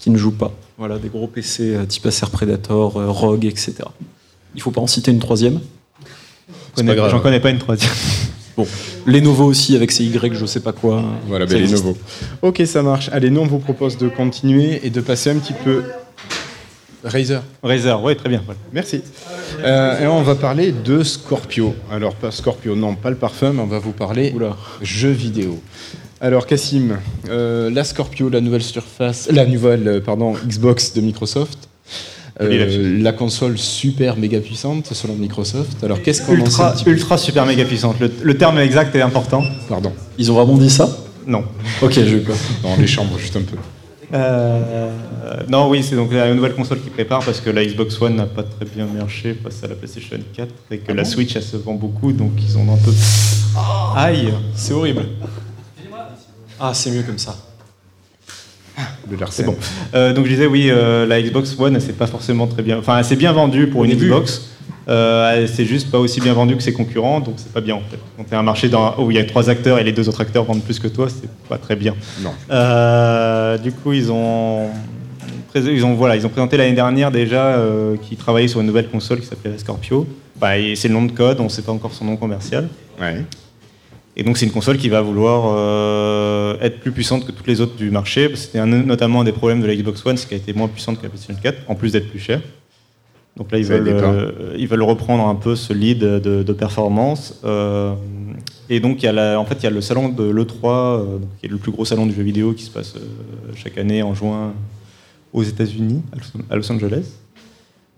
qui 0.00 0.08
ne 0.08 0.16
jouent 0.16 0.30
pas. 0.32 0.54
Voilà, 0.78 0.98
des 0.98 1.08
gros 1.08 1.26
PC 1.26 1.74
euh, 1.74 1.84
type 1.84 2.06
Acer 2.06 2.26
Predator, 2.32 2.94
Rogue, 2.94 3.44
etc. 3.44 3.74
Il 4.54 4.62
faut 4.62 4.70
pas 4.70 4.80
en 4.80 4.86
citer 4.86 5.10
une 5.10 5.18
troisième? 5.18 5.60
C'est 6.78 6.86
pas 6.86 6.94
grave. 6.94 7.10
J'en 7.10 7.20
connais 7.20 7.40
pas 7.40 7.50
une 7.50 7.58
troisième. 7.58 7.90
Lenovo 9.06 9.44
aussi 9.44 9.76
avec 9.76 9.92
ses 9.92 10.04
Y, 10.04 10.34
je 10.34 10.46
sais 10.46 10.60
pas 10.60 10.72
quoi. 10.72 11.02
Voilà, 11.26 11.46
Ça 11.46 11.54
ben, 11.54 11.62
les 11.62 11.70
nouveaux. 11.70 11.96
Ok, 12.42 12.62
ça 12.66 12.82
marche. 12.82 13.08
Allez, 13.12 13.30
nous, 13.30 13.40
on 13.40 13.46
vous 13.46 13.58
propose 13.60 13.96
de 13.96 14.08
continuer 14.08 14.80
et 14.82 14.90
de 14.90 15.00
passer 15.00 15.30
un 15.30 15.36
petit 15.36 15.52
peu. 15.52 15.82
Razer. 17.04 17.40
Razer, 17.62 18.02
ouais, 18.02 18.16
très 18.16 18.28
bien. 18.28 18.42
voilà. 18.44 18.58
Merci. 18.72 19.02
Euh, 19.60 20.02
et 20.02 20.06
on 20.08 20.22
va 20.22 20.34
parler 20.34 20.72
de 20.72 21.04
Scorpio. 21.04 21.74
Alors, 21.92 22.14
pas 22.14 22.30
Scorpio, 22.32 22.74
non, 22.74 22.96
pas 22.96 23.10
le 23.10 23.16
parfum, 23.16 23.52
mais 23.52 23.62
on 23.62 23.66
va 23.66 23.78
vous 23.78 23.92
parler 23.92 24.32
Oula. 24.34 24.56
jeux 24.82 25.10
vidéo. 25.10 25.60
Alors, 26.20 26.46
Cassim, 26.46 26.98
euh, 27.30 27.70
la 27.70 27.84
Scorpio, 27.84 28.28
la 28.28 28.40
nouvelle 28.40 28.62
surface, 28.64 29.28
la 29.30 29.46
nouvelle, 29.46 29.86
euh, 29.86 30.00
pardon, 30.00 30.32
Xbox 30.32 30.92
de 30.92 31.00
Microsoft. 31.00 31.67
Euh, 32.40 33.02
la 33.02 33.12
console 33.12 33.58
super 33.58 34.16
méga 34.16 34.38
puissante 34.40 34.92
selon 34.92 35.14
Microsoft. 35.14 35.82
Alors 35.82 36.00
qu'est-ce 36.02 36.22
qu'on 36.22 36.34
en 36.34 36.36
Ultra, 36.36 36.72
petit 36.72 36.84
peu 36.84 36.90
ultra 36.92 37.18
super 37.18 37.44
méga 37.46 37.64
puissante. 37.64 37.98
Le, 37.98 38.10
le 38.22 38.36
terme 38.38 38.58
exact 38.58 38.94
est 38.94 39.00
important. 39.02 39.42
Pardon. 39.68 39.92
Ils 40.18 40.30
ont 40.30 40.34
vraiment 40.34 40.56
dit 40.56 40.70
ça? 40.70 40.88
Non. 41.26 41.44
Ok, 41.82 41.92
j'ai 41.92 42.10
eu 42.10 42.20
peur. 42.20 42.36
Dans 42.62 42.76
les 42.76 42.86
chambres, 42.86 43.18
juste 43.18 43.36
un 43.36 43.42
peu. 43.42 43.56
Euh, 44.14 44.90
non, 45.48 45.68
oui, 45.68 45.82
c'est 45.82 45.96
donc 45.96 46.12
la 46.12 46.32
nouvelle 46.32 46.54
console 46.54 46.80
qui 46.80 46.88
prépare 46.90 47.22
parce 47.24 47.40
que 47.40 47.50
la 47.50 47.64
Xbox 47.64 48.00
One 48.00 48.16
n'a 48.16 48.26
pas 48.26 48.42
très 48.42 48.64
bien 48.64 48.86
marché 48.86 49.36
face 49.42 49.62
à 49.62 49.66
la 49.66 49.74
PlayStation 49.74 50.16
4 50.34 50.48
et 50.70 50.78
que 50.78 50.92
la 50.92 51.04
Switch 51.04 51.36
elle 51.36 51.42
se 51.42 51.56
vend 51.58 51.74
beaucoup 51.74 52.12
donc 52.12 52.30
ils 52.38 52.56
ont 52.56 52.72
un 52.72 52.76
peu. 52.76 52.92
Aïe 53.96 54.32
C'est 54.54 54.72
horrible. 54.72 55.02
Ah, 56.58 56.72
c'est 56.72 56.90
mieux 56.90 57.02
comme 57.02 57.18
ça. 57.18 57.36
C'est 59.30 59.44
bon. 59.44 59.56
Euh, 59.94 60.12
donc 60.12 60.24
je 60.26 60.30
disais, 60.30 60.46
oui, 60.46 60.68
euh, 60.70 61.06
la 61.06 61.20
Xbox 61.22 61.56
One, 61.58 61.78
s'est 61.80 61.92
pas 61.92 62.06
forcément 62.06 62.46
très 62.46 62.62
bien. 62.62 62.78
Enfin, 62.78 62.98
elle 62.98 63.04
s'est 63.04 63.16
bien 63.16 63.32
vendue 63.32 63.66
pour 63.68 63.80
Au 63.80 63.84
une 63.84 63.90
début. 63.90 64.06
Xbox. 64.06 64.42
Euh, 64.88 65.46
s'est 65.46 65.66
juste 65.66 65.90
pas 65.90 65.98
aussi 65.98 66.18
bien 66.20 66.32
vendue 66.32 66.56
que 66.56 66.62
ses 66.62 66.72
concurrents, 66.72 67.20
donc 67.20 67.34
c'est 67.36 67.52
pas 67.52 67.60
bien 67.60 67.74
en 67.74 67.80
fait. 67.90 67.98
Quand 68.16 68.24
tu 68.26 68.34
un 68.34 68.42
marché 68.42 68.70
dans- 68.70 68.94
où 68.98 69.10
il 69.10 69.18
y 69.18 69.20
a 69.20 69.24
trois 69.24 69.50
acteurs 69.50 69.78
et 69.78 69.84
les 69.84 69.92
deux 69.92 70.08
autres 70.08 70.22
acteurs 70.22 70.44
vendent 70.44 70.62
plus 70.62 70.78
que 70.78 70.88
toi, 70.88 71.08
c'est 71.10 71.28
pas 71.46 71.58
très 71.58 71.76
bien. 71.76 71.94
Non. 72.22 72.30
Euh, 72.50 73.58
du 73.58 73.70
coup, 73.72 73.92
ils 73.92 74.10
ont, 74.10 74.68
ils 75.54 75.84
ont, 75.84 75.92
voilà, 75.94 76.16
ils 76.16 76.24
ont 76.24 76.30
présenté 76.30 76.56
l'année 76.56 76.72
dernière 76.74 77.10
déjà 77.10 77.56
qu'ils 78.02 78.16
travaillaient 78.16 78.48
sur 78.48 78.60
une 78.60 78.66
nouvelle 78.66 78.88
console 78.88 79.20
qui 79.20 79.26
s'appelait 79.26 79.50
la 79.52 79.58
Scorpio. 79.58 80.06
Bah, 80.40 80.52
c'est 80.74 80.88
le 80.88 80.94
nom 80.94 81.02
de 81.04 81.12
code, 81.12 81.38
on 81.40 81.44
ne 81.44 81.48
sait 81.50 81.62
pas 81.62 81.72
encore 81.72 81.92
son 81.92 82.06
nom 82.06 82.16
commercial. 82.16 82.68
Ouais. 82.98 83.24
Et 84.20 84.24
donc 84.24 84.36
c'est 84.36 84.46
une 84.46 84.52
console 84.52 84.78
qui 84.78 84.88
va 84.88 85.00
vouloir 85.00 85.44
euh, 85.56 86.56
être 86.60 86.80
plus 86.80 86.90
puissante 86.90 87.24
que 87.24 87.30
toutes 87.32 87.46
les 87.46 87.60
autres 87.60 87.76
du 87.76 87.90
marché. 87.90 88.28
C'était 88.34 88.64
notamment 88.66 89.20
un 89.20 89.24
des 89.24 89.32
problèmes 89.32 89.60
de 89.62 89.66
la 89.66 89.76
Xbox 89.76 90.04
One, 90.04 90.16
c'est 90.16 90.28
qu'elle 90.28 90.38
était 90.38 90.52
moins 90.52 90.66
puissante 90.68 90.98
que 90.98 91.04
la 91.04 91.08
PlayStation 91.08 91.40
4, 91.40 91.58
en 91.68 91.74
plus 91.76 91.92
d'être 91.92 92.10
plus 92.10 92.18
chère. 92.18 92.40
Donc 93.36 93.52
là, 93.52 93.58
ils 93.58 93.64
veulent, 93.64 93.84
euh, 94.16 94.54
ils 94.58 94.66
veulent 94.66 94.82
reprendre 94.82 95.26
un 95.28 95.36
peu 95.36 95.54
ce 95.54 95.72
lead 95.72 96.00
de, 96.00 96.42
de 96.42 96.52
performance. 96.52 97.38
Euh, 97.44 97.92
et 98.68 98.80
donc, 98.80 99.00
il 99.02 99.06
y 99.06 99.08
a 99.08 99.12
la- 99.12 99.38
en 99.38 99.44
fait, 99.44 99.54
il 99.60 99.62
y 99.62 99.66
a 99.68 99.70
le 99.70 99.80
salon 99.80 100.08
de 100.08 100.24
l'E3, 100.24 100.64
euh, 100.64 101.18
donc, 101.18 101.28
qui 101.38 101.46
est 101.46 101.48
le 101.48 101.56
plus 101.56 101.70
gros 101.70 101.84
salon 101.84 102.04
du 102.04 102.12
jeu 102.14 102.22
vidéo 102.24 102.52
qui 102.54 102.64
se 102.64 102.70
passe 102.70 102.94
chaque 103.54 103.78
année 103.78 104.02
en 104.02 104.12
juin 104.14 104.52
aux 105.32 105.44
États-Unis, 105.44 106.02
à 106.50 106.56
Los 106.56 106.72
Angeles. 106.72 107.06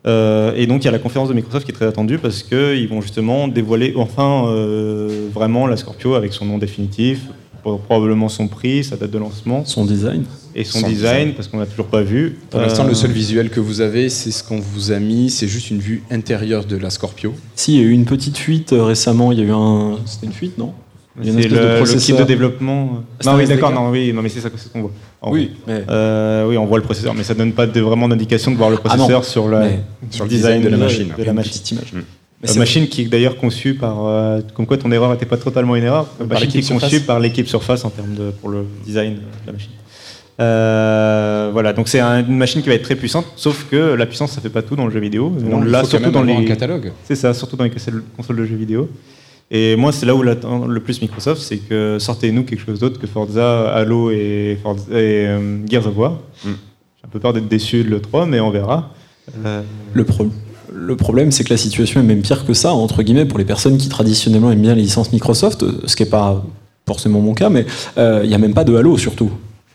Euh, 0.07 0.53
et 0.57 0.67
donc 0.67 0.83
il 0.83 0.87
y 0.87 0.89
a 0.89 0.93
la 0.93 0.99
conférence 0.99 1.29
de 1.29 1.35
Microsoft 1.35 1.67
qui 1.67 1.73
est 1.73 1.75
très 1.75 1.87
attendue 1.87 2.17
parce 2.19 2.43
qu'ils 2.43 2.89
vont 2.89 3.03
justement 3.03 3.49
dévoiler 3.49 3.93
enfin 3.97 4.47
euh, 4.47 5.29
vraiment 5.33 5.67
la 5.67 5.77
Scorpio 5.77 6.15
avec 6.15 6.33
son 6.33 6.47
nom 6.47 6.57
définitif, 6.57 7.21
pro- 7.63 7.77
probablement 7.77 8.31
son 8.31 8.49
prix, 8.49 8.83
sa 8.83 8.97
date 8.97 9.11
de 9.11 9.19
lancement 9.19 9.63
Son 9.67 9.85
design. 9.85 10.25
et 10.55 10.65
son, 10.65 10.81
Son 10.81 10.89
design, 10.89 11.13
design. 11.19 11.35
parce 11.35 11.49
qu'on 11.49 11.59
l'a 11.59 11.67
toujours 11.67 11.87
pas 11.89 12.01
vu. 12.01 12.39
Pour 12.49 12.61
l'instant, 12.61 12.85
Euh, 12.85 12.89
le 12.89 12.95
seul 12.95 13.11
visuel 13.11 13.51
que 13.51 13.61
vous 13.61 13.83
avez, 13.83 14.09
c'est 14.09 14.31
ce 14.31 14.43
qu'on 14.43 14.59
vous 14.59 14.91
a 14.91 14.99
mis. 14.99 15.29
C'est 15.29 15.49
juste 15.49 15.71
une 15.71 15.81
vue 15.81 16.03
intérieure 16.11 16.65
de 16.65 16.77
la 16.79 16.89
Scorpio. 16.89 17.35
Si, 17.55 17.75
il 17.75 17.81
y 17.81 17.83
a 17.83 17.87
eu 17.87 17.91
une 17.93 18.07
petite 18.07 18.39
fuite 18.39 18.73
euh, 18.73 18.83
récemment. 18.85 19.33
Il 19.33 19.39
y 19.39 19.43
a 19.43 19.45
eu 19.45 19.53
un. 19.53 19.99
C'était 20.07 20.27
une 20.29 20.33
fuite, 20.33 20.57
non? 20.57 20.73
Il 21.21 21.27
y 21.27 21.29
a 21.31 21.33
une 21.35 21.43
C'est 21.43 21.49
le, 21.49 21.57
le 21.81 21.99
kit 22.01 22.13
de 22.15 22.23
développement. 22.25 23.03
C'est 23.21 23.29
Non, 23.29 23.37
oui, 23.37 23.45
d'accord, 23.47 23.73
non, 23.73 23.91
oui, 23.91 24.13
non, 24.15 24.23
mais 24.23 24.31
c'est 24.31 24.41
ça 24.41 24.49
qu'on 24.49 24.81
voit. 24.81 24.93
En 25.23 25.31
Oui, 25.33 25.51
mais. 25.67 25.85
Euh, 25.91 26.47
oui, 26.49 26.57
on 26.57 26.65
voit 26.67 26.79
le 26.79 26.85
processeur, 26.85 27.13
mais 27.15 27.23
ça 27.25 27.35
donne 27.35 27.53
pas 27.53 27.67
de- 27.67 27.81
vraiment 27.81 28.09
d'indication 28.09 28.51
de 28.53 28.57
voir 28.57 28.71
le 28.71 28.77
Ah 28.85 28.89
processeur 28.89 29.25
sur, 29.25 29.49
la, 29.49 29.69
Sur 30.11 30.25
le 30.25 30.31
design 30.31 30.63
de 30.63 30.69
la 30.69 30.77
machine. 30.79 31.13
De 31.17 31.23
la 31.25 31.33
machine. 31.35 31.77
image. 31.77 31.93
Mm. 31.93 31.99
La 32.43 32.49
c'est- 32.49 32.59
machine 32.59 32.89
qui 32.89 33.03
est 33.03 33.05
d'ailleurs 33.05 33.37
conçue 33.37 33.75
par. 33.75 34.07
euh, 34.07 34.41
comme 34.55 34.65
quoi 34.65 34.79
ton 34.79 34.91
erreur 34.91 35.11
n'était 35.13 35.27
pas 35.27 35.37
totalement 35.37 35.77
une 35.77 35.85
erreur. 35.85 36.07
La 36.19 36.25
Par 36.27 36.35
machine 36.39 36.49
qui 36.51 36.59
est 36.59 36.63
conçue 36.63 36.81
Surface. 36.89 37.01
par 37.07 37.21
l'équipe 37.21 37.47
Surface 37.49 37.85
en 37.85 37.91
termes 37.91 38.15
de, 38.15 38.31
pour 38.31 38.49
le 38.49 38.65
design 38.87 39.15
de 39.17 39.21
la 39.47 39.53
machine. 39.53 39.71
Euh, 40.41 41.51
voilà, 41.53 41.75
donc 41.75 41.89
c'est 41.89 42.01
un- 42.01 42.21
une 42.27 42.39
machine 42.39 42.63
qui 42.63 42.69
va 42.71 42.75
être 42.75 42.83
très 42.83 42.97
puissante, 42.97 43.27
sauf 43.37 43.67
que 43.71 43.77
la 43.95 44.07
puissance 44.07 44.33
ça 44.33 44.41
fait 44.41 44.49
pas 44.49 44.63
tout 44.63 44.75
dans 44.75 44.87
le 44.87 44.91
jeu 44.93 45.01
vidéo. 45.01 45.31
Non, 45.39 45.61
quand 45.61 45.85
surtout 45.85 46.11
dans 46.11 46.23
les 46.23 46.49
c'est 47.05 47.15
ça, 47.15 47.35
surtout 47.35 47.57
dans 47.57 47.65
les 47.65 47.71
consoles 47.71 48.03
consoles 48.17 48.37
de 48.37 48.45
jeux 48.47 48.57
vidéo. 48.57 48.89
Et 49.51 49.75
moi, 49.77 49.91
c'est 49.93 50.07
là 50.07 50.15
où 50.15 50.23
l'attend 50.23 50.67
le 50.67 50.81
plus 50.81 51.03
Microsoft, 51.03 51.43
c'est 51.43 51.59
que 51.59 51.97
sortez-nous 51.99 52.45
quelque 52.45 52.65
chose 52.65 52.79
d'autre 52.79 53.01
que 53.01 53.07
Forza, 53.09 53.69
Halo 53.73 54.11
et, 54.11 54.57
Forza- 54.63 54.91
et, 54.93 55.27
euh, 55.27 55.67
Gears 55.69 55.87
of 55.89 55.97
War. 55.97 56.13
Mm. 56.45 56.49
J'ai 56.49 57.07
un 57.07 57.09
peu 57.11 57.19
peur 57.19 57.33
d'être 57.33 57.49
déçu 57.49 57.83
de 57.83 57.91
l'E3, 57.91 58.29
mais 58.29 58.39
on 58.41 58.51
verra. 58.51 58.93
Euh, 59.45 59.63
Le, 59.93 60.05
pro- 60.05 60.29
le 60.73 60.97
problème, 60.97 61.33
c'est 61.33 61.43
que 61.43 61.51
la 61.51 61.57
situation 61.57 62.01
est 62.01 62.05
même 62.05 62.23
pire 62.23 62.47
que 62.47 62.55
ça, 62.55 62.73
entre 62.73 63.03
guillemets, 63.03 63.25
pour 63.25 63.39
les 63.39 63.45
personnes 63.45 63.77
qui 63.77 63.89
traditionnellement 63.89 64.53
aiment 64.53 64.63
bien 64.63 64.75
les 64.77 64.83
licences 64.83 65.13
Microsoft, 65.13 65.65
ce 65.87 65.97
qui 65.97 66.05
n'est 66.05 66.09
pas 66.11 66.45
forcément 66.87 67.21
mon 67.21 67.35
cas, 67.35 67.49
mais 67.51 67.67
euh, 67.99 68.21
il 68.23 68.29
n'y 68.29 68.35
a 68.35 68.39
même 68.39 68.55
pas 68.55 68.65
de 68.65 68.75
Halo 68.77 68.97
surtout. 68.99 69.31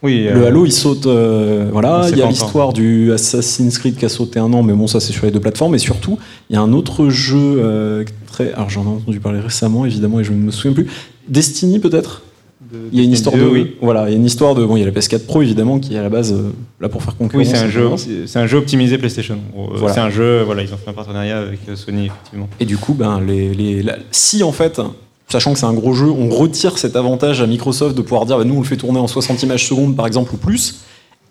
Oui, 0.06 0.24
Le 0.24 0.44
euh, 0.44 0.48
Halo, 0.48 0.66
il 0.66 0.72
saute. 0.72 1.06
euh, 1.08 1.68
voilà, 1.72 2.08
il 2.10 2.18
y 2.18 2.22
a 2.22 2.28
l'histoire 2.28 2.72
du 2.74 3.12
Assassin's 3.12 3.78
Creed 3.78 3.98
qui 3.98 4.06
a 4.06 4.10
sauté 4.10 4.40
un 4.40 4.52
an, 4.54 4.64
mais 4.64 4.74
bon, 4.74 4.88
ça 4.88 5.00
c'est 5.00 5.12
sur 5.14 5.26
les 5.26 5.32
deux 5.32 5.40
plateformes. 5.42 5.76
Et 5.76 5.80
surtout, 5.80 6.18
il 6.50 6.54
y 6.54 6.56
a 6.58 6.62
un 6.62 6.72
autre 6.74 7.10
jeu 7.10 7.38
euh, 7.64 8.04
très. 8.28 8.54
Alors 8.54 8.70
j'en 8.70 8.84
ai 8.84 8.88
entendu 8.88 9.20
parler 9.20 9.40
récemment, 9.40 9.86
évidemment, 9.86 10.20
et 10.20 10.24
je 10.24 10.32
ne 10.32 10.38
me 10.38 10.52
souviens 10.52 10.74
plus. 10.74 10.88
Destiny 11.28 11.80
peut-être? 11.80 12.22
Il 12.92 12.98
y 12.98 13.02
a 13.02 13.06
une 13.06 13.14
histoire 13.14 13.36
2, 13.36 13.42
de. 13.42 13.48
oui. 13.48 13.76
Voilà, 13.82 14.10
il 14.10 14.12
y 14.12 14.16
a 14.16 14.18
une 14.18 14.26
histoire 14.26 14.54
de. 14.54 14.66
Bon, 14.66 14.76
il 14.76 14.80
y 14.80 14.84
a 14.84 14.86
la 14.86 14.92
PS4 14.92 15.20
Pro 15.26 15.42
évidemment 15.42 15.80
qui 15.80 15.96
est 15.96 15.98
à 15.98 16.02
la 16.04 16.10
base 16.10 16.34
euh, 16.34 16.50
là 16.82 16.90
pour 16.90 17.02
faire 17.04 17.16
concurrence. 17.16 17.46
Oui, 17.48 17.50
c'est 17.50 17.58
un 17.64 17.70
jeu, 17.70 17.90
c'est 18.26 18.40
un 18.40 18.48
jeu 18.48 18.58
optimisé 18.58 18.98
PlayStation. 18.98 19.38
Voilà. 19.76 19.94
C'est 19.94 20.02
un 20.02 20.10
jeu, 20.10 20.42
voilà, 20.44 20.64
ils 20.64 20.74
ont 20.74 20.78
fait 20.78 20.90
un 20.90 20.94
partenariat 20.94 21.40
avec 21.40 21.60
Sony 21.76 22.08
effectivement. 22.08 22.50
Et 22.60 22.66
du 22.66 22.76
coup, 22.78 22.94
ben, 22.94 23.22
les, 23.26 23.54
les- 23.54 23.82
la- 23.82 23.98
si 24.12 24.44
en 24.44 24.52
fait, 24.52 24.82
sachant 25.28 25.54
que 25.54 25.60
c'est 25.60 25.66
un 25.66 25.74
gros 25.74 25.94
jeu, 25.94 26.10
on 26.10 26.30
retire 26.30 26.78
cet 26.78 26.96
avantage 26.96 27.42
à 27.42 27.48
Microsoft 27.48 27.96
de 27.96 28.02
pouvoir 28.02 28.26
dire 28.26 28.38
bah, 28.38 28.44
nous 28.44 28.56
on 28.56 28.60
le 28.60 28.66
fait 28.66 28.78
tourner 28.78 29.00
en 29.00 29.08
60 29.08 29.44
images 29.44 29.68
secondes 29.68 29.96
par 29.96 30.08
exemple 30.08 30.34
ou 30.34 30.38
plus, 30.38 30.82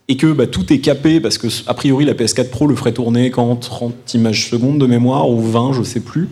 et 0.07 0.17
que 0.19 0.33
bah, 0.33 0.47
tout 0.47 0.71
est 0.71 0.81
capé 0.81 1.19
parce 1.19 1.39
que 1.39 1.47
a 1.67 1.73
priori 1.73 2.05
la 2.05 2.13
PS4 2.13 2.51
Pro 2.51 2.67
le 2.67 2.77
ferait 2.77 2.93
tourner 2.93 3.31
qu'en 3.31 3.57
30 3.57 4.13
images 4.15 4.51
secondes 4.51 4.79
de 4.79 4.87
mémoire 4.87 5.31
ou 5.31 5.41
20 5.41 5.73
je 5.73 5.83
sais 5.83 6.01
plus. 6.01 6.29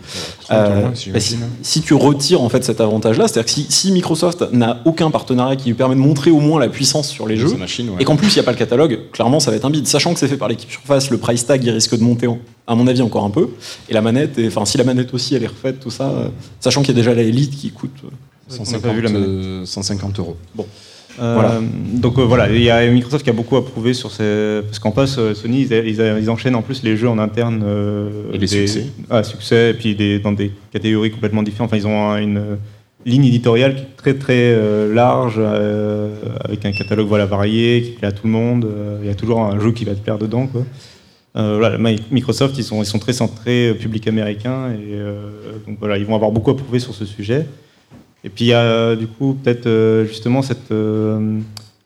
Euh, 0.51 0.91
bah, 1.11 1.21
si, 1.21 1.39
si, 1.63 1.81
tu 1.81 1.95
retires 1.95 2.43
en 2.43 2.51
fait 2.51 2.63
cet 2.65 2.83
avantage 2.83 3.17
là 3.17 3.29
c'est 3.29 3.41
à 3.41 3.43
dire 3.43 3.47
que 3.47 3.51
si, 3.51 3.67
si 3.71 3.91
Microsoft 3.93 4.45
n'a 4.53 4.83
aucun 4.85 5.11
partenariat 5.11 5.57
qui 5.57 5.69
lui 5.69 5.75
permet 5.75 5.95
de 5.95 6.01
montrer 6.01 6.31
au 6.31 6.41
moins 6.41 6.61
la 6.61 6.69
puissance 6.69 7.09
sur 7.09 7.27
les 7.27 7.39
jeux 7.39 7.57
machine, 7.57 7.89
ouais. 7.89 7.97
et 8.01 8.05
qu'en 8.05 8.17
plus 8.17 8.29
il 8.29 8.35
n'y 8.35 8.41
a 8.41 8.43
pas 8.43 8.53
le 8.53 8.59
catalogue 8.59 9.11
clairement 9.11 9.41
ça 9.41 9.51
va 9.51 9.57
être 9.57 9.65
un 9.65 9.71
bide. 9.71 9.87
Sachant 9.87 10.13
que 10.13 10.21
c'est 10.21 10.29
fait 10.29 10.37
par 10.37 10.49
l'équipe 10.49 10.71
Surface 10.71 11.11
le 11.11 11.17
price 11.17 11.47
tag 11.47 11.65
il 11.65 11.71
risque 11.71 11.97
de 11.97 12.03
monter 12.03 12.29
à 12.67 12.75
mon 12.75 12.87
avis 12.87 13.01
encore 13.01 13.25
un 13.25 13.31
peu. 13.31 13.49
Et 13.89 13.95
la 13.95 14.03
manette 14.03 14.39
et, 14.39 14.49
enfin 14.49 14.67
si 14.67 14.77
la 14.77 14.85
manette 14.85 15.15
aussi 15.15 15.35
elle 15.35 15.45
est 15.45 15.49
refaite 15.49 15.81
tout 15.81 15.91
ça 15.91 16.11
euh, 16.11 16.29
sachant 16.61 16.83
qu'il 16.83 16.95
y 16.95 16.99
a 16.99 17.01
déjà 17.01 17.15
la 17.15 17.23
Elite 17.23 17.57
qui 17.57 17.71
coûte 17.71 17.97
150, 18.49 18.85
euh, 19.15 19.65
150 19.65 20.19
euros. 20.19 20.37
Bon 20.55 20.67
voilà. 21.19 21.61
Donc 21.95 22.19
euh, 22.19 22.23
voilà, 22.23 22.51
il 22.51 22.63
y 22.63 22.71
a 22.71 22.89
Microsoft 22.91 23.25
qui 23.25 23.31
a 23.31 23.33
beaucoup 23.33 23.57
approuvé 23.57 23.95
sur 23.95 24.11
ces. 24.11 24.61
Parce 24.65 24.79
qu'en 24.79 24.91
passe, 24.91 25.17
euh, 25.19 25.35
Sony, 25.35 25.63
ils, 25.63 25.73
ils, 25.73 26.19
ils, 26.21 26.31
enchaînent 26.31 26.55
en 26.55 26.63
plus 26.63 26.83
les 26.83 26.97
jeux 26.97 27.09
en 27.09 27.19
interne. 27.19 27.65
et 28.33 28.39
les 28.39 28.39
des... 28.39 28.47
succès. 28.47 28.87
Ah, 29.11 29.23
succès, 29.23 29.71
et 29.71 29.75
puis 29.75 29.95
des, 29.95 30.19
dans 30.19 30.33
des 30.33 30.53
catégories 30.73 31.11
complètement 31.11 31.43
différentes. 31.43 31.71
Enfin, 31.71 31.77
ils 31.77 31.87
ont 31.87 32.17
une 32.17 32.59
ligne 33.05 33.25
éditoriale 33.25 33.75
qui 33.75 33.83
est 33.83 33.97
très 33.97 34.15
très 34.15 34.57
large, 34.89 35.41
avec 36.45 36.65
un 36.65 36.73
catalogue 36.73 37.09
voilà, 37.09 37.27
varié, 37.27 37.83
qui 37.83 37.91
plaît 37.93 38.09
à 38.09 38.13
tout 38.13 38.27
le 38.27 38.33
monde. 38.33 38.67
Il 39.03 39.07
y 39.07 39.11
a 39.11 39.15
toujours 39.15 39.41
un 39.41 39.59
jeu 39.61 39.73
qui 39.73 39.85
va 39.85 39.95
te 39.95 40.01
plaire 40.01 40.19
dedans. 40.19 40.47
Quoi. 40.47 40.65
voilà, 41.35 41.79
Microsoft, 42.11 42.57
ils 42.59 42.65
sont, 42.65 42.83
ils 42.83 42.87
sont 42.87 43.01
très 43.01 43.13
centrés 43.13 43.75
public 43.79 44.07
américain, 44.07 44.71
et 44.71 44.99
donc 45.67 45.79
voilà, 45.79 45.99
ils 45.99 46.07
vont 46.07 46.15
avoir 46.15 46.31
beaucoup 46.31 46.53
approuvé 46.53 46.79
sur 46.79 46.95
ce 46.95 47.05
sujet. 47.05 47.47
Et 48.25 48.29
puis 48.29 48.47
il 48.47 48.49
y 48.49 48.53
a 48.53 48.95
du 48.97 49.07
coup 49.07 49.37
peut-être 49.43 49.67
euh, 49.67 50.07
justement 50.07 50.43
cette, 50.43 50.71
euh, 50.71 51.41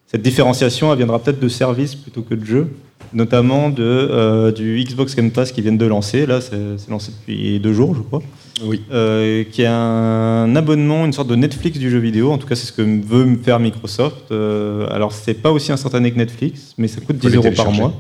cette 0.07 0.23
différenciation, 0.23 0.91
elle 0.93 0.99
viendra 0.99 1.19
peut-être 1.19 1.41
de 1.41 1.49
services 1.49 1.95
plutôt 1.95 2.23
que 2.23 2.35
de 2.35 2.45
jeux, 2.45 2.69
notamment 3.13 3.71
de, 3.71 3.83
euh, 3.83 4.53
du 4.53 4.83
Xbox 4.85 5.15
Game 5.15 5.31
Pass 5.31 5.53
qui 5.53 5.63
viennent 5.63 5.79
de 5.79 5.87
lancer, 5.87 6.27
là 6.27 6.41
c'est 6.41 6.91
lancé 6.91 7.13
depuis 7.19 7.59
deux 7.61 7.73
jours 7.73 7.95
je 7.95 8.03
crois. 8.03 8.23
Oui. 8.65 8.83
Euh, 8.93 9.45
qui 9.45 9.63
est 9.63 9.67
un 9.67 10.55
abonnement, 10.57 11.05
une 11.05 11.13
sorte 11.13 11.29
de 11.29 11.37
Netflix 11.37 11.79
du 11.79 11.91
jeu 11.91 11.99
vidéo. 11.99 12.33
En 12.33 12.39
tout 12.39 12.47
cas, 12.47 12.55
c'est 12.55 12.67
ce 12.67 12.73
que 12.73 12.83
veut 12.83 13.37
faire 13.43 13.61
Microsoft. 13.61 14.31
Euh, 14.31 14.87
alors, 14.91 15.13
c'est 15.13 15.35
pas 15.35 15.51
aussi 15.51 15.73
instantané 15.73 16.11
que 16.11 16.19
Netflix, 16.19 16.75
mais 16.79 16.89
ça 16.89 17.01
coûte 17.01 17.17
10 17.17 17.35
euros 17.35 17.51
par 17.55 17.73
mois. 17.73 17.95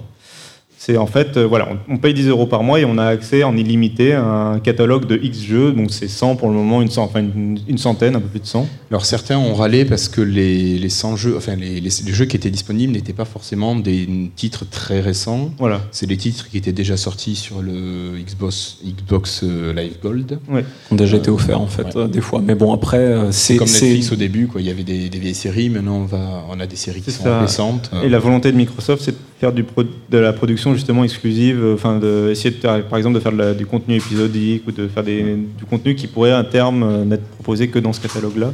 C'est 0.78 0.96
en 0.98 1.06
fait, 1.06 1.36
euh, 1.36 1.46
voilà, 1.46 1.68
on, 1.88 1.94
on, 1.94 1.96
paye 1.96 2.12
10 2.12 2.28
euros 2.28 2.46
par 2.46 2.62
mois 2.62 2.78
et 2.78 2.84
on 2.84 2.98
a 2.98 3.06
accès 3.06 3.42
en 3.42 3.56
illimité 3.56 4.12
à 4.12 4.24
un 4.24 4.58
catalogue 4.60 5.06
de 5.06 5.18
X 5.20 5.40
jeux. 5.40 5.72
Donc 5.72 5.90
c'est 5.90 6.06
100 6.06 6.36
pour 6.36 6.48
le 6.48 6.54
moment, 6.54 6.82
une, 6.82 6.90
enfin 6.98 7.20
une, 7.20 7.58
une, 7.66 7.78
centaine, 7.78 8.14
un 8.14 8.20
peu 8.20 8.28
plus 8.28 8.40
de 8.40 8.46
100. 8.46 8.68
Alors 8.90 9.06
certains 9.06 9.38
ont 9.38 9.54
râlé 9.54 9.84
parce 9.86 10.08
que 10.08 10.20
les, 10.20 10.78
les 10.78 10.88
100 10.88 11.16
jeux, 11.16 11.36
enfin 11.36 11.56
les, 11.56 11.80
les, 11.80 11.90
les 12.04 12.12
jeux 12.12 12.26
qui 12.26 12.36
étaient 12.36 12.50
disponibles 12.50 12.92
n'étaient 12.92 13.14
pas 13.14 13.24
forcément 13.24 13.74
des 13.74 14.30
titres 14.36 14.66
très 14.68 15.00
récents. 15.00 15.50
Voilà. 15.58 15.80
C'est 15.92 16.06
des 16.06 16.18
titres 16.18 16.48
qui 16.50 16.58
étaient 16.58 16.72
déjà 16.72 16.96
sortis 16.96 17.36
sur 17.36 17.62
le 17.62 18.18
Xbox, 18.18 18.78
Xbox 18.84 19.40
euh, 19.42 19.72
Live 19.72 19.96
Gold. 20.02 20.38
Ouais. 20.48 20.64
Ont 20.90 20.96
déjà 20.96 21.16
été 21.16 21.30
offerts 21.30 21.60
en 21.60 21.66
fait, 21.66 21.94
ouais. 21.94 22.08
des 22.08 22.20
fois. 22.20 22.42
Mais 22.44 22.54
bon, 22.54 22.72
après, 22.74 22.98
euh, 22.98 23.32
c'est 23.32 23.56
comme 23.56 23.66
Netflix 23.66 24.12
au 24.12 24.16
début, 24.16 24.46
quoi. 24.46 24.60
Il 24.60 24.66
y 24.66 24.70
avait 24.70 24.84
des, 24.84 25.08
des, 25.08 25.18
vieilles 25.18 25.34
séries. 25.34 25.70
Maintenant, 25.70 25.96
on 25.96 26.04
va, 26.04 26.44
on 26.50 26.60
a 26.60 26.66
des 26.66 26.76
séries 26.76 27.00
qui 27.00 27.12
sont 27.12 27.24
ça. 27.24 27.40
récentes. 27.40 27.90
Et 28.04 28.08
la 28.08 28.18
volonté 28.18 28.52
de 28.52 28.56
Microsoft, 28.56 29.02
c'est 29.02 29.12
de 29.12 29.16
faire 29.38 29.52
du 29.52 29.64
pro, 29.64 29.82
de 29.82 30.18
la 30.18 30.32
production 30.32 30.65
justement 30.74 31.04
exclusive, 31.04 31.64
enfin 31.74 31.98
de 31.98 32.30
essayer 32.30 32.50
de 32.50 32.60
faire, 32.60 32.84
par 32.86 32.98
exemple 32.98 33.16
de 33.16 33.20
faire 33.20 33.32
de 33.32 33.38
la, 33.38 33.54
du 33.54 33.66
contenu 33.66 33.96
épisodique 33.96 34.66
ou 34.66 34.72
de 34.72 34.88
faire 34.88 35.02
des, 35.02 35.22
du 35.22 35.64
contenu 35.68 35.94
qui 35.94 36.06
pourrait 36.06 36.32
à 36.32 36.44
terme 36.44 37.04
n'être 37.04 37.26
proposé 37.26 37.68
que 37.68 37.78
dans 37.78 37.92
ce 37.92 38.00
catalogue-là, 38.00 38.52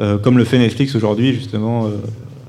euh, 0.00 0.16
comme 0.18 0.38
le 0.38 0.44
fait 0.44 0.58
Netflix 0.58 0.94
aujourd'hui 0.94 1.34
justement 1.34 1.86
euh, 1.86 1.90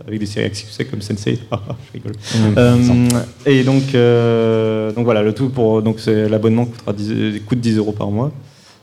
avec 0.08 0.20
des 0.20 0.26
séries 0.26 0.50
à 0.52 0.54
succès 0.54 0.86
comme 0.86 1.00
Sense8. 1.00 1.38
je 1.52 1.94
rigole. 1.94 2.12
Mmh, 2.14 2.58
euh, 2.58 3.08
et 3.46 3.64
donc, 3.64 3.96
euh, 3.96 4.92
donc 4.92 5.06
voilà, 5.06 5.24
le 5.24 5.34
tout 5.34 5.50
pour 5.50 5.82
donc 5.82 6.00
c'est 6.00 6.30
l'abonnement 6.30 6.66
coûtera 6.66 6.94
10, 6.94 7.42
coûte 7.48 7.60
10 7.60 7.78
euros 7.78 7.92
par 7.92 8.10
mois. 8.12 8.32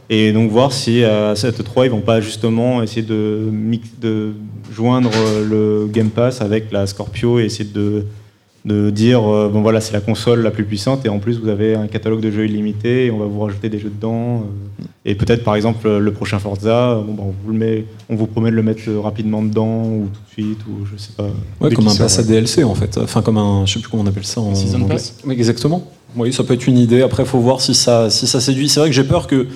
Et 0.08 0.32
donc 0.32 0.50
voir 0.50 0.72
si 0.72 1.02
à 1.02 1.34
cette 1.34 1.62
3 1.62 1.86
ils 1.86 1.90
vont 1.90 2.00
pas 2.00 2.20
justement 2.20 2.80
essayer 2.80 3.02
de, 3.02 3.48
mix, 3.50 3.88
de 4.00 4.34
joindre 4.72 5.10
le 5.48 5.88
Game 5.92 6.10
Pass 6.10 6.40
avec 6.40 6.70
la 6.70 6.86
Scorpio 6.86 7.40
et 7.40 7.44
essayer 7.44 7.68
de 7.68 8.04
de 8.66 8.90
dire 8.90 9.22
euh, 9.22 9.48
bon 9.48 9.62
voilà 9.62 9.80
c'est 9.80 9.92
la 9.92 10.00
console 10.00 10.42
la 10.42 10.50
plus 10.50 10.64
puissante 10.64 11.06
et 11.06 11.08
en 11.08 11.20
plus 11.20 11.38
vous 11.38 11.48
avez 11.48 11.76
un 11.76 11.86
catalogue 11.86 12.20
de 12.20 12.32
jeux 12.32 12.46
illimité 12.46 13.06
et 13.06 13.10
on 13.12 13.18
va 13.18 13.26
vous 13.26 13.40
rajouter 13.40 13.68
des 13.68 13.78
jeux 13.78 13.90
dedans 13.90 14.42
euh, 14.80 14.84
et 15.04 15.14
peut-être 15.14 15.44
par 15.44 15.54
exemple 15.54 15.88
le 15.88 16.12
prochain 16.12 16.40
Forza 16.40 17.00
bon, 17.06 17.14
bah, 17.14 17.22
on 17.24 17.34
vous 17.44 17.52
le 17.52 17.58
met 17.58 17.84
on 18.10 18.16
vous 18.16 18.26
promet 18.26 18.50
de 18.50 18.56
le 18.56 18.64
mettre 18.64 18.90
rapidement 18.90 19.40
dedans 19.42 19.84
ou 19.84 20.08
tout 20.12 20.20
de 20.20 20.32
suite 20.32 20.58
ou 20.66 20.84
je 20.84 20.96
sais 21.00 21.12
pas. 21.16 21.28
Ouais, 21.60 21.72
comme 21.74 21.88
un 21.88 21.94
pass 21.94 22.18
à 22.18 22.22
DLC 22.22 22.64
en 22.64 22.74
fait. 22.74 22.98
Enfin 22.98 23.22
comme 23.22 23.38
un 23.38 23.66
je 23.66 23.74
sais 23.74 23.80
plus 23.80 23.88
comment 23.88 24.02
on 24.02 24.06
appelle 24.06 24.26
ça 24.26 24.40
en 24.40 24.54
season 24.54 24.84
pass. 24.84 25.14
Exactement. 25.30 25.90
Oui 26.16 26.32
ça 26.32 26.44
peut 26.44 26.54
être 26.54 26.66
une 26.66 26.78
idée. 26.78 27.02
Après 27.02 27.24
faut 27.24 27.40
voir 27.40 27.60
si 27.60 27.74
ça 27.74 28.10
si 28.10 28.26
ça 28.26 28.40
séduit. 28.40 28.68
C'est 28.68 28.80
vrai 28.80 28.88
que 28.88 28.94
j'ai 28.94 29.04
peur 29.04 29.26
que 29.26 29.46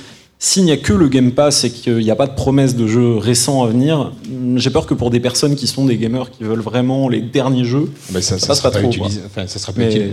s'il 0.43 0.65
n'y 0.65 0.73
a 0.73 0.79
que 0.79 0.95
le 0.95 1.09
Game 1.09 1.33
Pass 1.33 1.65
et 1.65 1.71
qu'il 1.71 1.99
n'y 1.99 2.11
a 2.11 2.17
pas 2.17 2.27
de 2.27 2.35
promesse 2.35 2.75
de 2.75 2.87
jeux 2.87 3.19
récents 3.19 3.63
à 3.63 3.69
venir, 3.69 4.13
j'ai 4.57 4.71
peur 4.71 4.87
que 4.87 4.95
pour 4.95 5.11
des 5.11 5.21
personnes 5.21 5.55
qui 5.55 5.67
sont 5.67 5.85
des 5.85 5.99
gamers 5.99 6.31
qui 6.31 6.45
veulent 6.45 6.63
vraiment 6.63 7.11
les 7.11 7.21
derniers 7.21 7.65
jeux, 7.65 7.91
bah 8.11 8.23
ça, 8.23 8.39
ça, 8.39 8.47
ça, 8.47 8.55
sera 8.55 8.71
pas 8.71 8.81
trop. 8.81 9.05
Enfin, 9.27 9.47
ça 9.47 9.59
sera 9.59 9.73
pas 9.75 9.81
Mais, 9.81 9.89
utile. 9.89 10.13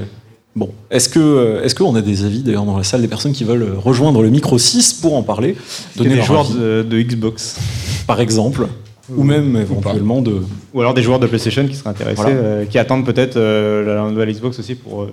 Bon, 0.54 0.70
est-ce 0.92 1.08
que 1.08 1.62
est-ce 1.64 1.76
qu'on 1.76 1.96
a 1.96 2.02
des 2.02 2.26
avis 2.26 2.42
d'ailleurs 2.42 2.66
dans 2.66 2.78
la 2.78 2.84
salle 2.84 3.02
des 3.02 3.08
personnes 3.08 3.32
qui 3.32 3.46
veulent 3.46 3.76
rejoindre 3.78 4.22
le 4.22 4.30
micro 4.30 4.58
6 4.58 4.96
pour 4.96 5.16
en 5.16 5.24
parler, 5.24 5.56
donner 5.96 6.16
des 6.16 6.22
joueurs 6.22 6.50
de, 6.50 6.84
de, 6.84 7.02
Xbox, 7.02 7.58
par 8.06 8.20
exemple, 8.20 8.68
ou, 9.10 9.22
ou 9.22 9.24
même 9.24 9.56
éventuellement 9.56 10.22
de 10.22 10.42
ou 10.74 10.82
alors 10.82 10.94
des 10.94 11.04
joueurs 11.04 11.20
de 11.20 11.28
PlayStation 11.28 11.66
qui 11.68 11.76
seraient 11.76 11.92
intéressés, 11.92 12.22
voilà. 12.22 12.36
euh, 12.36 12.66
qui 12.66 12.78
attendent 12.78 13.06
peut-être 13.06 13.38
euh, 13.38 13.86
la 13.86 14.10
nouvelle 14.10 14.32
Xbox 14.32 14.60
aussi 14.60 14.76
pour 14.76 15.04
euh, 15.04 15.12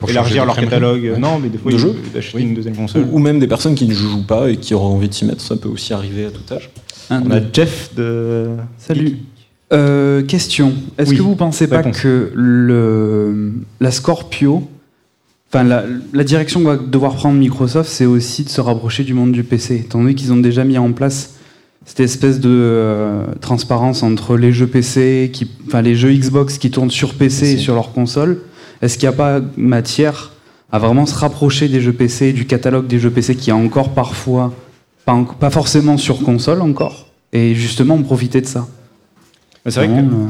pour 0.00 0.10
élargir 0.10 0.44
leur 0.44 0.56
catalogue. 0.56 1.12
Ouais. 1.14 1.18
Non, 1.18 1.38
mais 1.38 1.48
des 1.48 1.58
fois, 1.58 1.70
de 1.70 1.78
jeux, 1.78 1.94
d'acheter 2.12 2.38
oui. 2.38 2.42
une 2.42 2.54
deuxième 2.54 2.74
console. 2.74 3.02
Ou, 3.02 3.16
ou, 3.16 3.18
même 3.18 3.38
des 3.38 3.46
personnes 3.46 3.74
qui 3.74 3.86
ne 3.86 3.94
jouent 3.94 4.24
pas 4.24 4.50
et 4.50 4.56
qui 4.56 4.74
auraient 4.74 4.92
envie 4.92 5.08
de 5.08 5.14
s'y 5.14 5.26
mettre, 5.26 5.42
ça 5.42 5.56
peut 5.56 5.68
aussi 5.68 5.92
arriver 5.92 6.24
à 6.24 6.30
tout 6.30 6.52
âge. 6.52 6.70
Un, 7.10 7.22
On 7.22 7.30
a 7.30 7.40
Jeff 7.52 7.94
de. 7.94 8.48
Salut. 8.78 9.18
Euh, 9.72 10.22
question. 10.22 10.72
Est-ce 10.98 11.10
oui. 11.10 11.16
que 11.18 11.22
vous 11.22 11.36
pensez 11.36 11.68
pas 11.68 11.76
Réponse. 11.76 12.00
que 12.00 12.32
le, 12.34 13.52
la 13.78 13.92
Scorpio, 13.92 14.68
enfin 15.48 15.62
la, 15.62 15.84
la, 16.12 16.24
direction 16.24 16.60
que 16.60 16.64
va 16.64 16.76
devoir 16.76 17.14
prendre 17.14 17.38
Microsoft, 17.38 17.88
c'est 17.88 18.06
aussi 18.06 18.42
de 18.42 18.48
se 18.48 18.60
rapprocher 18.60 19.04
du 19.04 19.14
monde 19.14 19.30
du 19.30 19.44
PC, 19.44 19.76
étant 19.76 20.00
donné 20.00 20.16
qu'ils 20.16 20.32
ont 20.32 20.38
déjà 20.38 20.64
mis 20.64 20.76
en 20.76 20.90
place 20.90 21.36
cette 21.84 22.00
espèce 22.00 22.40
de 22.40 22.50
euh, 22.50 23.26
transparence 23.40 24.02
entre 24.02 24.36
les 24.36 24.52
jeux 24.52 24.66
PC, 24.66 25.30
qui, 25.32 25.48
enfin 25.66 25.82
les 25.82 25.94
jeux 25.94 26.12
Xbox 26.12 26.58
qui 26.58 26.70
tournent 26.70 26.90
sur 26.90 27.14
PC 27.14 27.52
et 27.52 27.56
sur 27.56 27.74
leur 27.74 27.92
console 27.92 28.40
est-ce 28.82 28.98
qu'il 28.98 29.08
n'y 29.08 29.14
a 29.14 29.16
pas 29.16 29.40
matière 29.56 30.32
à 30.72 30.78
vraiment 30.78 31.06
se 31.06 31.14
rapprocher 31.14 31.68
des 31.68 31.80
jeux 31.80 31.92
PC, 31.92 32.32
du 32.32 32.46
catalogue 32.46 32.86
des 32.86 32.98
jeux 32.98 33.10
PC 33.10 33.34
qui 33.34 33.50
est 33.50 33.54
encore 33.54 33.90
parfois, 33.90 34.52
pas, 35.04 35.18
pas 35.38 35.50
forcément 35.50 35.96
sur 35.96 36.22
console 36.22 36.62
encore, 36.62 37.06
et 37.32 37.54
justement 37.54 38.00
profiter 38.02 38.40
de 38.40 38.46
ça? 38.46 38.66
C'est 39.66 39.74
vrai 39.74 39.88
que. 39.88 39.92
Euh... 39.92 40.26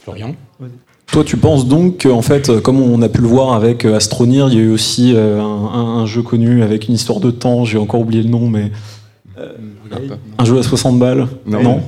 Florian? 0.00 0.34
Toi, 1.06 1.22
tu 1.22 1.36
penses 1.36 1.68
donc 1.68 2.02
qu'en 2.02 2.22
fait, 2.22 2.60
comme 2.60 2.80
on 2.80 3.00
a 3.00 3.08
pu 3.08 3.20
le 3.20 3.28
voir 3.28 3.52
avec 3.52 3.84
Astronir, 3.84 4.48
il 4.48 4.54
y 4.54 4.58
a 4.58 4.62
eu 4.62 4.70
aussi 4.70 5.12
euh, 5.14 5.40
un, 5.40 6.00
un, 6.00 6.06
jeu 6.06 6.22
connu 6.22 6.62
avec 6.62 6.88
une 6.88 6.94
histoire 6.94 7.20
de 7.20 7.30
temps, 7.30 7.64
j'ai 7.64 7.78
encore 7.78 8.00
oublié 8.00 8.22
le 8.22 8.28
nom, 8.28 8.48
mais. 8.48 8.72
Euh, 9.38 9.52
un 10.38 10.44
jeu 10.44 10.58
à 10.58 10.62
60 10.62 10.98
balles? 10.98 11.28
Non? 11.46 11.62
non. 11.62 11.80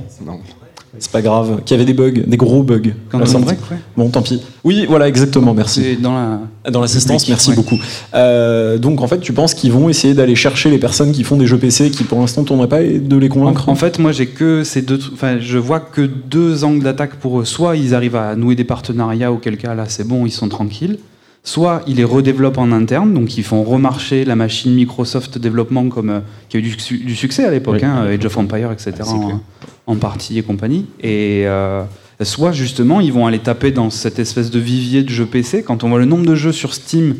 C'est 0.99 1.11
pas 1.11 1.21
grave. 1.21 1.61
Qu'il 1.65 1.75
y 1.75 1.79
avait 1.79 1.85
des 1.85 1.93
bugs, 1.93 2.23
des 2.25 2.37
gros 2.37 2.63
bugs. 2.63 2.93
On 3.13 3.17
break, 3.19 3.59
ouais. 3.71 3.77
Bon, 3.95 4.09
tant 4.09 4.21
pis. 4.21 4.41
Oui, 4.63 4.85
voilà, 4.87 5.07
exactement, 5.07 5.53
merci. 5.53 5.97
Dans 5.97 6.13
la... 6.13 6.71
Dans 6.71 6.81
l'assistance, 6.81 7.27
merci 7.27 7.51
ouais. 7.51 7.55
beaucoup. 7.55 7.77
Euh, 8.13 8.77
donc, 8.77 9.01
en 9.01 9.07
fait, 9.07 9.19
tu 9.19 9.33
penses 9.33 9.53
qu'ils 9.53 9.71
vont 9.71 9.89
essayer 9.89 10.13
d'aller 10.13 10.35
chercher 10.35 10.69
les 10.69 10.77
personnes 10.77 11.11
qui 11.11 11.23
font 11.23 11.37
des 11.37 11.47
jeux 11.47 11.57
PC 11.57 11.91
qui, 11.91 12.03
pour 12.03 12.19
l'instant, 12.19 12.43
tourneraient 12.43 12.67
pas 12.67 12.81
et 12.81 12.99
de 12.99 13.17
les 13.17 13.29
convaincre 13.29 13.69
En, 13.69 13.73
en 13.73 13.75
fait, 13.75 13.99
moi, 13.99 14.11
j'ai 14.11 14.27
que 14.27 14.63
ces 14.63 14.81
deux... 14.81 14.99
Enfin, 15.13 15.37
je 15.39 15.57
vois 15.57 15.79
que 15.79 16.01
deux 16.01 16.63
angles 16.63 16.83
d'attaque 16.83 17.15
pour 17.15 17.39
eux. 17.39 17.45
Soit 17.45 17.75
ils 17.75 17.95
arrivent 17.95 18.15
à 18.15 18.35
nouer 18.35 18.55
des 18.55 18.65
partenariats, 18.65 19.31
auquel 19.31 19.57
cas, 19.57 19.75
là, 19.75 19.85
c'est 19.87 20.07
bon, 20.07 20.25
ils 20.25 20.31
sont 20.31 20.49
tranquilles. 20.49 20.99
Soit 21.43 21.81
ils 21.87 21.95
les 21.95 22.03
redéveloppent 22.03 22.57
en 22.57 22.73
interne, 22.73 23.13
donc 23.13 23.37
ils 23.37 23.43
font 23.43 23.63
remarcher 23.63 24.25
la 24.25 24.35
machine 24.35 24.73
Microsoft 24.73 25.37
développement 25.37 25.87
comme 25.87 26.09
euh, 26.09 26.19
qui 26.49 26.57
a 26.57 26.59
eu 26.59 26.63
du, 26.63 26.75
du 26.75 27.15
succès 27.15 27.45
à 27.45 27.51
l'époque, 27.51 27.79
oui. 27.81 27.87
hein, 27.87 28.05
Age 28.05 28.25
of 28.25 28.37
Empire, 28.37 28.69
etc. 28.73 28.91
Ah, 28.99 29.39
en, 29.87 29.95
partie 29.95 30.37
et 30.37 30.43
compagnie. 30.43 30.85
Et 31.01 31.43
euh, 31.45 31.83
soit 32.21 32.51
justement 32.51 32.99
ils 32.99 33.11
vont 33.11 33.25
aller 33.25 33.39
taper 33.39 33.71
dans 33.71 33.89
cette 33.89 34.19
espèce 34.19 34.51
de 34.51 34.59
vivier 34.59 35.03
de 35.03 35.09
jeux 35.09 35.25
PC. 35.25 35.63
Quand 35.63 35.83
on 35.83 35.89
voit 35.89 35.99
le 35.99 36.05
nombre 36.05 36.25
de 36.25 36.35
jeux 36.35 36.51
sur 36.51 36.73
Steam 36.73 37.15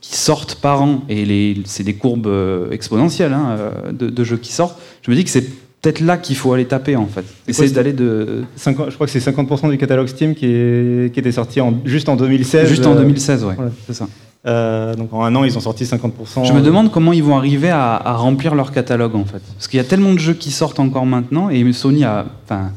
qui 0.00 0.16
sortent 0.16 0.56
par 0.56 0.82
an, 0.82 1.02
et 1.08 1.56
c'est 1.64 1.84
des 1.84 1.94
courbes 1.94 2.26
euh, 2.26 2.70
exponentielles 2.70 3.34
hein, 3.34 3.56
de, 3.92 4.08
de, 4.08 4.24
jeux 4.24 4.38
qui 4.38 4.52
sortent, 4.52 4.78
je 5.02 5.10
me 5.10 5.16
dis 5.16 5.24
que 5.24 5.30
c'est 5.30 5.44
peut-être 5.80 6.00
là 6.00 6.16
qu'il 6.16 6.36
faut 6.36 6.52
aller 6.52 6.64
taper 6.66 6.96
en 6.96 7.06
fait. 7.06 7.24
Essayer 7.48 7.70
d'aller 7.70 7.92
de. 7.92 8.44
50, 8.56 8.90
je 8.90 8.94
crois 8.94 9.06
que 9.06 9.12
c'est 9.12 9.30
50% 9.30 9.70
du 9.70 9.78
catalogue 9.78 10.08
Steam 10.08 10.34
qui, 10.34 10.46
est, 10.46 11.12
qui 11.12 11.20
était 11.20 11.32
sorti 11.32 11.60
en, 11.60 11.80
juste 11.84 12.08
en 12.08 12.16
2016. 12.16 12.68
Juste 12.68 12.86
en 12.86 12.94
2016, 12.94 13.44
ouais. 13.44 13.54
Voilà. 13.54 13.70
C'est 13.86 13.94
ça. 13.94 14.08
Euh, 14.46 14.94
donc 14.94 15.12
en 15.12 15.22
un 15.22 15.34
an, 15.36 15.44
ils 15.44 15.56
ont 15.58 15.60
sorti 15.60 15.84
50%. 15.84 16.44
Je 16.44 16.52
me 16.54 16.62
demande 16.62 16.90
comment 16.90 17.12
ils 17.12 17.22
vont 17.22 17.36
arriver 17.36 17.68
à, 17.68 17.94
à, 17.96 18.14
remplir 18.14 18.54
leur 18.54 18.72
catalogue 18.72 19.14
en 19.14 19.24
fait. 19.26 19.42
Parce 19.54 19.68
qu'il 19.68 19.76
y 19.76 19.80
a 19.80 19.84
tellement 19.84 20.12
de 20.14 20.18
jeux 20.18 20.32
qui 20.34 20.50
sortent 20.50 20.80
encore 20.80 21.04
maintenant 21.06 21.50
et 21.50 21.70
Sony 21.72 22.04
a. 22.04 22.24
Enfin, 22.44 22.70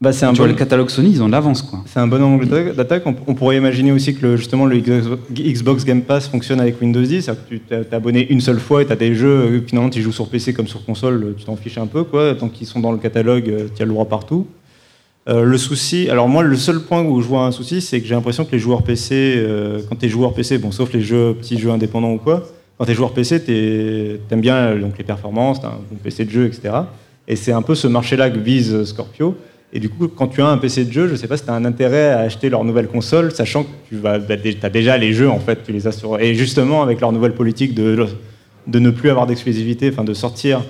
Bah, 0.00 0.12
c'est 0.12 0.26
un 0.26 0.30
Tu 0.32 0.36
vois, 0.38 0.46
bon- 0.46 0.52
le 0.52 0.58
catalogue 0.58 0.90
Sony, 0.90 1.10
ils 1.10 1.22
ont 1.22 1.26
de 1.26 1.32
l'avance, 1.32 1.62
quoi. 1.62 1.80
C'est 1.86 1.98
un 1.98 2.06
bon 2.06 2.22
angle 2.22 2.46
d'attaque-. 2.74 3.02
On, 3.06 3.14
on 3.26 3.34
pourrait 3.34 3.56
imaginer 3.56 3.90
aussi 3.90 4.14
que 4.14 4.24
le- 4.26 4.36
justement 4.36 4.64
le 4.66 4.76
Xbox 4.78 5.84
Game 5.84 6.02
Pass 6.02 6.28
fonctionne 6.28 6.60
avec 6.60 6.80
Windows 6.80 7.02
10. 7.02 7.22
C'est-à-dire 7.22 7.44
que 7.44 7.48
tu 7.48 7.60
t'es 7.60 7.82
t'es 7.84 7.96
abonné 7.96 8.28
une 8.30 8.40
seule 8.40 8.60
fois 8.60 8.82
et 8.82 8.86
tu 8.86 8.92
as 8.92 8.96
des 8.96 9.14
jeux, 9.16 9.28
euh, 9.28 9.60
finalement 9.66 9.90
tu 9.90 10.02
joues 10.02 10.12
sur 10.12 10.28
PC 10.28 10.52
comme 10.54 10.68
sur 10.68 10.84
console, 10.84 11.24
euh, 11.24 11.34
tu 11.36 11.44
t'en 11.44 11.56
fiches 11.56 11.78
un 11.78 11.86
peu. 11.88 12.04
Quoi. 12.04 12.34
Tant 12.36 12.48
qu'ils 12.48 12.66
sont 12.68 12.78
dans 12.80 12.92
le 12.92 12.98
catalogue, 12.98 13.52
tu 13.74 13.82
as 13.82 13.84
le 13.84 13.90
droit 13.92 14.04
partout. 14.06 14.46
Euh, 15.28 15.44
le 15.44 15.56
souci, 15.56 16.10
alors 16.10 16.28
moi 16.28 16.42
le 16.42 16.56
seul 16.56 16.80
point 16.80 17.02
où 17.02 17.20
je 17.20 17.28
vois 17.28 17.44
un 17.44 17.52
souci, 17.52 17.80
c'est 17.80 18.00
que 18.00 18.06
j'ai 18.06 18.14
l'impression 18.14 18.44
que 18.44 18.52
les 18.52 18.58
joueurs 18.58 18.82
PC, 18.82 19.36
euh, 19.36 19.80
quand 19.88 19.94
tu 19.94 20.06
es 20.06 20.08
joueur 20.08 20.34
PC, 20.34 20.58
bon 20.58 20.72
sauf 20.72 20.92
les 20.92 21.00
petits 21.00 21.58
jeux 21.58 21.70
indépendants 21.70 22.12
ou 22.12 22.18
quoi, 22.18 22.42
quand 22.82 22.86
tu 22.86 22.90
es 22.90 22.94
joueur 22.94 23.12
PC, 23.12 23.44
tu 23.44 24.18
aimes 24.30 24.40
bien 24.40 24.56
euh, 24.56 24.80
donc, 24.80 24.98
les 24.98 25.04
performances, 25.04 25.60
tu 25.60 25.66
as 25.66 25.68
un 25.68 25.80
bon 25.88 25.96
PC 26.02 26.24
de 26.24 26.30
jeu, 26.30 26.46
etc. 26.46 26.74
Et 27.28 27.36
c'est 27.36 27.52
un 27.52 27.62
peu 27.62 27.76
ce 27.76 27.86
marché-là 27.86 28.28
que 28.28 28.40
vise 28.40 28.74
euh, 28.74 28.84
Scorpio. 28.84 29.36
Et 29.72 29.78
du 29.78 29.88
coup, 29.88 30.08
quand 30.08 30.26
tu 30.26 30.42
as 30.42 30.48
un 30.48 30.58
PC 30.58 30.84
de 30.86 30.92
jeu, 30.92 31.06
je 31.06 31.14
sais 31.14 31.28
pas 31.28 31.36
si 31.36 31.44
tu 31.44 31.50
as 31.50 31.54
un 31.54 31.64
intérêt 31.64 32.08
à 32.08 32.18
acheter 32.22 32.50
leur 32.50 32.64
nouvelle 32.64 32.88
console, 32.88 33.30
sachant 33.30 33.62
que 33.62 33.68
tu 33.88 33.96
vas, 33.98 34.18
bah, 34.18 34.34
as 34.62 34.70
déjà 34.70 34.98
les 34.98 35.12
jeux, 35.12 35.30
en 35.30 35.38
fait, 35.38 35.62
tu 35.64 35.70
les 35.70 35.86
as 35.86 35.92
sur... 35.92 36.18
Et 36.18 36.34
justement, 36.34 36.82
avec 36.82 37.00
leur 37.00 37.12
nouvelle 37.12 37.34
politique 37.34 37.72
de, 37.72 38.04
de 38.66 38.78
ne 38.80 38.90
plus 38.90 39.10
avoir 39.10 39.28
d'exclusivité, 39.28 39.90
enfin 39.92 40.02
de 40.02 40.12
sortir. 40.12 40.62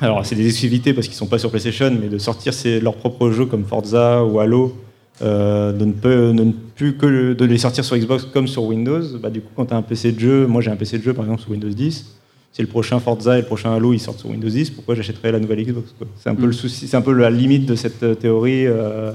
Alors, 0.00 0.24
c'est 0.26 0.34
des 0.34 0.46
exclusivités 0.46 0.94
parce 0.94 1.06
qu'ils 1.06 1.16
sont 1.16 1.26
pas 1.26 1.38
sur 1.38 1.50
PlayStation, 1.50 1.90
mais 2.00 2.08
de 2.08 2.18
sortir 2.18 2.52
c'est 2.54 2.80
leurs 2.80 2.96
propres 2.96 3.30
jeux 3.30 3.46
comme 3.46 3.64
Forza 3.64 4.24
ou 4.24 4.40
Halo, 4.40 4.76
euh, 5.22 5.72
de, 5.72 5.84
ne 5.84 5.92
peut- 5.92 6.32
de 6.32 6.42
ne 6.44 6.52
plus 6.52 6.94
que 6.96 7.06
le- 7.06 7.34
de 7.34 7.44
les 7.44 7.58
sortir 7.58 7.84
sur 7.84 7.96
Xbox 7.96 8.24
comme 8.32 8.48
sur 8.48 8.64
Windows. 8.64 9.02
Bah, 9.22 9.30
du 9.30 9.40
coup, 9.40 9.50
quand 9.54 9.66
tu 9.66 9.74
as 9.74 9.76
un 9.76 9.82
PC 9.82 10.12
de 10.12 10.18
jeu, 10.18 10.46
moi 10.46 10.60
j'ai 10.60 10.70
un 10.70 10.76
PC 10.76 10.98
de 10.98 11.02
jeu 11.04 11.14
par 11.14 11.24
exemple 11.24 11.42
sur 11.42 11.50
Windows 11.52 11.68
10, 11.68 12.16
si 12.52 12.62
le 12.62 12.66
prochain 12.68 12.98
Forza 12.98 13.38
et 13.38 13.42
le 13.42 13.46
prochain 13.46 13.72
Halo 13.74 13.92
ils 13.92 14.00
sortent 14.00 14.18
sur 14.18 14.30
Windows 14.30 14.48
10, 14.48 14.70
pourquoi 14.70 14.94
j'achèterais 14.96 15.30
la 15.30 15.38
nouvelle 15.38 15.62
Xbox 15.64 15.94
C'est 16.18 16.30
un 16.30 16.34
peu 16.34 16.42
Mm. 16.44 16.46
le 16.46 16.52
souci, 16.52 16.88
c'est 16.88 16.96
un 16.96 17.02
peu 17.02 17.12
la 17.12 17.30
limite 17.30 17.66
de 17.66 17.76
cette 17.76 18.02
euh, 18.02 18.14
théorie 18.16 18.66
euh, 18.66 19.12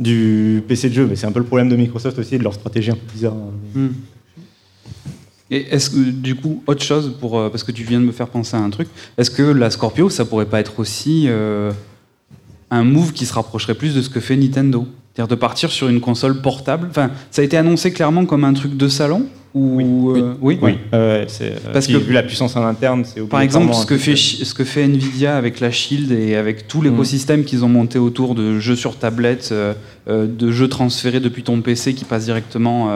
du 0.00 0.62
PC 0.66 0.88
de 0.88 0.94
jeu, 0.94 1.06
mais 1.08 1.14
c'est 1.14 1.26
un 1.26 1.32
peu 1.32 1.40
le 1.40 1.46
problème 1.46 1.68
de 1.68 1.76
Microsoft 1.76 2.18
aussi 2.18 2.34
et 2.34 2.38
de 2.38 2.44
leur 2.44 2.54
stratégie 2.54 2.90
un 2.90 2.94
peu 2.94 3.12
bizarre. 3.12 3.34
Hmm. 3.74 3.88
Et 5.50 5.66
est-ce 5.70 5.90
que, 5.90 6.10
du 6.10 6.34
coup, 6.34 6.62
autre 6.66 6.82
chose, 6.82 7.14
pour, 7.20 7.38
euh, 7.38 7.48
parce 7.48 7.62
que 7.64 7.72
tu 7.72 7.82
viens 7.82 8.00
de 8.00 8.04
me 8.04 8.12
faire 8.12 8.28
penser 8.28 8.56
à 8.56 8.60
un 8.60 8.70
truc, 8.70 8.88
est-ce 9.16 9.30
que 9.30 9.42
la 9.42 9.70
Scorpio, 9.70 10.10
ça 10.10 10.24
pourrait 10.24 10.44
pas 10.46 10.60
être 10.60 10.78
aussi 10.78 11.24
euh, 11.26 11.72
un 12.70 12.84
move 12.84 13.12
qui 13.12 13.24
se 13.24 13.32
rapprocherait 13.32 13.74
plus 13.74 13.94
de 13.94 14.02
ce 14.02 14.10
que 14.10 14.20
fait 14.20 14.36
Nintendo? 14.36 14.86
C'est-à-dire 15.14 15.28
de 15.28 15.40
partir 15.40 15.70
sur 15.72 15.88
une 15.88 16.00
console 16.00 16.42
portable? 16.42 16.88
Enfin, 16.90 17.10
ça 17.30 17.40
a 17.42 17.44
été 17.44 17.56
annoncé 17.56 17.92
clairement 17.92 18.26
comme 18.26 18.44
un 18.44 18.52
truc 18.52 18.76
de 18.76 18.88
salon 18.88 19.24
ou, 19.54 20.10
euh, 20.10 20.34
oui. 20.42 20.58
Oui, 20.60 20.76
euh, 20.92 21.24
c'est, 21.26 21.52
euh, 21.52 21.72
Parce 21.72 21.86
que- 21.86 21.96
vu 21.96 22.12
la 22.12 22.22
puissance 22.22 22.54
en 22.54 22.64
interne, 22.66 23.04
c'est 23.06 23.26
Par 23.26 23.40
exemple, 23.40 23.72
ce 23.72 23.86
que, 23.86 23.96
fait, 23.96 24.14
ce 24.16 24.52
que 24.52 24.62
fait 24.64 24.84
Nvidia 24.84 25.34
avec 25.36 25.58
la 25.60 25.70
Shield 25.70 26.12
et 26.12 26.36
avec 26.36 26.68
tout 26.68 26.82
Mm. 26.82 26.84
l'écosystème 26.84 27.44
qu'ils 27.44 27.64
ont 27.64 27.68
monté 27.70 27.98
autour 27.98 28.34
de 28.34 28.58
jeux 28.60 28.76
sur 28.76 28.96
tablette, 28.98 29.48
euh, 29.52 29.72
de 30.06 30.50
jeux 30.52 30.68
transférés 30.68 31.20
depuis 31.20 31.42
ton 31.42 31.62
PC 31.62 31.94
qui 31.94 32.04
passent 32.04 32.26
directement, 32.26 32.90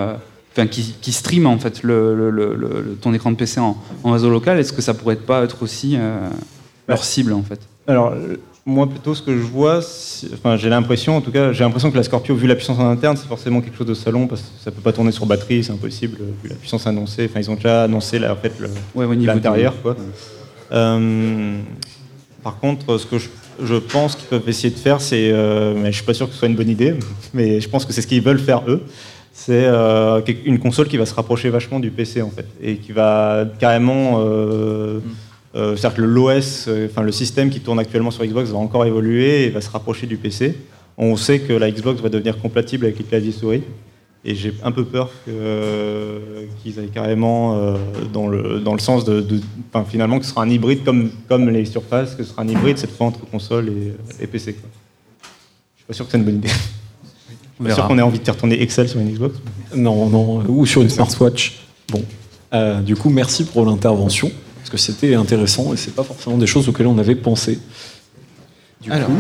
enfin 0.53 0.67
qui, 0.67 0.95
qui 1.01 1.13
stream 1.13 1.47
en 1.47 1.59
fait 1.59 1.83
le, 1.83 2.15
le- 2.15 2.31
le- 2.31 2.55
le- 2.55 2.99
ton 3.01 3.13
écran 3.15 3.31
de 3.33 3.37
PC 3.37 3.61
en, 3.61 3.77
en 4.05 4.11
réseau 4.13 4.31
local, 4.31 4.59
est-ce 4.59 4.73
que 4.73 4.83
ça 4.83 4.95
pourrait 4.95 5.17
pas 5.17 5.43
être 5.45 5.63
aussi 5.63 5.97
euh, 5.97 6.29
leur 6.89 7.03
cible 7.05 7.33
en 7.33 7.43
fait? 7.43 7.61
Alors, 7.87 8.15
moi, 8.65 8.87
plutôt, 8.89 9.13
ce 9.13 9.23
que 9.23 9.33
je 9.37 9.43
vois, 9.43 9.81
enfin, 10.35 10.57
j'ai 10.57 10.69
l'impression, 10.69 11.17
en 11.17 11.21
tout 11.21 11.33
cas, 11.33 11.53
j'ai 11.53 11.65
l'impression 11.65 11.91
que 11.91 11.97
la 11.97 12.05
Scorpio, 12.05 12.37
vu 12.37 12.47
la 12.47 12.55
puissance 12.55 12.79
en 12.79 12.89
interne, 12.89 13.17
c'est 13.17 13.27
forcément 13.27 13.61
quelque 13.61 13.77
chose 13.77 13.89
de 13.89 13.95
salon, 13.95 14.29
parce 14.29 14.41
que 14.43 14.47
ça 14.63 14.71
peut 14.71 14.81
pas 14.81 14.93
tourner 14.93 15.11
sur 15.11 15.27
batterie, 15.27 15.65
c'est 15.65 15.73
impossible, 15.73 16.19
vu 16.45 16.49
la 16.49 16.55
puissance 16.55 16.87
annoncée. 16.87 17.27
Enfin, 17.29 17.41
ils 17.41 17.51
ont 17.51 17.57
déjà 17.57 17.83
annoncé, 17.83 18.21
là, 18.21 18.33
en 18.33 18.37
fait, 18.37 18.53
le- 18.61 18.69
Ouais, 19.73 19.81
quoi. 19.83 19.97
Euh, 20.71 21.59
par 22.43 22.59
contre, 22.61 22.99
ce 22.99 23.07
que 23.07 23.19
je, 23.19 23.29
je 23.65 23.75
pense 23.75 24.15
qu'ils 24.17 24.29
peuvent 24.29 24.49
essayer 24.49 24.71
de 24.73 24.79
faire, 24.79 25.01
c'est, 25.01 25.33
euh, 25.33 25.85
je 25.87 25.91
suis 25.91 26.05
pas 26.05 26.15
sûr 26.15 26.27
que 26.29 26.33
ce 26.33 26.39
soit 26.39 26.49
une 26.49 26.57
bonne 26.57 26.71
idée, 26.71 26.95
mais 27.35 27.61
je 27.61 27.69
pense 27.69 27.85
que 27.85 27.93
c'est 27.93 28.03
ce 28.03 28.07
qu'ils 28.07 28.23
veulent 28.23 28.39
faire 28.39 28.63
eux. 28.69 28.83
C'est 29.45 29.65
euh, 29.65 30.21
une 30.45 30.61
console 30.61 30.87
qui 30.87 30.97
va 30.97 31.05
se 31.05 31.15
rapprocher 31.15 31.51
vachement 31.51 31.81
du 31.81 31.91
PC 31.91 32.23
en 32.23 32.31
fait, 32.31 32.47
et 32.63 32.77
qui 32.77 32.93
va 32.93 33.45
carrément, 33.59 34.21
euh, 34.21 35.01
euh, 35.57 35.75
c'est-à-dire 35.75 35.97
que 35.97 36.03
le- 36.03 36.07
l'OS, 36.07 36.67
euh, 36.69 36.87
enfin 36.89 37.03
le 37.03 37.11
système 37.11 37.51
qui 37.51 37.59
tourne 37.59 37.81
actuellement 37.81 38.13
sur 38.13 38.25
Xbox 38.25 38.51
va 38.51 38.59
encore 38.59 38.85
évoluer 38.87 39.47
et 39.47 39.51
va 39.51 39.61
se 39.61 39.69
rapprocher 39.71 40.07
du 40.07 40.17
PC. 40.17 40.55
On 40.97 41.17
sait 41.17 41.41
que 41.41 41.53
la 41.53 41.73
Xbox 41.73 42.01
va 42.01 42.09
devenir 42.09 42.39
compatible 42.39 42.85
avec 42.85 42.99
les 42.99 43.05
claviers 43.05 43.33
souris. 43.33 43.63
Et 44.25 44.37
j'ai 44.37 44.55
un 44.63 44.71
peu 44.71 44.85
peur 44.85 45.11
euh, 45.29 46.45
qu'ils 46.63 46.79
aillent 46.79 46.93
carrément 46.95 47.57
euh, 47.59 47.77
dans, 48.13 48.29
le, 48.29 48.61
dans 48.61 48.75
le 48.75 48.79
sens 48.79 49.05
de, 49.05 49.25
finalement 49.89 50.21
que 50.21 50.25
ce 50.25 50.31
sera 50.31 50.43
un 50.45 50.51
hybride 50.51 50.85
comme, 50.85 51.11
comme 51.29 51.51
les 51.51 51.65
surfaces, 51.65 52.15
que 52.15 52.23
ce 52.23 52.31
sera 52.31 52.43
un 52.43 52.49
hybride 52.49 52.79
cette 52.79 52.93
fois 52.93 53.09
entre 53.09 53.27
console 53.29 53.71
et, 53.71 54.23
et 54.23 54.29
PC. 54.29 54.53
Quoi. 54.55 54.71
Je 55.75 55.79
suis 55.79 55.87
pas 55.89 55.93
sûr 55.95 56.05
que 56.07 56.13
c'est 56.13 56.19
une 56.19 56.25
bonne 56.25 56.37
idée. 56.37 56.49
Suis 57.67 57.75
sûr 57.75 57.87
qu'on 57.89 57.99
ait 57.99 58.03
envie 58.03 58.19
de 58.19 58.25
faire 58.25 58.37
tourner 58.37 58.61
Excel 58.63 58.89
sur 58.89 59.01
une 59.01 59.11
Xbox. 59.13 59.37
Non, 59.75 60.07
non, 60.09 60.41
euh, 60.41 60.45
ou 60.49 60.67
sur 60.67 60.83
une 60.83 60.91
smartwatch. 60.91 61.61
Bon, 61.91 62.03
Euh, 62.55 62.81
du 62.81 62.97
coup, 62.97 63.09
merci 63.09 63.45
pour 63.45 63.65
l'intervention, 63.65 64.31
parce 64.59 64.69
que 64.71 64.77
c'était 64.77 65.15
intéressant 65.15 65.73
et 65.73 65.77
c'est 65.79 65.95
pas 65.95 66.03
forcément 66.05 66.37
des 66.37 66.47
choses 66.47 66.69
auxquelles 66.69 66.87
on 66.87 66.99
avait 66.99 67.15
pensé. 67.15 67.59
Du 68.83 68.91
Alors. 68.93 69.07
coup, 69.07 69.13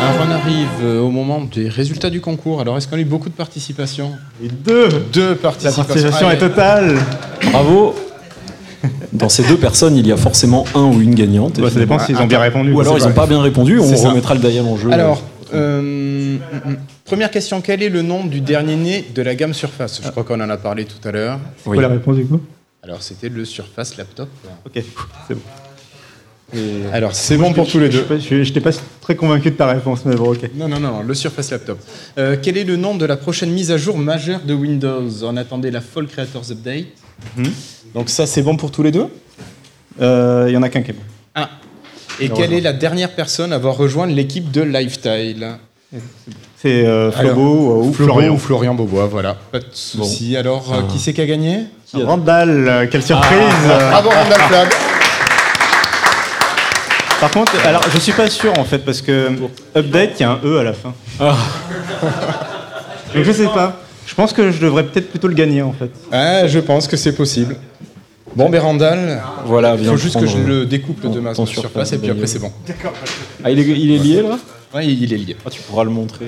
Alors 0.00 0.26
on 0.28 0.30
arrive 0.32 0.68
euh, 0.82 1.00
au 1.00 1.10
moment 1.10 1.40
des 1.42 1.68
résultats 1.68 2.10
du 2.10 2.20
concours. 2.20 2.60
Alors 2.60 2.76
est-ce 2.76 2.88
qu'on 2.88 2.96
a 2.96 3.00
eu 3.00 3.04
beaucoup 3.04 3.28
de 3.28 3.34
participation 3.34 4.12
Et 4.42 4.48
deux 4.48 4.88
Deux 5.12 5.30
La 5.30 5.34
participations. 5.36 5.84
participation 5.84 6.30
est 6.30 6.38
totale 6.38 6.98
bravo. 7.52 7.94
Dans 9.12 9.28
ces 9.28 9.42
deux 9.44 9.56
personnes, 9.56 9.96
il 9.96 10.06
y 10.06 10.12
a 10.12 10.16
forcément 10.16 10.64
un 10.74 10.84
ou 10.84 11.00
une 11.00 11.14
gagnante. 11.14 11.60
Bah, 11.60 11.70
Ça 11.70 11.80
dépend 11.80 11.98
s'ils 11.98 12.16
ont 12.16 12.26
bien 12.26 12.40
répondu. 12.40 12.72
Ou 12.72 12.80
alors 12.80 12.96
Je 12.98 13.04
ils 13.04 13.08
n'ont 13.08 13.14
pas 13.14 13.26
bien 13.26 13.40
répondu, 13.42 13.78
on 13.78 13.94
remettra 13.96 14.34
le 14.34 14.40
dial 14.40 14.64
en 14.64 14.76
jeu. 14.76 14.90
Alors, 14.92 15.22
euh, 15.54 16.36
première 17.04 17.30
question, 17.30 17.60
quel 17.60 17.82
est 17.82 17.88
le 17.88 18.02
nom 18.02 18.24
du 18.24 18.40
dernier 18.40 18.76
né 18.76 19.04
de 19.14 19.22
la 19.22 19.34
gamme 19.34 19.54
Surface? 19.54 20.00
Je 20.04 20.10
crois 20.10 20.24
qu'on 20.24 20.40
en 20.40 20.50
a 20.50 20.56
parlé 20.56 20.84
tout 20.84 21.06
à 21.08 21.12
l'heure. 21.12 21.38
C'est 21.56 21.64
quoi 21.70 21.82
la 21.82 21.88
réponse 21.88 22.16
du 22.16 22.26
coup? 22.26 22.40
Alors 22.82 23.02
c'était 23.02 23.28
le 23.28 23.44
Surface 23.44 23.96
Laptop. 23.96 24.28
Ok, 24.66 24.82
c'est 25.26 25.34
bon. 25.34 25.40
Alors 26.92 27.14
c'est 27.14 27.36
bon 27.36 27.52
pour 27.52 27.66
tous 27.68 27.78
les 27.78 27.90
Je 27.90 28.00
deux. 28.00 28.42
n'étais 28.42 28.60
pas 28.60 28.70
très 29.02 29.16
convaincu 29.16 29.50
de 29.50 29.56
ta 29.56 29.66
réponse, 29.66 30.04
mais 30.06 30.14
bon, 30.16 30.32
ok. 30.32 30.48
Non, 30.54 30.68
non, 30.68 30.80
non, 30.80 30.92
non, 30.92 31.02
le 31.02 31.12
Surface 31.14 31.50
Laptop. 31.50 31.78
Euh, 32.16 32.36
quel 32.40 32.56
est 32.56 32.64
le 32.64 32.76
nom 32.76 32.94
de 32.94 33.04
la 33.04 33.16
prochaine 33.16 33.50
mise 33.50 33.70
à 33.70 33.76
jour 33.76 33.98
majeure 33.98 34.40
de 34.40 34.54
Windows? 34.54 35.08
On 35.24 35.36
attendait 35.36 35.70
la 35.70 35.80
Fall 35.82 36.06
Creators 36.06 36.50
Update. 36.50 36.86
Mhm. 37.36 37.46
Donc 37.94 38.08
ça, 38.10 38.26
c'est 38.26 38.42
bon 38.42 38.56
pour 38.56 38.70
tous 38.70 38.82
les 38.82 38.90
deux 38.92 39.06
Euh, 40.00 40.46
Il 40.48 40.54
y 40.54 40.56
en 40.56 40.62
a 40.62 40.68
qu'un 40.68 40.82
qui 40.82 40.90
est 40.90 40.94
bon. 40.94 41.02
Ah. 41.34 41.48
Et 42.20 42.28
quelle 42.30 42.52
est 42.52 42.60
la 42.60 42.72
dernière 42.72 43.14
personne 43.14 43.52
à 43.52 43.56
avoir 43.56 43.76
rejoint 43.76 44.06
l'équipe 44.06 44.50
de 44.50 44.62
Lifestyle 44.62 45.56
C'est 46.56 46.84
euh, 46.86 47.10
Flobo 47.12 47.82
ou 47.84 47.92
Florian. 47.92 48.14
Florian. 48.14 48.34
ou 48.34 48.38
Florian 48.38 48.74
Beaubois, 48.74 49.06
voilà. 49.06 49.36
Pas 49.52 49.60
de 49.60 49.66
souci. 49.72 50.36
Alors, 50.36 50.72
euh, 50.72 50.80
Ah. 50.80 50.92
qui 50.92 50.98
c'est 50.98 51.12
qui 51.12 51.20
a 51.20 51.26
gagné? 51.26 51.60
Randall, 51.94 52.68
euh, 52.68 52.86
quelle 52.90 53.02
surprise 53.02 53.38
Bravo 53.66 54.10
Randall 54.10 54.40
Flagg 54.48 54.68
Par 57.20 57.30
contre, 57.30 57.52
alors 57.66 57.82
je 57.92 57.98
suis 57.98 58.12
pas 58.12 58.28
sûr 58.28 58.52
en 58.58 58.64
fait, 58.64 58.78
parce 58.78 59.00
que 59.00 59.30
update, 59.76 60.10
il 60.18 60.22
y 60.22 60.24
a 60.26 60.32
un 60.32 60.40
E 60.44 60.58
à 60.58 60.64
la 60.64 60.72
fin. 60.74 60.92
Donc 63.14 63.24
je 63.24 63.32
sais 63.32 63.46
pas. 63.46 63.80
Je 64.08 64.14
pense 64.14 64.32
que 64.32 64.50
je 64.50 64.58
devrais 64.60 64.84
peut-être 64.84 65.10
plutôt 65.10 65.28
le 65.28 65.34
gagner 65.34 65.60
en 65.62 65.72
fait. 65.72 65.90
Ah, 66.10 66.46
je 66.46 66.58
pense 66.60 66.88
que 66.88 66.96
c'est 66.96 67.12
possible. 67.12 67.56
Bon, 68.34 68.48
ben 68.48 68.60
Randall, 68.60 69.20
voilà, 69.46 69.76
il 69.78 69.84
faut 69.86 69.96
juste 69.96 70.18
que 70.18 70.26
je 70.26 70.38
le 70.38 70.64
découpe 70.66 71.00
ton- 71.02 71.10
de 71.10 71.20
ma 71.20 71.34
ton 71.34 71.44
surface 71.46 71.70
Surface 71.70 71.92
et 71.92 71.98
puis 71.98 72.10
après 72.10 72.22
Bagnole. 72.22 72.28
c'est 72.28 72.38
bon. 72.38 72.52
Ah, 73.44 73.50
il 73.50 73.58
est, 73.58 73.62
il 73.64 73.90
est 73.92 73.98
lié 73.98 74.22
là 74.22 74.38
Ouais, 74.74 74.86
il 74.86 75.12
est 75.12 75.16
lié. 75.16 75.36
Ah, 75.44 75.50
Tu 75.50 75.60
pourras 75.62 75.84
le 75.84 75.90
montrer. 75.90 76.26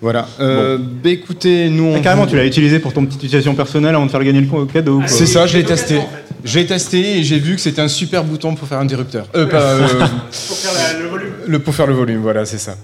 Voilà. 0.00 0.26
Euh, 0.40 0.76
bah, 0.78 1.10
écoutez, 1.10 1.68
nous 1.70 1.84
on. 1.84 1.96
Ah, 1.96 2.00
carrément, 2.00 2.26
tu 2.26 2.36
l'as 2.36 2.44
utilisé 2.44 2.78
pour 2.78 2.92
ton 2.92 3.04
petite 3.06 3.22
utilisation 3.22 3.54
personnelle 3.54 3.94
avant 3.94 4.04
de 4.06 4.10
faire 4.10 4.22
gagner 4.24 4.40
le 4.40 4.46
co- 4.46 4.64
cadeau. 4.66 4.98
quoi. 4.98 5.08
C'est 5.08 5.26
ça, 5.26 5.46
je 5.46 5.56
l'ai 5.56 5.64
testé. 5.64 5.98
J'ai 6.44 6.66
testé 6.66 7.18
et 7.18 7.22
j'ai 7.22 7.38
vu 7.38 7.54
que 7.54 7.60
c'était 7.60 7.80
un 7.80 7.88
super 7.88 8.22
bouton 8.22 8.54
pour 8.54 8.68
faire 8.68 8.78
interrupteur. 8.80 9.26
Euh, 9.34 9.46
pas. 9.50 9.56
euh, 9.62 9.88
pour 9.88 10.56
faire 10.58 10.98
le 11.00 11.08
volume. 11.08 11.32
Le, 11.46 11.58
pour 11.58 11.74
faire 11.74 11.86
le 11.86 11.94
volume, 11.94 12.20
voilà, 12.20 12.44
c'est 12.44 12.58
ça. 12.58 12.76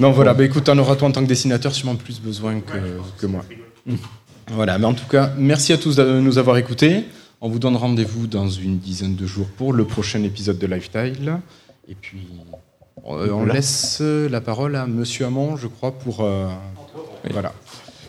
Non, 0.00 0.10
voilà, 0.10 0.34
bah 0.34 0.44
écoute, 0.44 0.64
t'en 0.64 0.76
auras 0.78 0.96
toi 0.96 1.08
en 1.08 1.12
tant 1.12 1.22
que 1.22 1.28
dessinateur 1.28 1.72
sûrement 1.72 1.94
plus 1.96 2.20
besoin 2.20 2.60
que, 2.60 2.76
que 3.18 3.26
moi. 3.26 3.42
Voilà, 4.52 4.78
mais 4.78 4.86
en 4.86 4.94
tout 4.94 5.06
cas, 5.06 5.30
merci 5.38 5.72
à 5.72 5.78
tous 5.78 5.96
de 5.96 6.20
nous 6.20 6.38
avoir 6.38 6.56
écoutés. 6.56 7.04
On 7.40 7.48
vous 7.48 7.58
donne 7.58 7.76
rendez-vous 7.76 8.26
dans 8.26 8.48
une 8.48 8.78
dizaine 8.78 9.14
de 9.16 9.26
jours 9.26 9.46
pour 9.56 9.72
le 9.72 9.84
prochain 9.84 10.22
épisode 10.22 10.58
de 10.58 10.66
Lifestyle. 10.66 11.38
Et 11.88 11.94
puis, 11.94 12.26
euh, 13.08 13.28
on 13.30 13.44
laisse 13.44 14.00
la 14.00 14.40
parole 14.40 14.76
à 14.76 14.86
Monsieur 14.86 15.26
Hamon, 15.26 15.56
je 15.56 15.66
crois, 15.68 15.92
pour. 15.92 16.20
euh, 16.22 16.48
Voilà. 17.30 17.52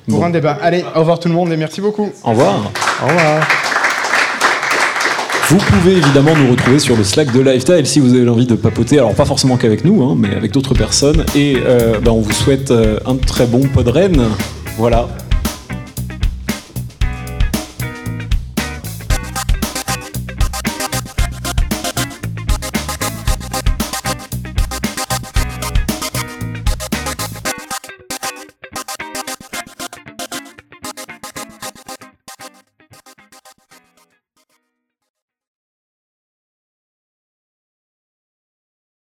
Pour 0.08 0.24
un 0.24 0.30
débat. 0.30 0.58
Allez, 0.62 0.84
au 0.96 1.00
revoir 1.00 1.20
tout 1.20 1.28
le 1.28 1.34
monde 1.34 1.52
et 1.52 1.58
merci 1.58 1.82
beaucoup. 1.82 2.12
Au 2.24 2.30
revoir. 2.32 2.72
Au 3.04 3.08
revoir. 3.08 3.48
Vous 5.48 5.58
pouvez 5.58 5.98
évidemment 5.98 6.36
nous 6.36 6.50
retrouver 6.50 6.80
sur 6.80 6.98
le 6.98 7.04
Slack 7.04 7.32
de 7.32 7.40
Lifestyle 7.40 7.86
si 7.86 8.00
vous 8.00 8.16
avez 8.16 8.28
envie 8.28 8.48
de 8.48 8.56
papoter, 8.56 8.98
alors 8.98 9.14
pas 9.14 9.26
forcément 9.26 9.58
qu'avec 9.58 9.86
nous, 9.86 10.02
hein, 10.04 10.16
mais 10.18 10.34
avec 10.34 10.52
d'autres 10.52 10.74
personnes. 10.74 11.24
Et 11.36 11.58
euh, 11.64 12.00
ben, 12.00 12.12
on 12.12 12.22
vous 12.22 12.32
souhaite 12.32 12.72
euh, 12.72 12.98
un 13.06 13.16
très 13.16 13.46
bon 13.46 13.62
podren. 13.68 14.30
Voilà, 14.80 15.08